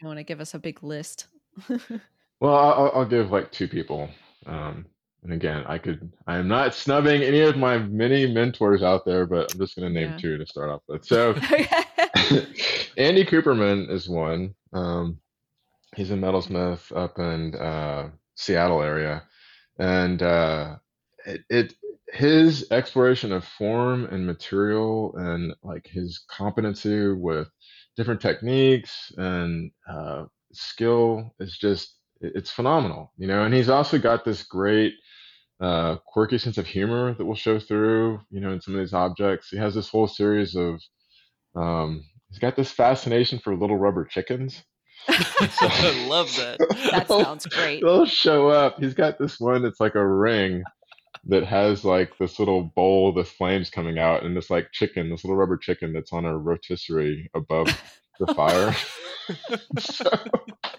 you 0.00 0.06
want 0.06 0.18
to 0.18 0.24
give 0.24 0.40
us 0.40 0.54
a 0.54 0.58
big 0.58 0.82
list. 0.82 1.26
Well, 2.40 2.54
I'll, 2.54 2.92
I'll 2.94 3.04
give 3.04 3.30
like 3.32 3.50
two 3.50 3.66
people. 3.66 4.08
Um, 4.46 4.86
and 5.24 5.32
again, 5.32 5.64
I 5.66 5.78
could, 5.78 6.12
I 6.26 6.36
am 6.36 6.46
not 6.46 6.74
snubbing 6.74 7.22
any 7.22 7.40
of 7.40 7.56
my 7.56 7.78
many 7.78 8.32
mentors 8.32 8.82
out 8.82 9.04
there, 9.04 9.26
but 9.26 9.52
I'm 9.52 9.58
just 9.58 9.76
going 9.76 9.92
to 9.92 10.00
name 10.00 10.10
Yeah. 10.10 10.16
two 10.18 10.38
to 10.38 10.46
start 10.46 10.70
off 10.70 10.82
with. 10.86 11.04
So, 11.04 11.32
Andy 12.96 13.24
Cooperman 13.24 13.90
is 13.90 14.08
one. 14.08 14.54
Um, 14.72 15.18
he's 15.96 16.12
a 16.12 16.14
metalsmith 16.14 16.96
up 16.96 17.18
in 17.18 17.56
uh, 17.56 18.10
Seattle 18.36 18.82
area, 18.82 19.24
and 19.78 20.22
uh, 20.22 20.76
it, 21.26 21.40
it 21.50 21.74
his 22.12 22.66
exploration 22.70 23.32
of 23.32 23.44
form 23.44 24.06
and 24.06 24.26
material 24.26 25.14
and 25.16 25.54
like 25.62 25.86
his 25.86 26.24
competency 26.30 27.12
with 27.12 27.48
different 27.96 28.20
techniques 28.20 29.12
and 29.16 29.70
uh, 29.90 30.24
skill 30.52 31.34
is 31.38 31.56
just 31.58 31.96
it's 32.20 32.50
phenomenal, 32.50 33.12
you 33.16 33.26
know. 33.26 33.44
And 33.44 33.54
he's 33.54 33.68
also 33.68 33.98
got 33.98 34.24
this 34.24 34.42
great 34.42 34.94
uh, 35.60 35.96
quirky 36.06 36.38
sense 36.38 36.58
of 36.58 36.66
humor 36.66 37.14
that 37.14 37.24
will 37.24 37.34
show 37.34 37.58
through, 37.58 38.20
you 38.30 38.40
know, 38.40 38.52
in 38.52 38.60
some 38.60 38.74
of 38.74 38.80
these 38.80 38.94
objects. 38.94 39.48
He 39.50 39.56
has 39.58 39.74
this 39.74 39.88
whole 39.88 40.08
series 40.08 40.56
of 40.56 40.80
um, 41.54 42.04
he's 42.28 42.38
got 42.38 42.56
this 42.56 42.70
fascination 42.70 43.38
for 43.38 43.54
little 43.54 43.78
rubber 43.78 44.04
chickens. 44.04 44.62
I 45.08 46.06
love 46.08 46.34
that. 46.36 46.58
That 46.90 47.08
sounds 47.24 47.46
great. 47.46 47.82
They'll 47.82 48.06
show 48.06 48.48
up. 48.48 48.80
He's 48.80 48.94
got 48.94 49.18
this 49.18 49.38
one 49.38 49.62
that's 49.62 49.80
like 49.80 49.94
a 49.94 50.06
ring 50.06 50.64
that 51.24 51.44
has 51.44 51.84
like 51.84 52.16
this 52.18 52.38
little 52.38 52.64
bowl 52.76 53.12
with 53.14 53.28
flames 53.28 53.70
coming 53.70 53.98
out, 53.98 54.24
and 54.24 54.36
this 54.36 54.50
like 54.50 54.72
chicken, 54.72 55.10
this 55.10 55.24
little 55.24 55.36
rubber 55.36 55.56
chicken 55.56 55.92
that's 55.92 56.12
on 56.12 56.24
a 56.24 56.36
rotisserie 56.36 57.30
above 57.34 57.76
the 58.18 58.28
fire. 58.28 58.74
so, 59.78 60.10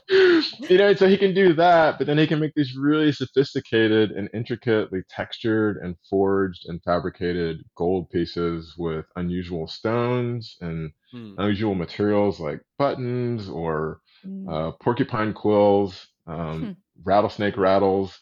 you 0.10 0.78
know, 0.78 0.94
so 0.94 1.08
he 1.08 1.18
can 1.18 1.34
do 1.34 1.54
that, 1.54 1.98
but 1.98 2.08
then 2.08 2.18
he 2.18 2.28
can 2.28 2.40
make 2.40 2.54
these 2.56 2.76
really 2.76 3.12
sophisticated 3.12 4.12
and 4.12 4.30
intricately 4.34 5.02
textured 5.10 5.78
and 5.78 5.96
forged 6.10 6.66
and 6.68 6.82
fabricated 6.84 7.64
gold 7.76 8.10
pieces 8.10 8.76
with 8.78 9.06
unusual 9.16 9.68
stones 9.68 10.58
and 10.62 10.92
Hmm. 11.12 11.38
unusual 11.38 11.76
materials 11.76 12.40
like 12.40 12.62
buttons 12.78 13.50
or 13.50 14.02
Mm, 14.26 14.48
uh, 14.48 14.72
porcupine 14.82 15.34
quills, 15.34 16.08
um, 16.28 16.70
Hmm. 16.70 16.74
rattlesnake 17.04 17.58
rattles, 17.58 18.20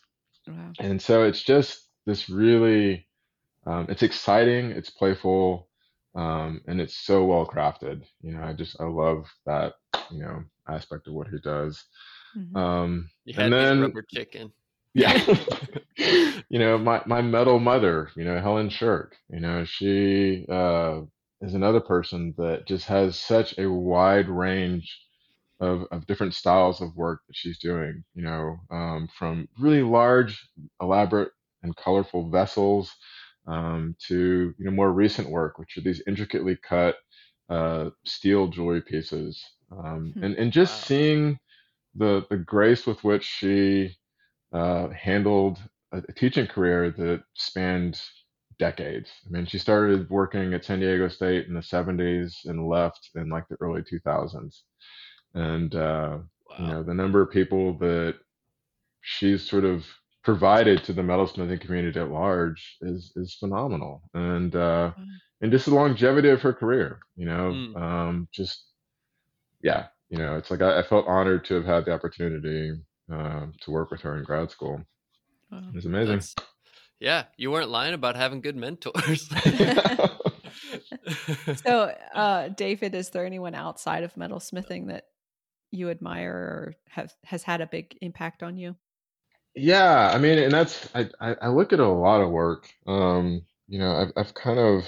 wow. 0.47 0.75
and 0.79 1.01
so 1.01 1.23
it's 1.23 1.43
just 1.43 1.86
this 2.07 2.29
really, 2.29 3.07
um, 3.67 3.87
it's 3.89 4.03
exciting, 4.03 4.71
it's 4.71 4.89
playful, 4.91 5.69
um, 6.15 6.61
and 6.67 6.81
it's 6.81 6.97
so 6.97 7.25
well 7.25 7.47
crafted. 7.47 8.03
You 8.21 8.33
know, 8.33 8.43
I 8.43 8.53
just 8.53 8.81
I 8.81 8.85
love 8.85 9.25
that 9.47 9.75
you 10.11 10.19
know 10.21 10.43
aspect 10.69 11.07
of 11.07 11.13
what 11.15 11.29
he 11.29 11.39
does. 11.43 11.85
Mhm. 12.35 12.61
Um, 12.61 13.09
You 13.25 13.33
had 13.35 13.43
and 13.43 13.53
then 13.53 13.93
rubber 13.93 14.03
chicken. 14.03 14.53
yeah, 14.93 15.17
you 16.49 16.59
know 16.59 16.77
my 16.77 17.01
my 17.05 17.21
metal 17.21 17.59
mother, 17.59 18.09
you 18.15 18.25
know 18.25 18.39
Helen 18.41 18.69
Shirk, 18.69 19.15
you 19.29 19.39
know 19.39 19.65
she 19.65 20.45
uh, 20.49 21.01
is 21.41 21.53
another 21.55 21.81
person 21.81 22.33
that 22.37 22.67
just 22.67 22.87
has 22.87 23.19
such 23.19 23.57
a 23.59 23.69
wide 23.71 24.29
range 24.29 24.99
of, 25.61 25.83
of 25.91 26.07
different 26.07 26.33
styles 26.35 26.81
of 26.81 26.95
work 26.97 27.21
that 27.27 27.35
she's 27.37 27.59
doing, 27.59 28.03
you 28.15 28.23
know, 28.23 28.57
um, 28.71 29.09
from 29.17 29.47
really 29.59 29.83
large, 29.83 30.49
elaborate, 30.81 31.31
and 31.67 31.77
colorful 31.77 32.31
vessels 32.31 32.95
um, 33.47 33.95
to, 34.07 34.55
you 34.59 34.65
know, 34.65 34.71
more 34.71 34.93
recent 34.93 35.29
work, 35.31 35.59
which 35.59 35.77
are 35.77 35.81
these 35.81 36.03
intricately 36.07 36.57
cut 36.67 36.97
uh, 37.49 37.91
steel 38.05 38.47
jewelry 38.47 38.81
pieces. 38.81 39.43
Um, 39.71 40.15
Hmm. 40.15 40.21
and, 40.21 40.35
and 40.35 40.53
just 40.53 40.73
Wow. 40.73 40.81
seeing 40.87 41.39
the, 41.95 42.25
the 42.29 42.37
grace 42.37 42.87
with 42.87 43.03
which 43.03 43.25
she 43.25 43.95
uh, 44.53 44.89
handled 44.89 45.59
a, 45.93 46.03
a 46.09 46.13
teaching 46.13 46.47
career 46.47 46.91
that 46.91 47.23
spanned 47.35 48.01
decades. 48.59 49.11
I 49.27 49.31
mean, 49.31 49.45
she 49.45 49.59
started 49.59 50.09
working 50.09 50.53
at 50.53 50.65
San 50.65 50.79
Diego 50.79 51.09
State 51.09 51.47
in 51.47 51.55
the 51.55 51.63
70s 51.63 52.41
and 52.45 52.67
left 52.67 53.11
in 53.15 53.29
like 53.29 53.47
the 53.49 53.57
early 53.61 53.83
2000s 53.83 54.63
and 55.35 55.75
uh, 55.75 56.19
you 56.57 56.67
know 56.67 56.83
the 56.83 56.93
number 56.93 57.21
of 57.21 57.31
people 57.31 57.77
that 57.79 58.15
she's 59.01 59.47
sort 59.47 59.65
of 59.65 59.85
provided 60.27 60.83
to 60.83 60.91
the 60.91 61.01
metalsmithing 61.01 61.61
community 61.61 61.97
at 61.97 62.11
large 62.11 62.75
is 62.81 63.13
is 63.15 63.37
phenomenal 63.39 64.01
and 64.13 64.57
uh 64.57 64.91
and 65.39 65.53
just 65.53 65.67
the 65.67 65.73
longevity 65.73 66.27
of 66.35 66.41
her 66.41 66.51
career 66.61 66.99
you 67.15 67.25
know 67.25 67.45
Mm. 67.53 67.81
um 67.81 68.27
just 68.33 68.65
yeah 69.63 69.87
you 70.09 70.17
know 70.17 70.35
it's 70.35 70.51
like 70.51 70.61
I, 70.61 70.79
I 70.79 70.83
felt 70.83 71.07
honored 71.07 71.45
to 71.45 71.53
have 71.55 71.63
had 71.73 71.85
the 71.85 71.93
opportunity 71.93 72.73
um 73.09 73.53
to 73.61 73.71
work 73.71 73.89
with 73.89 74.01
her 74.01 74.17
in 74.17 74.25
grad 74.25 74.51
school 74.51 74.83
Wow. 75.49 75.69
it 75.71 75.75
was 75.75 75.85
amazing 75.85 76.17
That's, 76.17 76.35
yeah, 76.99 77.23
you 77.37 77.49
weren't 77.51 77.69
lying 77.69 77.93
about 77.93 78.17
having 78.17 78.41
good 78.41 78.57
mentors. 78.57 79.29
So, 81.65 81.93
uh, 82.15 82.49
David, 82.49 82.93
is 82.95 83.09
there 83.11 83.25
anyone 83.25 83.55
outside 83.55 84.03
of 84.03 84.13
metalsmithing 84.15 84.87
that 84.87 85.05
you 85.71 85.89
admire 85.89 86.33
or 86.33 86.73
have 86.89 87.13
has 87.23 87.43
had 87.43 87.61
a 87.61 87.67
big 87.67 87.97
impact 88.01 88.43
on 88.43 88.57
you? 88.57 88.75
Yeah, 89.57 90.11
I 90.13 90.19
mean, 90.19 90.37
and 90.37 90.53
that's 90.53 90.89
I, 90.95 91.09
I 91.19 91.33
I 91.43 91.47
look 91.49 91.73
at 91.73 91.79
a 91.79 91.87
lot 91.87 92.21
of 92.21 92.29
work. 92.29 92.69
Um, 92.85 93.45
you 93.67 93.79
know, 93.79 93.91
I've 93.95 94.13
I've 94.15 94.33
kind 94.33 94.59
of 94.59 94.85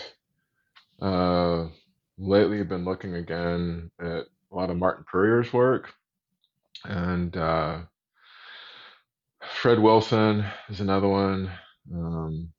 uh 1.01 1.70
lately 2.17 2.63
been 2.63 2.86
looking 2.86 3.15
again 3.15 3.91
at 3.99 4.26
a 4.51 4.55
lot 4.55 4.70
of 4.70 4.78
Martin 4.78 5.05
Puryear's 5.09 5.51
work, 5.53 5.93
and 6.86 7.36
uh 7.38 7.82
Fred 9.61 9.80
Wilson 9.80 10.45
is 10.70 10.80
another 10.82 11.07
one. 11.07 11.51
Um, 11.93 12.53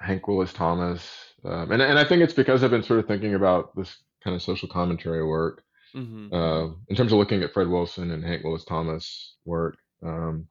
Hank 0.00 0.26
Willis 0.28 0.52
Thomas, 0.52 1.34
um, 1.44 1.72
and 1.72 1.82
and 1.82 1.98
I 1.98 2.04
think 2.04 2.22
it's 2.22 2.34
because 2.34 2.64
I've 2.64 2.70
been 2.70 2.82
sort 2.82 3.00
of 3.00 3.06
thinking 3.06 3.34
about 3.34 3.74
this 3.76 3.96
kind 4.24 4.34
of 4.36 4.42
social 4.42 4.68
commentary 4.68 5.24
work 5.24 5.62
hmm 5.94 6.28
uh, 6.32 6.68
in 6.88 6.96
terms 6.96 7.12
of 7.12 7.18
looking 7.18 7.42
at 7.42 7.52
Fred 7.52 7.68
Wilson 7.68 8.12
and 8.12 8.24
Hank 8.24 8.44
Willis 8.44 8.64
Thomas 8.64 9.36
work. 9.44 9.78
Um, 10.02 10.48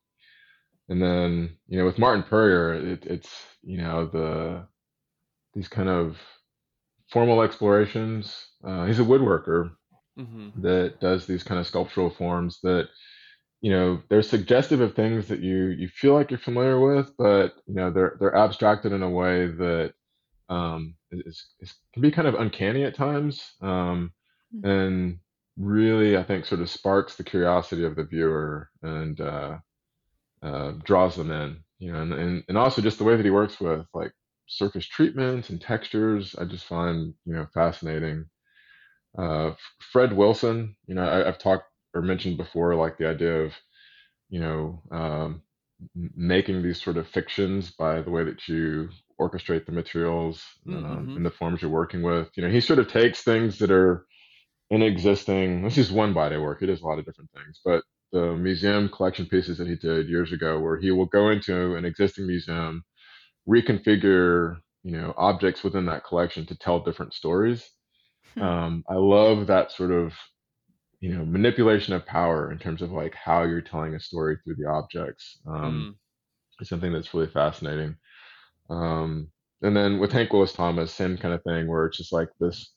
and 0.89 1.01
then, 1.01 1.57
you 1.67 1.79
know, 1.79 1.85
with 1.85 1.99
Martin 1.99 2.23
Puryear, 2.23 2.73
it, 2.75 3.05
it's, 3.07 3.31
you 3.63 3.77
know, 3.79 4.07
the, 4.07 4.67
these 5.53 5.67
kind 5.69 5.89
of 5.89 6.17
formal 7.11 7.41
explorations. 7.41 8.47
Uh, 8.63 8.85
he's 8.85 8.99
a 8.99 9.03
woodworker 9.03 9.71
Mm-hmm. 10.17 10.49
that 10.55 10.99
does 10.99 11.25
these 11.27 11.43
kind 11.43 11.59
of 11.59 11.67
sculptural 11.67 12.09
forms 12.09 12.59
that 12.63 12.89
you 13.61 13.71
know 13.71 14.01
they're 14.09 14.21
suggestive 14.23 14.81
of 14.81 14.95
things 14.95 15.27
that 15.27 15.41
you 15.41 15.67
you 15.67 15.87
feel 15.89 16.13
like 16.13 16.31
you're 16.31 16.39
familiar 16.39 16.79
with, 16.79 17.13
but 17.17 17.55
you 17.67 17.75
know 17.75 17.91
they're 17.91 18.17
they're 18.19 18.35
abstracted 18.35 18.91
in 18.93 19.03
a 19.03 19.09
way 19.09 19.47
that 19.47 19.93
um, 20.49 20.95
is, 21.11 21.47
is 21.61 21.75
can 21.93 22.01
be 22.01 22.11
kind 22.11 22.27
of 22.27 22.35
uncanny 22.35 22.83
at 22.85 22.95
times, 22.95 23.53
um, 23.61 24.13
Mhm. 24.51 24.63
and 24.63 25.19
really 25.57 26.17
I 26.17 26.23
think 26.23 26.45
sort 26.45 26.61
of 26.61 26.69
sparks 26.69 27.15
the 27.17 27.23
curiosity 27.23 27.85
of 27.85 27.95
the 27.95 28.05
viewer 28.05 28.69
and 28.83 29.19
uh, 29.21 29.57
uh, 30.43 30.73
draws 30.83 31.15
them 31.15 31.31
in. 31.31 31.57
You 31.79 31.93
know, 31.93 32.01
and, 32.01 32.13
and 32.13 32.43
and 32.49 32.57
also 32.57 32.81
just 32.81 32.97
the 32.97 33.03
way 33.05 33.15
that 33.15 33.25
he 33.25 33.31
works 33.31 33.59
with 33.59 33.85
like 33.93 34.11
surface 34.47 34.85
treatments 34.85 35.49
and 35.49 35.61
textures, 35.61 36.35
I 36.37 36.45
just 36.45 36.65
find 36.65 37.13
you 37.25 37.35
know 37.35 37.47
fascinating. 37.53 38.25
Uh, 39.17 39.51
Fred 39.91 40.13
Wilson, 40.13 40.75
you 40.87 40.95
know, 40.95 41.03
I, 41.03 41.27
I've 41.27 41.39
talked 41.39 41.65
or 41.93 42.01
mentioned 42.01 42.37
before, 42.37 42.75
like 42.75 42.97
the 42.97 43.09
idea 43.09 43.41
of, 43.43 43.53
you 44.29 44.39
know, 44.39 44.81
um, 44.91 45.41
making 45.95 46.61
these 46.61 46.81
sort 46.81 46.97
of 46.97 47.07
fictions 47.07 47.71
by 47.71 48.01
the 48.01 48.11
way 48.11 48.23
that 48.23 48.47
you 48.47 48.89
orchestrate 49.19 49.65
the 49.65 49.71
materials 49.71 50.43
um, 50.73 51.09
Mm-hmm. 51.09 51.15
and 51.15 51.25
the 51.25 51.31
forms 51.31 51.61
you're 51.61 51.71
working 51.71 52.01
with. 52.03 52.29
You 52.35 52.43
know, 52.43 52.49
he 52.49 52.61
sort 52.61 52.79
of 52.79 52.87
takes 52.91 53.23
things 53.23 53.59
that 53.59 53.71
are 53.71 54.05
in 54.69 54.81
existing. 54.83 55.63
This 55.63 55.77
is 55.77 55.91
one 55.91 56.13
body 56.13 56.37
work. 56.37 56.59
He 56.59 56.67
does 56.67 56.81
a 56.81 56.85
lot 56.85 56.99
of 56.99 57.05
different 57.05 57.31
things, 57.35 57.61
but 57.65 57.83
the 58.11 58.35
museum 58.35 58.89
collection 58.89 59.25
pieces 59.27 59.57
that 59.57 59.67
he 59.67 59.75
did 59.75 60.09
years 60.09 60.31
ago, 60.31 60.59
where 60.59 60.79
he 60.79 60.91
will 60.91 61.05
go 61.07 61.29
into 61.29 61.75
an 61.75 61.85
existing 61.85 62.27
museum, 62.27 62.83
reconfigure, 63.49 64.57
you 64.83 64.91
know, 64.93 65.13
objects 65.17 65.63
within 65.63 65.85
that 65.87 66.05
collection 66.05 66.45
to 66.47 66.57
tell 66.57 66.79
different 66.81 67.13
stories 67.13 67.69
Hmm. 68.35 68.49
um, 68.49 68.83
I 68.89 68.95
love 68.95 69.47
that 69.47 69.71
sort 69.71 69.91
of 69.91 70.13
you 70.99 71.15
know 71.15 71.25
manipulation 71.25 71.93
of 71.93 72.05
power 72.05 72.51
in 72.51 72.59
terms 72.59 72.81
of 72.81 72.91
like 72.91 73.15
how 73.15 73.43
you're 73.43 73.61
telling 73.61 73.95
a 73.95 73.99
story 73.99 74.37
through 74.43 74.55
the 74.55 74.67
objects. 74.69 75.39
Um, 75.47 75.89
Mm. 75.89 75.99
it's 76.59 76.69
something 76.69 76.93
that's 76.93 77.13
really 77.13 77.27
fascinating. 77.31 77.95
Um, 78.69 79.31
and 79.63 79.75
then 79.77 79.99
with 79.99 80.11
Hank 80.13 80.33
Willis 80.33 80.53
Thomas, 80.53 80.93
same 80.93 81.17
kind 81.17 81.33
of 81.33 81.43
thing 81.43 81.67
where 81.67 81.85
it's 81.87 81.97
just 81.97 82.13
like 82.13 82.29
this, 82.39 82.73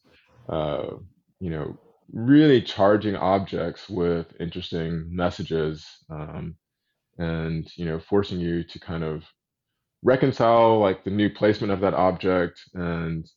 uh, 0.49 0.97
you 1.41 1.51
know, 1.51 1.79
really 2.13 2.63
charging 2.63 3.17
objects 3.17 3.89
with 3.89 4.27
interesting 4.41 5.07
messages, 5.11 5.87
um, 6.11 6.57
and 7.19 7.71
you 7.77 7.85
know, 7.87 7.99
forcing 8.01 8.41
you 8.41 8.65
to 8.65 8.79
kind 8.81 9.05
of 9.05 9.25
reconcile 10.03 10.79
like 10.79 11.05
the 11.05 11.11
new 11.11 11.31
placement 11.31 11.73
of 11.73 11.81
that 11.81 11.95
object 11.95 12.61
and 12.75 13.31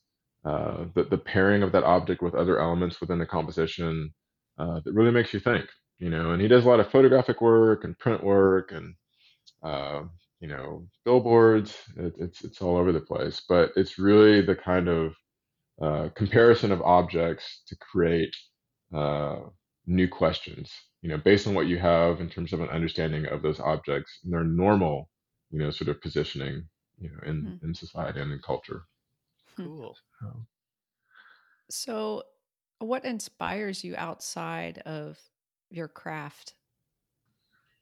uh, 0.45 0.85
the, 0.95 1.03
the 1.05 1.17
pairing 1.17 1.63
of 1.63 1.71
that 1.71 1.83
object 1.83 2.21
with 2.21 2.35
other 2.35 2.59
elements 2.59 3.01
within 3.01 3.19
the 3.19 3.25
composition 3.25 4.13
uh, 4.59 4.79
that 4.83 4.93
really 4.93 5.11
makes 5.11 5.33
you 5.33 5.39
think 5.39 5.65
you 5.99 6.09
know 6.09 6.31
and 6.31 6.41
he 6.41 6.47
does 6.47 6.65
a 6.65 6.67
lot 6.69 6.79
of 6.79 6.89
photographic 6.91 7.41
work 7.41 7.83
and 7.83 7.97
print 7.99 8.23
work 8.23 8.71
and 8.71 8.95
uh, 9.63 10.01
you 10.39 10.47
know 10.47 10.85
billboards. 11.05 11.77
It, 11.97 12.13
it's 12.19 12.43
it's 12.43 12.61
all 12.61 12.77
over 12.77 12.91
the 12.91 12.99
place 12.99 13.41
but 13.47 13.71
it's 13.75 13.99
really 13.99 14.41
the 14.41 14.55
kind 14.55 14.87
of 14.87 15.13
uh, 15.81 16.09
comparison 16.15 16.71
of 16.71 16.81
objects 16.81 17.63
to 17.67 17.75
create 17.77 18.35
uh, 18.93 19.49
new 19.85 20.07
questions 20.07 20.73
you 21.01 21.09
know 21.09 21.17
based 21.17 21.47
on 21.47 21.53
what 21.53 21.67
you 21.67 21.77
have 21.77 22.19
in 22.21 22.29
terms 22.29 22.53
of 22.53 22.61
an 22.61 22.69
understanding 22.69 23.25
of 23.27 23.41
those 23.41 23.59
objects 23.59 24.19
and 24.23 24.33
their 24.33 24.43
normal 24.43 25.09
you 25.51 25.59
know 25.59 25.71
sort 25.71 25.89
of 25.89 26.01
positioning 26.01 26.67
you 26.97 27.09
know 27.11 27.19
in 27.25 27.35
Hmm. 27.41 27.57
in 27.61 27.73
society 27.73 28.19
and 28.19 28.31
in 28.31 28.39
culture 28.39 28.83
Cool. 29.57 29.97
Um, 30.21 30.47
So, 31.69 32.23
what 32.79 33.05
inspires 33.05 33.83
you 33.83 33.95
outside 33.97 34.79
of 34.79 35.31
your 35.69 35.87
craft? 35.87 36.55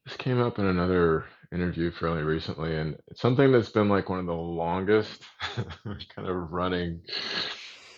This 0.05 0.15
came 0.17 0.39
up 0.39 0.59
in 0.59 0.65
another 0.65 1.25
interview 1.51 1.91
fairly 1.91 2.23
recently, 2.23 2.75
and 2.75 2.97
it's 3.07 3.19
something 3.21 3.51
that's 3.51 3.69
been 3.69 3.89
like 3.89 4.09
one 4.09 4.19
of 4.19 4.25
the 4.25 4.33
longest 4.33 5.23
kind 5.85 6.27
of 6.27 6.51
running 6.51 7.03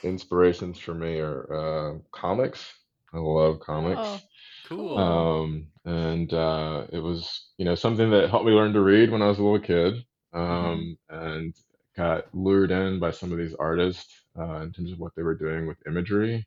inspirations 0.03 0.79
for 0.79 0.93
me 0.93 1.19
are 1.19 1.53
uh, 1.53 1.99
comics. 2.11 2.73
I 3.13 3.17
love 3.19 3.59
comics. 3.59 4.09
Oh, 4.09 4.21
Cool. 4.63 5.25
Um, 5.25 5.67
and 5.85 6.33
uh, 6.33 6.87
it 6.91 6.99
was, 6.99 7.49
you 7.57 7.65
know, 7.65 7.75
something 7.75 8.09
that 8.11 8.29
helped 8.29 8.45
me 8.45 8.53
learn 8.53 8.73
to 8.73 8.81
read 8.81 9.11
when 9.11 9.21
I 9.21 9.27
was 9.27 9.39
a 9.39 9.43
little 9.43 9.59
kid. 9.59 10.05
Um, 10.33 10.97
and 11.09 11.53
got 11.95 12.25
lured 12.33 12.71
in 12.71 12.99
by 12.99 13.11
some 13.11 13.31
of 13.31 13.37
these 13.37 13.55
artists 13.55 14.25
uh, 14.37 14.61
in 14.61 14.71
terms 14.73 14.91
of 14.91 14.99
what 14.99 15.13
they 15.15 15.23
were 15.23 15.35
doing 15.37 15.67
with 15.67 15.77
imagery. 15.87 16.45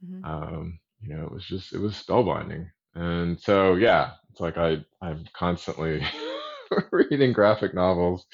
mhm. 0.00 0.24
Um, 0.24 0.78
you 1.00 1.14
know, 1.16 1.24
it 1.24 1.32
was 1.32 1.44
just 1.46 1.72
it 1.72 1.78
was 1.80 1.94
spellbinding. 1.94 2.68
And 2.94 3.40
so 3.40 3.74
yeah, 3.74 4.12
it's 4.30 4.40
like 4.40 4.56
I 4.58 4.84
I'm 5.00 5.24
constantly 5.34 6.02
reading 6.92 7.32
graphic 7.32 7.74
novels 7.74 8.26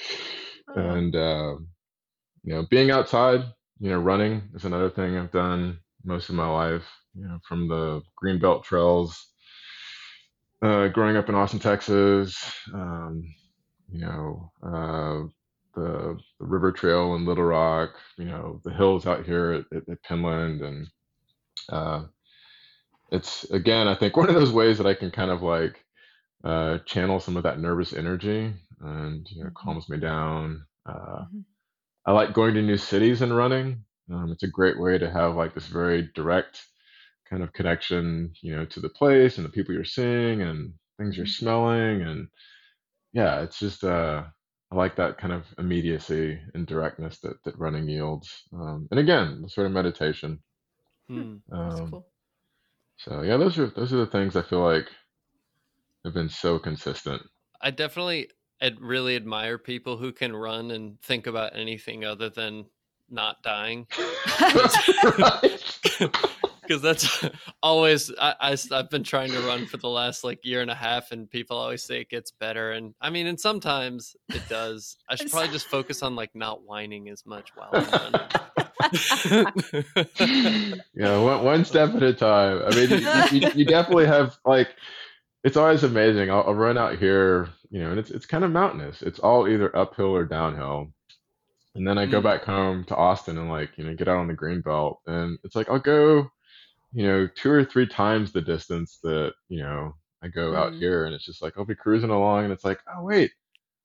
Oh. 0.68 0.72
and 0.74 1.14
um, 1.16 1.68
you 2.44 2.54
know, 2.54 2.66
being 2.70 2.90
outside, 2.90 3.40
you 3.78 3.90
know, 3.90 4.00
running 4.00 4.42
is 4.54 4.64
another 4.64 4.90
thing 4.90 5.16
I've 5.16 5.32
done 5.32 5.78
most 6.04 6.28
of 6.28 6.34
my 6.36 6.48
life, 6.48 6.84
you 7.14 7.26
know, 7.26 7.38
from 7.48 7.68
the 7.68 8.02
Greenbelt 8.22 8.64
trails 8.64 9.32
uh, 10.62 10.88
growing 10.88 11.16
up 11.16 11.28
in 11.28 11.34
Austin, 11.34 11.58
Texas, 11.58 12.36
um, 12.72 13.22
you 13.90 14.00
know, 14.00 14.52
uh, 14.62 15.26
the, 15.74 16.18
the 16.38 16.46
river 16.46 16.72
trail 16.72 17.14
in 17.14 17.24
Little 17.26 17.44
Rock, 17.44 17.94
you 18.16 18.26
know, 18.26 18.60
the 18.64 18.72
hills 18.72 19.06
out 19.06 19.26
here 19.26 19.52
at, 19.52 19.76
at, 19.76 19.88
at 19.88 20.02
Penland. 20.04 20.62
And 20.64 20.86
uh, 21.70 22.04
it's, 23.10 23.44
again, 23.50 23.88
I 23.88 23.94
think 23.94 24.16
one 24.16 24.28
of 24.28 24.34
those 24.34 24.52
ways 24.52 24.78
that 24.78 24.86
I 24.86 24.94
can 24.94 25.10
kind 25.10 25.30
of 25.30 25.42
like 25.42 25.84
uh, 26.44 26.78
channel 26.86 27.20
some 27.20 27.36
of 27.36 27.44
that 27.44 27.60
nervous 27.60 27.92
energy 27.92 28.54
and, 28.80 29.28
you 29.30 29.44
know, 29.44 29.50
Mhm. 29.50 29.54
calms 29.54 29.88
me 29.88 29.98
down. 29.98 30.66
Uh, 30.86 31.24
Mhm. 31.32 31.44
I 32.06 32.12
like 32.12 32.34
going 32.34 32.54
to 32.54 32.62
new 32.62 32.76
cities 32.78 33.22
and 33.22 33.36
running. 33.36 33.84
Um, 34.10 34.32
it's 34.32 34.42
a 34.44 34.48
great 34.48 34.80
way 34.80 34.98
to 34.98 35.10
have 35.10 35.36
like 35.36 35.54
this 35.54 35.66
very 35.68 36.10
direct 36.14 36.62
kind 37.32 37.42
of 37.42 37.52
connection, 37.54 38.34
you 38.42 38.54
know, 38.54 38.66
to 38.66 38.80
the 38.80 38.90
place 38.90 39.38
and 39.38 39.46
the 39.46 39.50
people 39.50 39.74
you're 39.74 39.84
seeing 39.84 40.42
and 40.42 40.74
things 40.98 41.16
you're 41.16 41.26
Mhm. 41.26 41.30
smelling. 41.40 42.02
And 42.02 42.28
yeah, 43.14 43.40
it's 43.42 43.58
just, 43.58 43.84
uh, 43.84 44.24
I 44.70 44.76
like 44.76 44.96
that 44.96 45.18
kind 45.18 45.32
of 45.32 45.46
immediacy 45.58 46.38
and 46.54 46.66
directness 46.66 47.20
that, 47.20 47.42
that 47.44 47.58
running 47.58 47.88
yields. 47.88 48.44
Um, 48.52 48.88
and 48.90 49.00
again, 49.00 49.42
the 49.42 49.48
sort 49.48 49.66
of 49.66 49.72
meditation. 49.72 50.42
Hmm. 51.08 51.36
That's 51.48 51.80
Um, 51.84 51.90
cool. 51.90 52.06
so 52.98 53.22
yeah, 53.22 53.38
those 53.38 53.58
are, 53.58 53.68
those 53.68 53.92
are 53.94 53.98
the 54.04 54.06
things 54.06 54.36
I 54.36 54.42
feel 54.42 54.62
like 54.62 54.88
have 56.04 56.14
been 56.14 56.28
so 56.28 56.58
consistent. 56.58 57.22
I 57.62 57.70
definitely 57.70 58.30
ad- 58.60 58.80
really 58.80 59.16
admire 59.16 59.58
people 59.58 59.96
who 59.96 60.12
can 60.12 60.36
run 60.36 60.70
and 60.70 61.00
think 61.02 61.26
about 61.26 61.56
anything 61.56 62.04
other 62.04 62.28
than 62.30 62.66
not 63.10 63.42
dying. 63.42 63.86
Right. 66.62 66.68
Because 66.68 66.82
that's 66.82 67.24
always 67.62 68.10
I, 68.20 68.34
I 68.40 68.56
have 68.74 68.90
been 68.90 69.04
trying 69.04 69.32
to 69.32 69.40
run 69.40 69.66
for 69.66 69.76
the 69.76 69.88
last 69.88 70.24
like 70.24 70.44
year 70.44 70.62
and 70.62 70.70
a 70.70 70.74
half, 70.74 71.12
and 71.12 71.30
people 71.30 71.56
always 71.56 71.82
say 71.84 72.00
it 72.00 72.08
gets 72.10 72.30
better, 72.30 72.72
and 72.72 72.94
I 73.00 73.10
mean, 73.10 73.26
and 73.26 73.38
sometimes 73.38 74.16
it 74.32 74.48
does. 74.48 74.96
I 75.08 75.16
should 75.16 75.30
probably 75.30 75.48
just 75.48 75.70
focus 75.70 76.02
on 76.02 76.14
like 76.16 76.30
not 76.34 76.64
whining 76.64 77.08
as 77.08 77.24
much 77.26 77.50
while 77.54 77.76
I'm 77.78 77.92
running. 77.94 78.30
yeah, 80.94 81.16
one, 81.18 81.44
one 81.44 81.64
step 81.64 81.94
at 81.94 82.02
a 82.02 82.12
time. 82.14 82.62
I 82.66 82.72
mean, 82.72 82.90
you, 83.12 83.24
you, 83.30 83.48
you 83.54 83.66
definitely 83.66 84.06
have 84.06 84.36
like, 84.44 84.74
it's 85.44 85.56
always 85.56 85.84
amazing. 85.84 86.30
I'll, 86.30 86.44
I'll 86.46 86.54
run 86.54 86.78
out 86.78 86.98
here, 86.98 87.48
you 87.70 87.80
know, 87.82 87.90
and 87.90 87.98
it's 87.98 88.10
it's 88.10 88.26
kind 88.26 88.44
of 88.44 88.50
mountainous. 88.50 89.02
It's 89.02 89.18
all 89.18 89.48
either 89.48 89.74
uphill 89.76 90.14
or 90.14 90.24
downhill. 90.24 90.92
And 91.74 91.86
then 91.88 91.98
I 91.98 92.06
go 92.06 92.20
Mm. 92.20 92.24
back 92.24 92.44
home 92.44 92.84
to 92.84 92.96
Austin 92.96 93.38
and 93.38 93.48
like, 93.50 93.70
you 93.78 93.84
know, 93.84 93.94
get 93.94 94.08
out 94.08 94.18
on 94.18 94.28
the 94.28 94.34
green 94.34 94.60
belt, 94.60 95.00
and 95.06 95.38
it's 95.44 95.56
like 95.56 95.68
I'll 95.70 95.78
go, 95.78 96.30
you 96.92 97.06
know, 97.06 97.26
two 97.34 97.50
or 97.50 97.64
three 97.64 97.86
times 97.86 98.32
the 98.32 98.40
distance 98.42 98.98
that 99.02 99.32
you 99.48 99.62
know 99.62 99.94
I 100.22 100.28
go 100.28 100.54
out 100.56 100.72
Mm. 100.72 100.78
here, 100.78 101.04
and 101.06 101.14
it's 101.14 101.24
just 101.24 101.42
like 101.42 101.54
I'll 101.56 101.64
be 101.64 101.74
cruising 101.74 102.10
along, 102.10 102.44
and 102.44 102.52
it's 102.52 102.64
like, 102.64 102.80
oh 102.94 103.02
wait, 103.02 103.30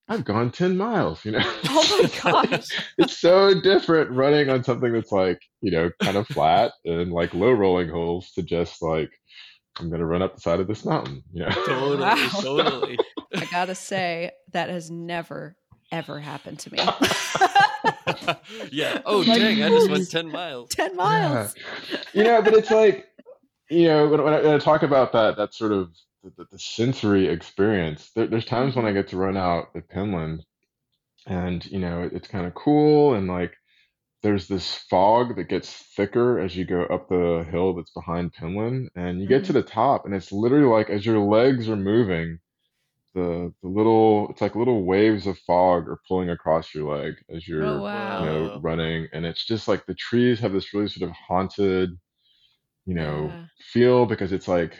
I've 0.08 0.26
gone 0.26 0.52
ten 0.52 0.78
miles, 0.78 1.24
you 1.26 1.32
know. 1.32 1.40
Oh 1.70 2.00
my 2.02 2.10
gosh. 2.52 2.70
it's 2.98 3.18
so 3.20 3.60
different 3.60 4.12
running 4.12 4.50
on 4.50 4.64
something 4.64 4.92
that's 4.92 5.12
like 5.12 5.40
you 5.62 5.72
know 5.72 5.90
kind 6.00 6.18
of 6.18 6.28
flat 6.28 6.72
and 6.86 7.12
like 7.12 7.34
low 7.34 7.52
rolling 7.52 7.90
holes 7.90 8.32
to 8.32 8.42
just 8.42 8.82
like 8.82 9.12
i'm 9.80 9.90
gonna 9.92 10.06
run 10.06 10.22
up 10.24 10.34
the 10.36 10.42
side 10.42 10.60
of 10.60 10.68
this 10.68 10.84
mountain 10.86 11.22
you 11.34 11.42
know 11.42 11.50
totally, 11.66 11.98
Wow. 12.02 12.30
totally. 12.42 12.98
I 13.36 13.46
gotta 13.52 13.76
say, 13.76 14.32
that 14.54 14.70
has 14.70 14.90
never, 14.90 15.56
ever 15.92 16.20
happened 16.20 16.60
to 16.60 16.72
me. 16.74 16.80
Yeah. 18.72 19.02
Oh 19.06 19.20
Like- 19.20 19.40
dang! 19.40 19.64
I 19.64 19.70
just 19.70 19.90
went 19.90 20.10
ten 20.12 20.32
miles. 20.32 20.70
10 20.70 20.96
miles. 20.96 21.56
you 22.14 22.24
know 22.24 22.42
but 22.42 22.54
it's 22.54 22.72
like 22.72 23.06
you 23.70 23.88
know 23.88 24.08
when, 24.08 24.24
when, 24.24 24.34
I, 24.34 24.42
when 24.42 24.54
I 24.54 24.58
talk 24.60 24.84
about 24.84 25.12
that 25.14 25.38
that 25.38 25.54
sort 25.54 25.72
of 25.72 25.92
the, 26.24 26.32
the, 26.38 26.46
the 26.52 26.60
sensory 26.60 27.28
experience 27.28 28.12
there, 28.16 28.28
there's 28.28 28.46
times 28.46 28.76
when 28.76 28.86
i 28.86 28.92
get 28.92 29.08
to 29.10 29.18
run 29.18 29.38
out 29.38 29.68
at 29.76 29.88
Penland 29.90 30.40
and 31.26 31.66
you 31.68 31.80
know 31.80 32.04
it, 32.04 32.14
it's 32.14 32.28
kind 32.28 32.46
of 32.48 32.54
cool 32.56 33.14
and 33.14 33.28
like 33.28 33.54
there's 34.24 34.48
this 34.48 34.74
fog 34.90 35.36
that 35.36 35.48
gets 35.48 35.72
thicker 35.96 36.40
as 36.40 36.56
you 36.58 36.66
go 36.66 36.84
up 36.86 37.08
the 37.08 37.46
hill 37.52 37.76
that's 37.76 37.92
behind 37.92 38.34
Penland, 38.34 38.88
and 38.96 39.22
you 39.22 39.28
get 39.28 39.46
to 39.46 39.52
Mhm. 39.52 39.56
the 39.56 39.64
top, 39.64 40.06
and 40.06 40.14
it's 40.16 40.32
literally 40.32 40.66
like 40.66 40.90
as 40.90 41.06
your 41.06 41.20
legs 41.20 41.70
are 41.70 41.76
moving, 41.76 42.40
the 43.18 43.54
the 43.64 43.70
little 43.70 44.30
it's 44.32 44.42
like 44.42 44.56
little 44.56 44.86
waves 44.86 45.28
of 45.28 45.40
fog 45.40 45.90
are 45.90 46.02
pulling 46.08 46.30
across 46.32 46.74
your 46.76 46.92
leg 46.96 47.16
as 47.30 47.48
Oh 47.60 47.78
you're 47.78 47.86
you 48.18 48.26
wow. 48.26 48.28
know 48.28 48.52
running, 48.56 49.08
and 49.14 49.26
it's 49.26 49.46
just 49.46 49.68
like 49.68 49.86
the 49.88 49.96
trees 49.96 50.40
have 50.42 50.54
this 50.54 50.74
really 50.74 50.90
sort 50.90 51.10
of 51.10 51.16
haunted 51.16 51.92
you 52.86 52.96
know 52.96 53.36
Yeah. 53.36 53.48
feel 53.60 54.06
because 54.06 54.32
it's 54.32 54.48
like 54.48 54.80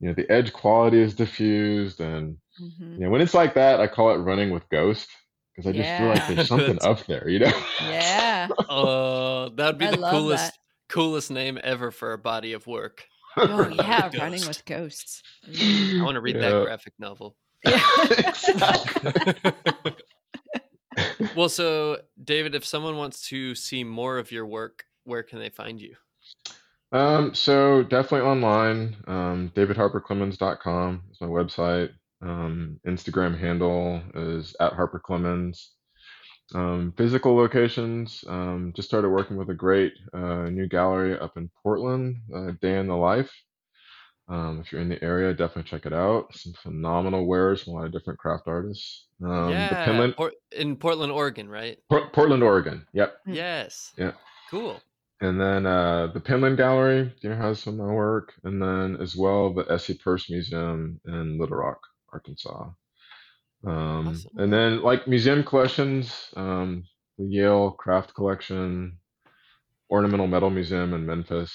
you 0.00 0.08
know 0.08 0.14
the 0.14 0.30
edge 0.30 0.52
quality 0.52 1.00
is 1.00 1.14
diffused 1.14 2.00
and 2.00 2.36
hmm 2.58 2.98
you 2.98 3.04
know 3.04 3.10
when 3.10 3.22
it's 3.22 3.34
like 3.34 3.54
that 3.54 3.80
i 3.80 3.86
call 3.88 4.10
it 4.12 4.18
running 4.18 4.50
with 4.50 4.68
ghost 4.70 5.08
because 5.54 5.68
i 5.68 5.72
just 5.72 5.92
feel 5.94 6.08
like 6.08 6.26
there's 6.26 6.46
something 6.46 6.78
up 6.82 7.06
there 7.06 7.28
you 7.28 7.40
know 7.40 7.52
Yeah. 7.78 8.52
Oh, 8.68 9.50
that 9.50 9.66
would 9.66 9.78
be 9.78 9.86
I 9.86 9.88
the 9.88 9.98
coolest 9.98 10.52
that. 10.52 10.58
coolest 10.88 11.30
name 11.30 11.58
ever 11.62 11.90
for 11.90 12.12
a 12.12 12.18
body 12.18 12.52
of 12.52 12.66
work. 12.66 13.08
Oh 13.36 13.68
Running 13.68 13.86
yeah, 13.86 14.08
with 14.12 14.14
running 14.14 14.46
with 14.46 14.64
ghosts. 14.64 15.22
Mm. 15.46 15.92
I 15.98 16.04
want 16.04 16.16
to 16.16 16.20
read 16.20 16.40
Yeah. 16.40 16.40
that 16.40 16.58
graphic 16.60 16.94
novel. 16.98 17.36
Yeah. 17.70 18.06
exactly 18.46 19.92
well, 21.36 21.48
so 21.48 21.98
David, 22.22 22.54
if 22.54 22.64
someone 22.64 22.96
wants 22.96 23.28
to 23.28 23.54
see 23.54 23.84
more 23.84 24.18
of 24.18 24.32
your 24.32 24.46
work, 24.46 24.84
where 25.04 25.22
can 25.22 25.38
they 25.38 25.50
find 25.50 25.80
you? 25.80 25.94
um 26.92 27.34
so 27.34 27.82
definitely 27.82 28.26
online 28.26 28.96
um 29.06 29.52
davidharperclemens.com 29.54 31.02
is 31.10 31.20
my 31.20 31.26
website 31.26 31.90
um 32.22 32.80
instagram 32.86 33.38
handle 33.38 34.00
is 34.14 34.56
at 34.58 34.72
harperclemens 34.72 35.68
um, 36.54 36.94
physical 36.96 37.36
locations 37.36 38.24
um, 38.26 38.72
just 38.74 38.88
started 38.88 39.10
working 39.10 39.36
with 39.36 39.50
a 39.50 39.54
great 39.54 39.92
uh, 40.14 40.48
new 40.48 40.66
gallery 40.66 41.18
up 41.18 41.36
in 41.36 41.50
portland 41.62 42.16
uh, 42.34 42.52
day 42.62 42.78
in 42.78 42.86
the 42.86 42.96
life 42.96 43.30
um, 44.28 44.60
if 44.60 44.70
you're 44.72 44.80
in 44.80 44.88
the 44.88 45.02
area 45.02 45.32
definitely 45.32 45.68
check 45.70 45.86
it 45.86 45.92
out 45.92 46.26
some 46.34 46.52
phenomenal 46.62 47.26
wares 47.26 47.62
from 47.62 47.72
a 47.72 47.76
lot 47.76 47.86
of 47.86 47.92
different 47.92 48.18
craft 48.18 48.44
artists 48.46 49.06
um, 49.24 49.46
the 49.46 49.52
yeah, 49.52 49.86
Penland, 49.86 50.16
Port- 50.16 50.34
in 50.52 50.76
Portland, 50.76 51.12
Oregon, 51.12 51.48
right? 51.48 51.78
Por- 51.88 52.10
portland 52.10 52.42
oregon 52.42 52.86
yep 52.92 53.16
Mm. 53.26 53.34
Yes. 53.34 53.92
Yeah. 53.96 54.12
Cool. 54.50 54.80
and 55.20 55.40
then 55.40 55.66
uh, 55.66 56.06
the 56.14 56.20
Penland 56.20 56.56
Gallery, 56.56 57.12
you 57.20 57.28
know, 57.30 57.36
has 57.36 57.60
some 57.60 57.80
of 57.80 57.86
my 57.86 57.92
work, 57.92 58.32
and 58.44 58.62
then 58.62 58.96
as 59.02 59.14
well 59.16 59.52
the 59.52 59.64
ESSE 59.70 59.94
Purse 60.02 60.30
Museum 60.30 61.00
in 61.06 61.38
Little 61.38 61.56
Rock, 61.58 61.80
Arkansas. 62.12 62.70
Um, 63.66 64.08
Awesome. 64.08 64.30
And 64.38 64.52
then 64.52 64.82
like 64.82 65.06
museum 65.08 65.42
collections, 65.44 66.30
um, 66.36 66.84
the 67.18 67.24
Yale 67.26 67.72
Craft 67.72 68.14
Collection, 68.14 68.96
Ornamental 69.90 70.28
Metal 70.28 70.50
Museum 70.50 70.94
in 70.94 71.04
Memphis. 71.04 71.52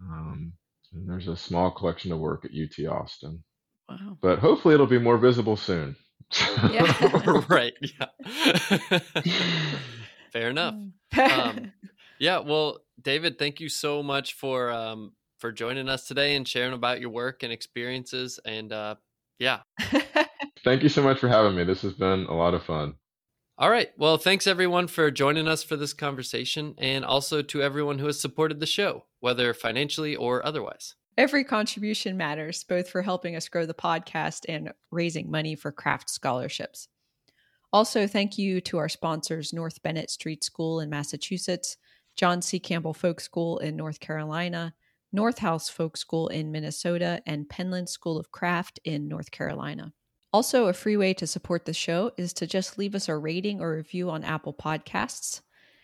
Um, 0.00 0.54
and 0.92 1.08
there's 1.08 1.28
a 1.28 1.36
small 1.36 1.70
collection 1.70 2.12
of 2.12 2.18
work 2.18 2.44
at 2.44 2.50
UT 2.52 2.86
Austin, 2.86 3.42
Wow. 3.88 4.18
but 4.20 4.38
hopefully 4.38 4.74
it'll 4.74 4.86
be 4.86 4.98
more 4.98 5.18
visible 5.18 5.56
soon. 5.56 5.96
Yeah. 6.70 7.42
right. 7.48 7.74
Yeah. 7.80 9.00
Fair 10.32 10.48
enough. 10.50 10.74
Um, 11.18 11.72
Yeah, 12.18 12.38
well, 12.38 12.78
David, 13.00 13.36
thank 13.38 13.58
you 13.60 13.68
so 13.68 14.00
much 14.02 14.34
for 14.34 14.70
um, 14.70 15.12
for 15.38 15.50
joining 15.50 15.88
us 15.88 16.06
today 16.06 16.36
and 16.36 16.46
sharing 16.46 16.72
about 16.72 17.00
your 17.00 17.10
work 17.10 17.42
and 17.42 17.52
experiences. 17.52 18.38
And 18.44 18.72
uh, 18.72 18.94
yeah, 19.40 19.60
Thank 20.64 20.84
you 20.84 20.88
so 20.88 21.02
much 21.02 21.18
for 21.18 21.26
having 21.28 21.56
me. 21.56 21.64
This 21.64 21.82
has 21.82 21.94
been 21.94 22.26
a 22.26 22.34
lot 22.34 22.54
of 22.54 22.62
fun. 22.62 22.94
all 23.58 23.68
right. 23.70 23.88
Well, 23.98 24.16
thanks 24.18 24.46
everyone 24.46 24.86
for 24.86 25.10
joining 25.10 25.48
us 25.48 25.64
for 25.64 25.74
this 25.76 25.92
conversation, 25.92 26.74
and 26.78 27.04
also 27.04 27.42
to 27.42 27.60
everyone 27.62 27.98
who 27.98 28.06
has 28.06 28.20
supported 28.20 28.60
the 28.60 28.66
show, 28.66 29.06
whether 29.22 29.54
financially 29.54 30.16
or 30.16 30.44
otherwise. 30.44 30.96
Every 31.16 31.44
contribution 31.44 32.16
matters, 32.16 32.64
both 32.64 32.88
for 32.88 33.02
helping 33.02 33.36
us 33.36 33.48
grow 33.48 33.66
the 33.66 33.74
podcast 33.74 34.44
and 34.48 34.72
raising 34.90 35.30
money 35.30 35.54
for 35.54 35.70
craft 35.70 36.10
scholarships. 36.10 36.88
Also, 37.72 38.06
thank 38.06 38.36
you 38.36 38.60
to 38.62 38.78
our 38.78 38.88
sponsors 38.88 39.52
North 39.52 39.82
Bennett 39.82 40.10
Street 40.10 40.42
School 40.42 40.80
in 40.80 40.90
Massachusetts, 40.90 41.76
John 42.16 42.42
C. 42.42 42.58
Campbell 42.58 42.94
Folk 42.94 43.20
School 43.20 43.58
in 43.58 43.76
North 43.76 44.00
Carolina, 44.00 44.74
North 45.12 45.38
House 45.38 45.68
Folk 45.68 45.96
School 45.96 46.28
in 46.28 46.50
Minnesota, 46.50 47.22
and 47.26 47.48
Penland 47.48 47.88
School 47.88 48.18
of 48.18 48.32
Craft 48.32 48.80
in 48.84 49.06
North 49.06 49.30
Carolina. 49.30 49.92
Also, 50.32 50.66
a 50.66 50.72
free 50.72 50.96
way 50.96 51.14
to 51.14 51.26
support 51.26 51.66
the 51.66 51.74
show 51.74 52.10
is 52.16 52.32
to 52.32 52.46
just 52.46 52.78
leave 52.78 52.94
us 52.94 53.08
a 53.08 53.16
rating 53.16 53.60
or 53.60 53.76
review 53.76 54.10
on 54.10 54.24
Apple 54.24 54.54
Podcasts. 54.54 55.42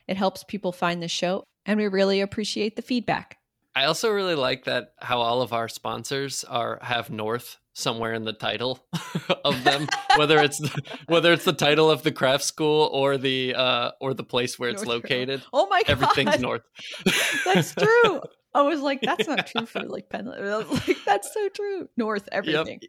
It 0.09 0.17
helps 0.17 0.43
people 0.43 0.73
find 0.73 1.03
the 1.03 1.09
show, 1.09 1.45
and 1.69 1.79
we 1.79 1.87
really 1.87 2.21
appreciate 2.21 2.75
the 2.75 2.83
feedback. 2.83 3.39
I 3.77 3.85
also 3.85 4.11
really 4.11 4.35
like 4.35 4.65
that 4.65 4.95
how 4.99 5.21
all 5.21 5.43
of 5.43 5.53
our 5.53 5.69
sponsors 5.69 6.43
are 6.43 6.81
have 6.83 7.11
North 7.11 7.59
somewhere 7.75 8.15
in 8.15 8.25
the 8.25 8.33
title 8.33 8.85
of 9.45 9.63
them, 9.63 9.87
whether 10.17 10.39
it's 10.41 10.61
whether 11.07 11.33
it's 11.33 11.45
the 11.45 11.53
title 11.53 11.89
of 11.89 12.03
the 12.03 12.11
craft 12.11 12.43
school 12.43 12.91
or 12.93 13.17
the 13.17 13.55
uh, 13.55 13.93
or 14.01 14.15
the 14.15 14.25
place 14.25 14.59
where 14.59 14.71
it's 14.71 14.83
North 14.83 15.05
located. 15.05 15.43
Oh 15.53 15.69
my 15.69 15.83
god. 15.83 15.93
Everything's 15.93 16.41
North. 16.41 16.63
That's 17.45 17.75
true. 17.75 18.23
I 18.55 18.63
was 18.63 18.81
like, 18.81 19.03
that's 19.03 19.29
not 19.29 19.47
true 19.47 19.67
for 19.67 19.83
like 19.83 20.09
Penland. 20.09 20.89
Like, 20.89 20.97
that's 21.05 21.33
so 21.33 21.49
true. 21.51 21.89
North, 21.99 22.29
everything. 22.33 22.81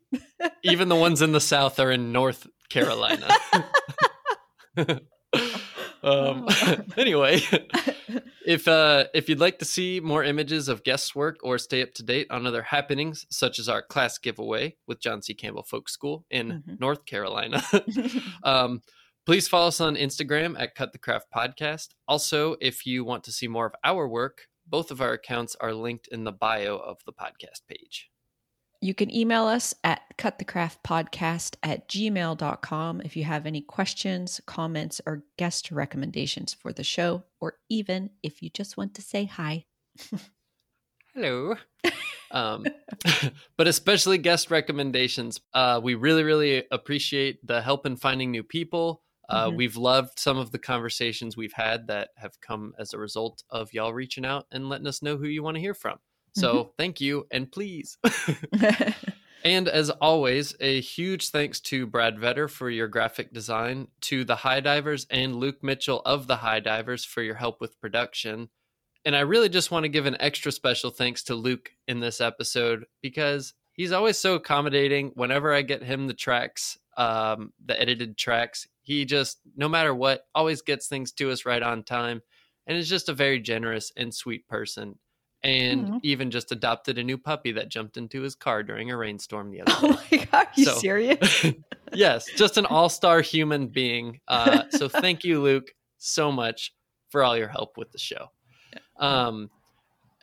Even 0.64 0.88
the 0.88 0.96
ones 0.96 1.22
in 1.22 1.34
the 1.34 1.42
South 1.42 1.80
are 1.82 1.92
in 1.92 2.14
North 2.14 2.48
Carolina. 2.70 3.28
Um, 6.04 6.48
anyway, 6.98 7.42
if 8.46 8.68
uh, 8.68 9.06
if 9.14 9.30
you'd 9.30 9.40
like 9.40 9.60
to 9.60 9.66
see 9.66 10.00
more 10.00 10.24
images 10.24 10.68
of 10.68 10.84
guest 10.84 11.16
work 11.16 11.38
or 11.44 11.58
stay 11.58 11.82
up 11.82 11.94
to 11.96 12.04
date 12.04 12.28
on 12.30 12.46
other 12.48 12.64
happenings, 12.64 13.26
such 13.30 13.60
as 13.60 13.68
our 13.70 13.82
class 13.82 14.18
giveaway 14.18 14.76
with 14.88 15.00
John 15.02 15.22
C. 15.22 15.34
Campbell 15.34 15.64
Folk 15.64 15.90
School 15.90 16.26
in 16.30 16.64
Mhm. 16.68 16.80
North 16.80 17.06
Carolina, 17.06 17.64
um, 18.44 18.82
please 19.26 19.48
follow 19.48 19.68
us 19.68 19.82
on 19.82 19.96
Instagram 19.96 20.56
at 20.60 20.76
Cut 20.76 20.92
the 20.94 20.98
Craft 21.00 21.28
Podcast. 21.36 21.90
Also, 22.08 22.56
if 22.62 22.86
you 22.86 23.04
want 23.04 23.24
to 23.26 23.32
see 23.32 23.48
more 23.48 23.66
of 23.68 23.74
our 23.84 24.08
work, 24.08 24.48
both 24.66 24.92
of 24.92 25.02
our 25.02 25.14
accounts 25.14 25.56
are 25.60 25.74
linked 25.74 26.08
in 26.08 26.24
the 26.24 26.32
bio 26.32 26.78
of 26.78 26.98
the 27.06 27.14
podcast 27.14 27.62
page. 27.68 28.10
You 28.82 28.94
can 28.94 29.14
email 29.14 29.46
us 29.46 29.76
at 29.84 30.02
cutthecraftpodcast 30.18 31.56
at 31.64 31.90
gmail.com 31.90 33.02
if 33.04 33.18
you 33.18 33.26
have 33.26 33.46
any 33.46 33.60
questions, 33.62 34.40
comments, 34.46 35.02
or 35.06 35.24
guest 35.38 35.70
recommendations 35.70 36.54
for 36.54 36.72
the 36.72 36.84
show, 36.84 37.24
or 37.42 37.56
even 37.70 38.12
if 38.24 38.42
you 38.42 38.50
just 38.50 38.78
want 38.78 38.94
to 38.96 39.02
say 39.02 39.26
hi. 39.26 39.66
Hello. 41.14 41.56
um, 42.32 42.66
but 43.58 43.68
especially 43.68 44.18
guest 44.18 44.50
recommendations. 44.50 45.42
Uh, 45.54 45.82
we 45.84 45.96
really, 45.96 46.24
really 46.24 46.64
appreciate 46.72 47.46
the 47.46 47.62
help 47.62 47.86
in 47.86 47.98
finding 47.98 48.32
new 48.32 48.44
people. 48.44 49.04
Uh, 49.28 49.50
Mhm. 49.50 49.58
We've 49.58 49.76
loved 49.76 50.20
some 50.20 50.38
of 50.38 50.52
the 50.52 50.60
conversations 50.60 51.36
we've 51.36 51.54
had 51.54 51.88
that 51.88 52.12
have 52.16 52.40
come 52.40 52.74
as 52.80 52.94
a 52.94 52.98
result 52.98 53.44
of 53.50 53.74
y'all 53.74 53.94
reaching 53.94 54.26
out 54.26 54.48
and 54.52 54.70
letting 54.70 54.88
us 54.88 55.02
know 55.02 55.18
who 55.18 55.28
you 55.28 55.44
want 55.44 55.56
to 55.56 55.62
hear 55.62 55.74
from. 55.74 56.00
So 56.40 56.72
thank 56.78 57.02
you 57.02 57.28
and 57.32 57.52
please. 57.52 57.98
And 59.44 59.70
as 59.70 59.90
always, 59.90 60.54
a 60.60 60.82
huge 60.82 61.30
thanks 61.30 61.62
to 61.62 61.88
Brad 61.88 62.18
Vetter 62.18 62.50
for 62.50 62.70
your 62.70 62.90
graphic 62.90 63.32
design, 63.32 63.88
to 64.02 64.26
the 64.26 64.36
High 64.36 64.60
Divers 64.60 65.08
and 65.10 65.36
Luke 65.36 65.64
Mitchell 65.64 66.02
of 66.06 66.28
the 66.28 66.36
High 66.38 66.60
Divers 66.60 67.06
for 67.06 67.22
your 67.22 67.36
help 67.36 67.62
with 67.62 67.80
production. 67.80 68.50
And 69.06 69.16
I 69.16 69.22
really 69.22 69.48
just 69.48 69.72
want 69.72 69.86
to 69.86 69.90
give 69.90 70.06
an 70.06 70.18
extra 70.20 70.52
special 70.52 70.92
thanks 70.92 71.24
to 71.24 71.36
Luke 71.36 71.72
in 71.88 72.02
this 72.02 72.20
episode 72.20 72.86
because 73.02 73.54
he's 73.72 73.94
always 73.94 74.18
so 74.18 74.36
accommodating. 74.36 75.12
Whenever 75.16 75.54
I 75.54 75.62
get 75.62 75.84
him 75.84 76.08
the 76.08 76.14
tracks, 76.14 76.78
um, 76.98 77.54
the 77.66 77.80
edited 77.80 78.18
tracks, 78.18 78.68
he 78.82 79.06
just, 79.06 79.40
no 79.56 79.70
matter 79.70 79.96
what, 79.96 80.28
always 80.36 80.62
gets 80.62 80.88
things 80.88 81.14
to 81.14 81.32
us 81.32 81.46
right 81.46 81.64
on 81.64 81.84
time. 81.84 82.22
And 82.68 82.78
is 82.78 82.90
just 82.90 83.10
a 83.10 83.14
very 83.14 83.40
generous 83.40 83.92
and 83.96 84.14
sweet 84.14 84.48
person 84.48 85.00
and 85.44 85.94
Aw. 85.96 86.00
even 86.04 86.32
just 86.32 86.52
adopted 86.52 86.98
a 86.98 87.04
new 87.04 87.18
puppy 87.18 87.52
that 87.54 87.70
jumped 87.70 87.96
into 87.98 88.22
his 88.22 88.36
car 88.36 88.62
during 88.64 88.92
a 88.92 88.98
rainstorm 88.98 89.52
the 89.52 89.62
other 89.62 89.72
oh 89.82 89.94
day. 90.10 90.18
my 90.18 90.26
god, 90.26 90.48
are 90.48 90.52
you 90.56 90.66
So- 90.66 90.76
serious? 90.80 91.46
yes, 91.94 92.26
just 92.36 92.58
an 92.58 92.66
all-star 92.66 93.22
human 93.22 93.68
being. 93.68 94.20
Uh, 94.28 94.64
so 94.70 94.90
thank 94.90 95.24
you, 95.24 95.42
Luke, 95.42 95.72
so 95.98 96.32
much 96.32 96.74
for 97.10 97.24
all 97.24 97.38
your 97.38 97.48
help 97.48 97.78
with 97.78 97.92
the 97.92 97.98
show. 97.98 98.32
Um, 98.98 99.50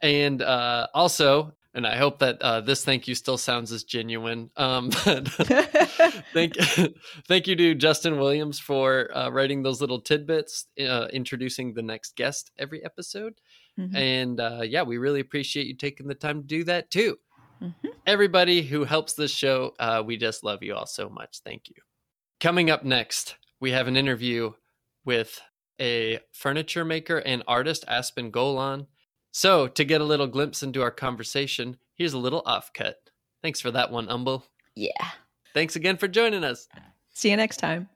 and 0.02 0.42
uh, 0.42 0.86
also, 0.92 1.54
and 1.74 1.86
I 1.86 1.96
hope 1.96 2.18
that 2.20 2.40
uh, 2.42 2.60
this 2.60 2.84
thank 2.84 3.08
you 3.08 3.14
still 3.14 3.38
sounds 3.38 3.72
as 3.72 3.84
genuine. 3.84 4.50
Um, 4.56 4.90
thank 4.90 6.56
thank 7.28 7.46
you 7.46 7.56
to 7.56 7.74
Justin 7.74 8.18
Williams 8.18 8.58
for 8.58 9.14
uh, 9.16 9.30
writing 9.30 9.62
those 9.62 9.80
little 9.80 10.00
tidbits, 10.00 10.66
uh, 10.80 11.06
introducing 11.12 11.74
the 11.74 11.82
next 11.82 12.16
guest 12.16 12.50
every 12.58 12.84
episode. 12.84 13.34
Mhm. 13.78 13.94
And 13.94 14.40
uh, 14.40 14.62
yeah, 14.64 14.82
we 14.82 14.98
really 14.98 15.20
appreciate 15.20 15.66
you 15.66 15.74
taking 15.74 16.06
the 16.06 16.14
time 16.14 16.40
to 16.40 16.46
do 16.46 16.64
that 16.64 16.90
too. 16.90 17.18
Mhm. 17.62 17.92
Everybody 18.06 18.62
who 18.62 18.84
helps 18.84 19.14
this 19.14 19.30
show, 19.30 19.74
uh, 19.78 20.02
we 20.04 20.16
just 20.16 20.44
love 20.44 20.62
you 20.62 20.74
all 20.74 20.86
so 20.86 21.08
much. 21.08 21.40
Thank 21.44 21.68
you. 21.68 21.76
Coming 22.40 22.70
up 22.70 22.84
next, 22.84 23.36
we 23.60 23.70
have 23.72 23.88
an 23.88 23.96
interview 23.96 24.52
with 25.04 25.40
a 25.80 26.20
furniture 26.32 26.84
maker 26.84 27.18
and 27.18 27.42
artist, 27.46 27.84
Aspen 27.88 28.30
Golann. 28.30 28.86
So, 29.32 29.68
to 29.68 29.84
get 29.84 30.00
a 30.00 30.04
little 30.04 30.26
glimpse 30.26 30.62
into 30.62 30.82
our 30.82 30.90
conversation, 30.90 31.76
here's 31.94 32.14
a 32.14 32.18
little 32.18 32.42
offcut. 32.44 32.94
Thanks 33.42 33.60
for 33.60 33.70
that 33.70 33.90
one, 33.90 34.08
Umble. 34.08 34.44
Yeah. 34.74 35.10
Thanks 35.52 35.76
again 35.76 35.96
for 35.96 36.08
joining 36.08 36.44
us. 36.44 36.68
See 37.12 37.30
you 37.30 37.36
next 37.36 37.58
time. 37.58 37.88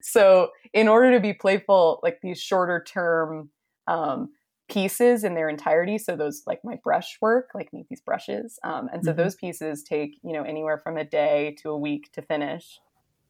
So, 0.00 0.50
in 0.72 0.88
order 0.88 1.12
to 1.12 1.20
be 1.20 1.32
playful, 1.32 2.00
like 2.02 2.20
these 2.22 2.40
shorter 2.40 2.82
term 2.86 3.50
um, 3.86 4.30
pieces 4.68 5.24
in 5.24 5.34
their 5.34 5.48
entirety, 5.48 5.98
so 5.98 6.16
those 6.16 6.42
like 6.46 6.64
my 6.64 6.76
brush 6.82 7.18
work, 7.20 7.50
like 7.54 7.72
make 7.72 7.88
these 7.88 8.00
brushes, 8.00 8.58
um, 8.64 8.88
and 8.92 9.04
so 9.04 9.12
Mhm. 9.12 9.14
those 9.14 9.36
pieces 9.36 9.82
take 9.82 10.18
you 10.22 10.32
know 10.32 10.42
anywhere 10.42 10.78
from 10.78 10.96
a 10.96 11.04
day 11.04 11.56
to 11.62 11.70
a 11.70 11.78
week 11.78 12.12
to 12.12 12.22
finish. 12.22 12.80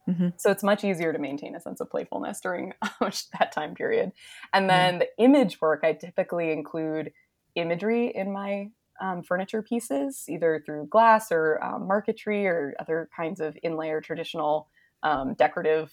Mhm. 0.06 0.32
So 0.38 0.50
it's 0.50 0.62
much 0.62 0.84
easier 0.84 1.12
to 1.12 1.18
maintain 1.18 1.54
a 1.56 1.60
sense 1.60 1.80
of 1.80 1.90
playfulness 1.90 2.40
during 2.40 2.74
that 3.00 3.52
time 3.52 3.74
period. 3.74 4.12
And 4.52 4.68
then 4.68 4.98
the 4.98 5.08
image 5.18 5.60
work, 5.60 5.80
I 5.82 5.94
typically 5.94 6.52
include 6.52 7.12
imagery 7.54 8.08
in 8.14 8.32
my 8.32 8.70
um, 9.00 9.22
furniture 9.22 9.62
pieces, 9.62 10.24
either 10.28 10.62
through 10.64 10.88
glass 10.88 11.32
or 11.32 11.62
um, 11.64 11.86
marquetry 11.86 12.46
or 12.46 12.74
other 12.78 13.08
kinds 13.16 13.40
of 13.40 13.56
inlay 13.62 13.90
or 13.90 14.00
traditional 14.00 14.68
um, 15.02 15.34
decorative 15.34 15.92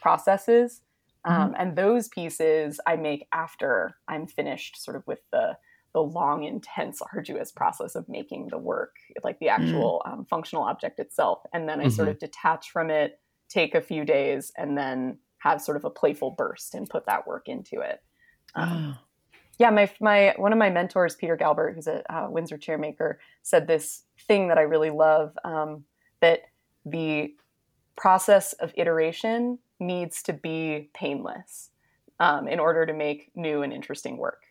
processes. 0.00 0.82
Um, 1.26 1.54
and 1.58 1.76
those 1.76 2.08
pieces 2.08 2.80
I 2.86 2.96
make 2.96 3.26
after 3.32 3.96
I'm 4.08 4.26
finished, 4.26 4.82
sort 4.82 4.96
of 4.96 5.06
with 5.06 5.20
the 5.32 5.56
the 5.92 6.02
long, 6.02 6.44
intense, 6.44 7.00
arduous 7.14 7.50
process 7.50 7.94
of 7.94 8.06
making 8.06 8.48
the 8.48 8.58
work, 8.58 8.96
like 9.24 9.38
the 9.38 9.48
actual 9.48 10.02
um, 10.04 10.26
functional 10.28 10.62
object 10.64 10.98
itself. 11.00 11.40
And 11.54 11.66
then 11.66 11.80
I 11.80 11.88
sort 11.88 12.08
of 12.08 12.18
detach 12.18 12.70
from 12.70 12.90
it, 12.90 13.18
take 13.48 13.74
a 13.74 13.80
few 13.80 14.04
days, 14.04 14.52
and 14.58 14.76
then 14.76 15.18
have 15.38 15.62
sort 15.62 15.78
of 15.78 15.84
a 15.84 15.90
playful 15.90 16.32
burst 16.32 16.74
and 16.74 16.88
put 16.88 17.06
that 17.06 17.26
work 17.26 17.48
into 17.48 17.80
it. 17.80 18.02
Um, 18.54 18.94
Oh. 18.98 19.02
yeah, 19.58 19.70
my 19.70 19.90
my 20.00 20.34
one 20.36 20.52
of 20.52 20.58
my 20.58 20.68
mentors, 20.68 21.16
Peter 21.16 21.36
Galbert, 21.36 21.74
who's 21.74 21.86
a 21.86 22.02
uh, 22.14 22.28
Windsor 22.30 22.58
chairmaker, 22.58 23.16
said 23.42 23.66
this 23.66 24.02
thing 24.28 24.48
that 24.48 24.58
I 24.58 24.62
really 24.62 24.90
love 24.90 25.32
um, 25.44 25.84
that 26.20 26.40
the 26.84 27.34
process 27.96 28.52
of 28.54 28.72
iteration 28.76 29.58
needs 29.80 30.22
to 30.24 30.32
be 30.32 30.90
painless 30.94 31.70
um, 32.20 32.48
in 32.48 32.58
order 32.60 32.86
to 32.86 32.92
make 32.92 33.30
new 33.34 33.62
and 33.62 33.72
interesting 33.72 34.16
work. 34.16 34.42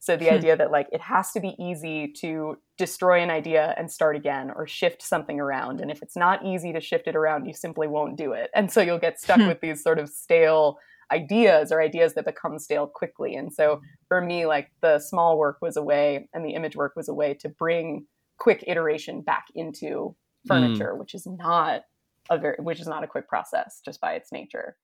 So 0.00 0.16
the 0.16 0.30
Hmm. 0.30 0.42
idea 0.42 0.56
that 0.56 0.72
like 0.72 0.88
it 0.90 1.00
has 1.00 1.30
to 1.32 1.40
be 1.40 1.54
easy 1.62 2.08
to 2.14 2.56
destroy 2.76 3.20
an 3.20 3.30
idea 3.30 3.72
and 3.78 3.90
start 3.90 4.16
again 4.16 4.50
or 4.50 4.66
shift 4.66 5.00
something 5.00 5.38
around 5.38 5.80
and 5.80 5.92
if 5.92 6.02
it's 6.02 6.16
not 6.16 6.44
easy 6.44 6.72
to 6.72 6.80
shift 6.80 7.06
it 7.06 7.14
around 7.14 7.46
you 7.46 7.54
simply 7.54 7.86
won't 7.86 8.16
do 8.16 8.32
it. 8.32 8.50
And 8.52 8.72
so 8.72 8.80
you'll 8.80 8.98
get 8.98 9.20
stuck 9.20 9.46
Hmm. 9.46 9.46
with 9.46 9.60
these 9.60 9.80
sort 9.80 10.00
of 10.00 10.08
stale 10.08 10.78
ideas 11.12 11.70
or 11.70 11.80
ideas 11.80 12.14
that 12.14 12.24
become 12.24 12.58
stale 12.58 12.88
quickly. 12.88 13.36
And 13.36 13.52
so 13.52 13.80
for 14.08 14.20
me 14.20 14.46
like 14.46 14.72
the 14.80 14.98
small 14.98 15.38
work 15.38 15.58
was 15.62 15.76
a 15.76 15.82
way 15.82 16.28
and 16.34 16.44
the 16.44 16.54
image 16.54 16.74
work 16.74 16.94
was 16.96 17.08
a 17.08 17.14
way 17.14 17.34
to 17.34 17.48
bring 17.48 18.06
quick 18.38 18.64
iteration 18.66 19.22
back 19.22 19.46
into 19.54 20.16
furniture 20.48 20.96
which 20.96 21.14
is 21.14 21.26
not 21.26 21.82
a 22.30 22.38
very 22.38 22.56
which 22.58 22.80
is 22.80 22.86
not 22.86 23.04
a 23.04 23.06
quick 23.06 23.28
process 23.28 23.80
just 23.84 24.00
by 24.00 24.14
its 24.14 24.32
nature. 24.32 24.76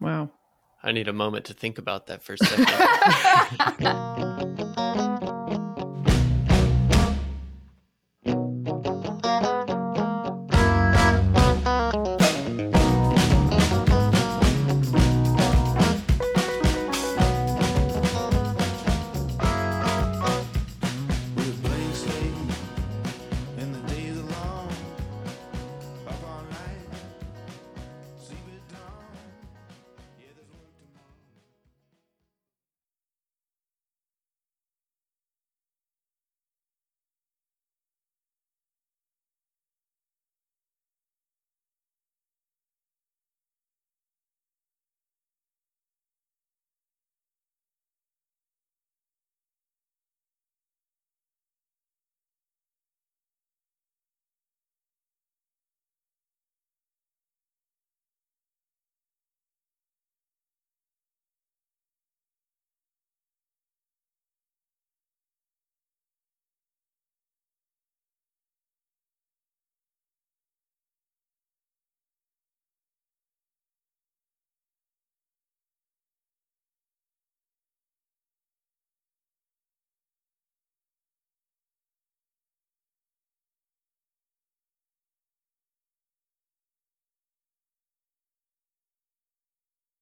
Wow. 0.00 0.30
I 0.82 0.92
need 0.92 1.08
a 1.08 1.12
moment 1.12 1.46
to 1.46 1.54
think 1.54 1.78
about 1.78 2.06
that 2.06 2.22
for 2.22 2.34
a 2.34 2.38
second. 2.38 2.66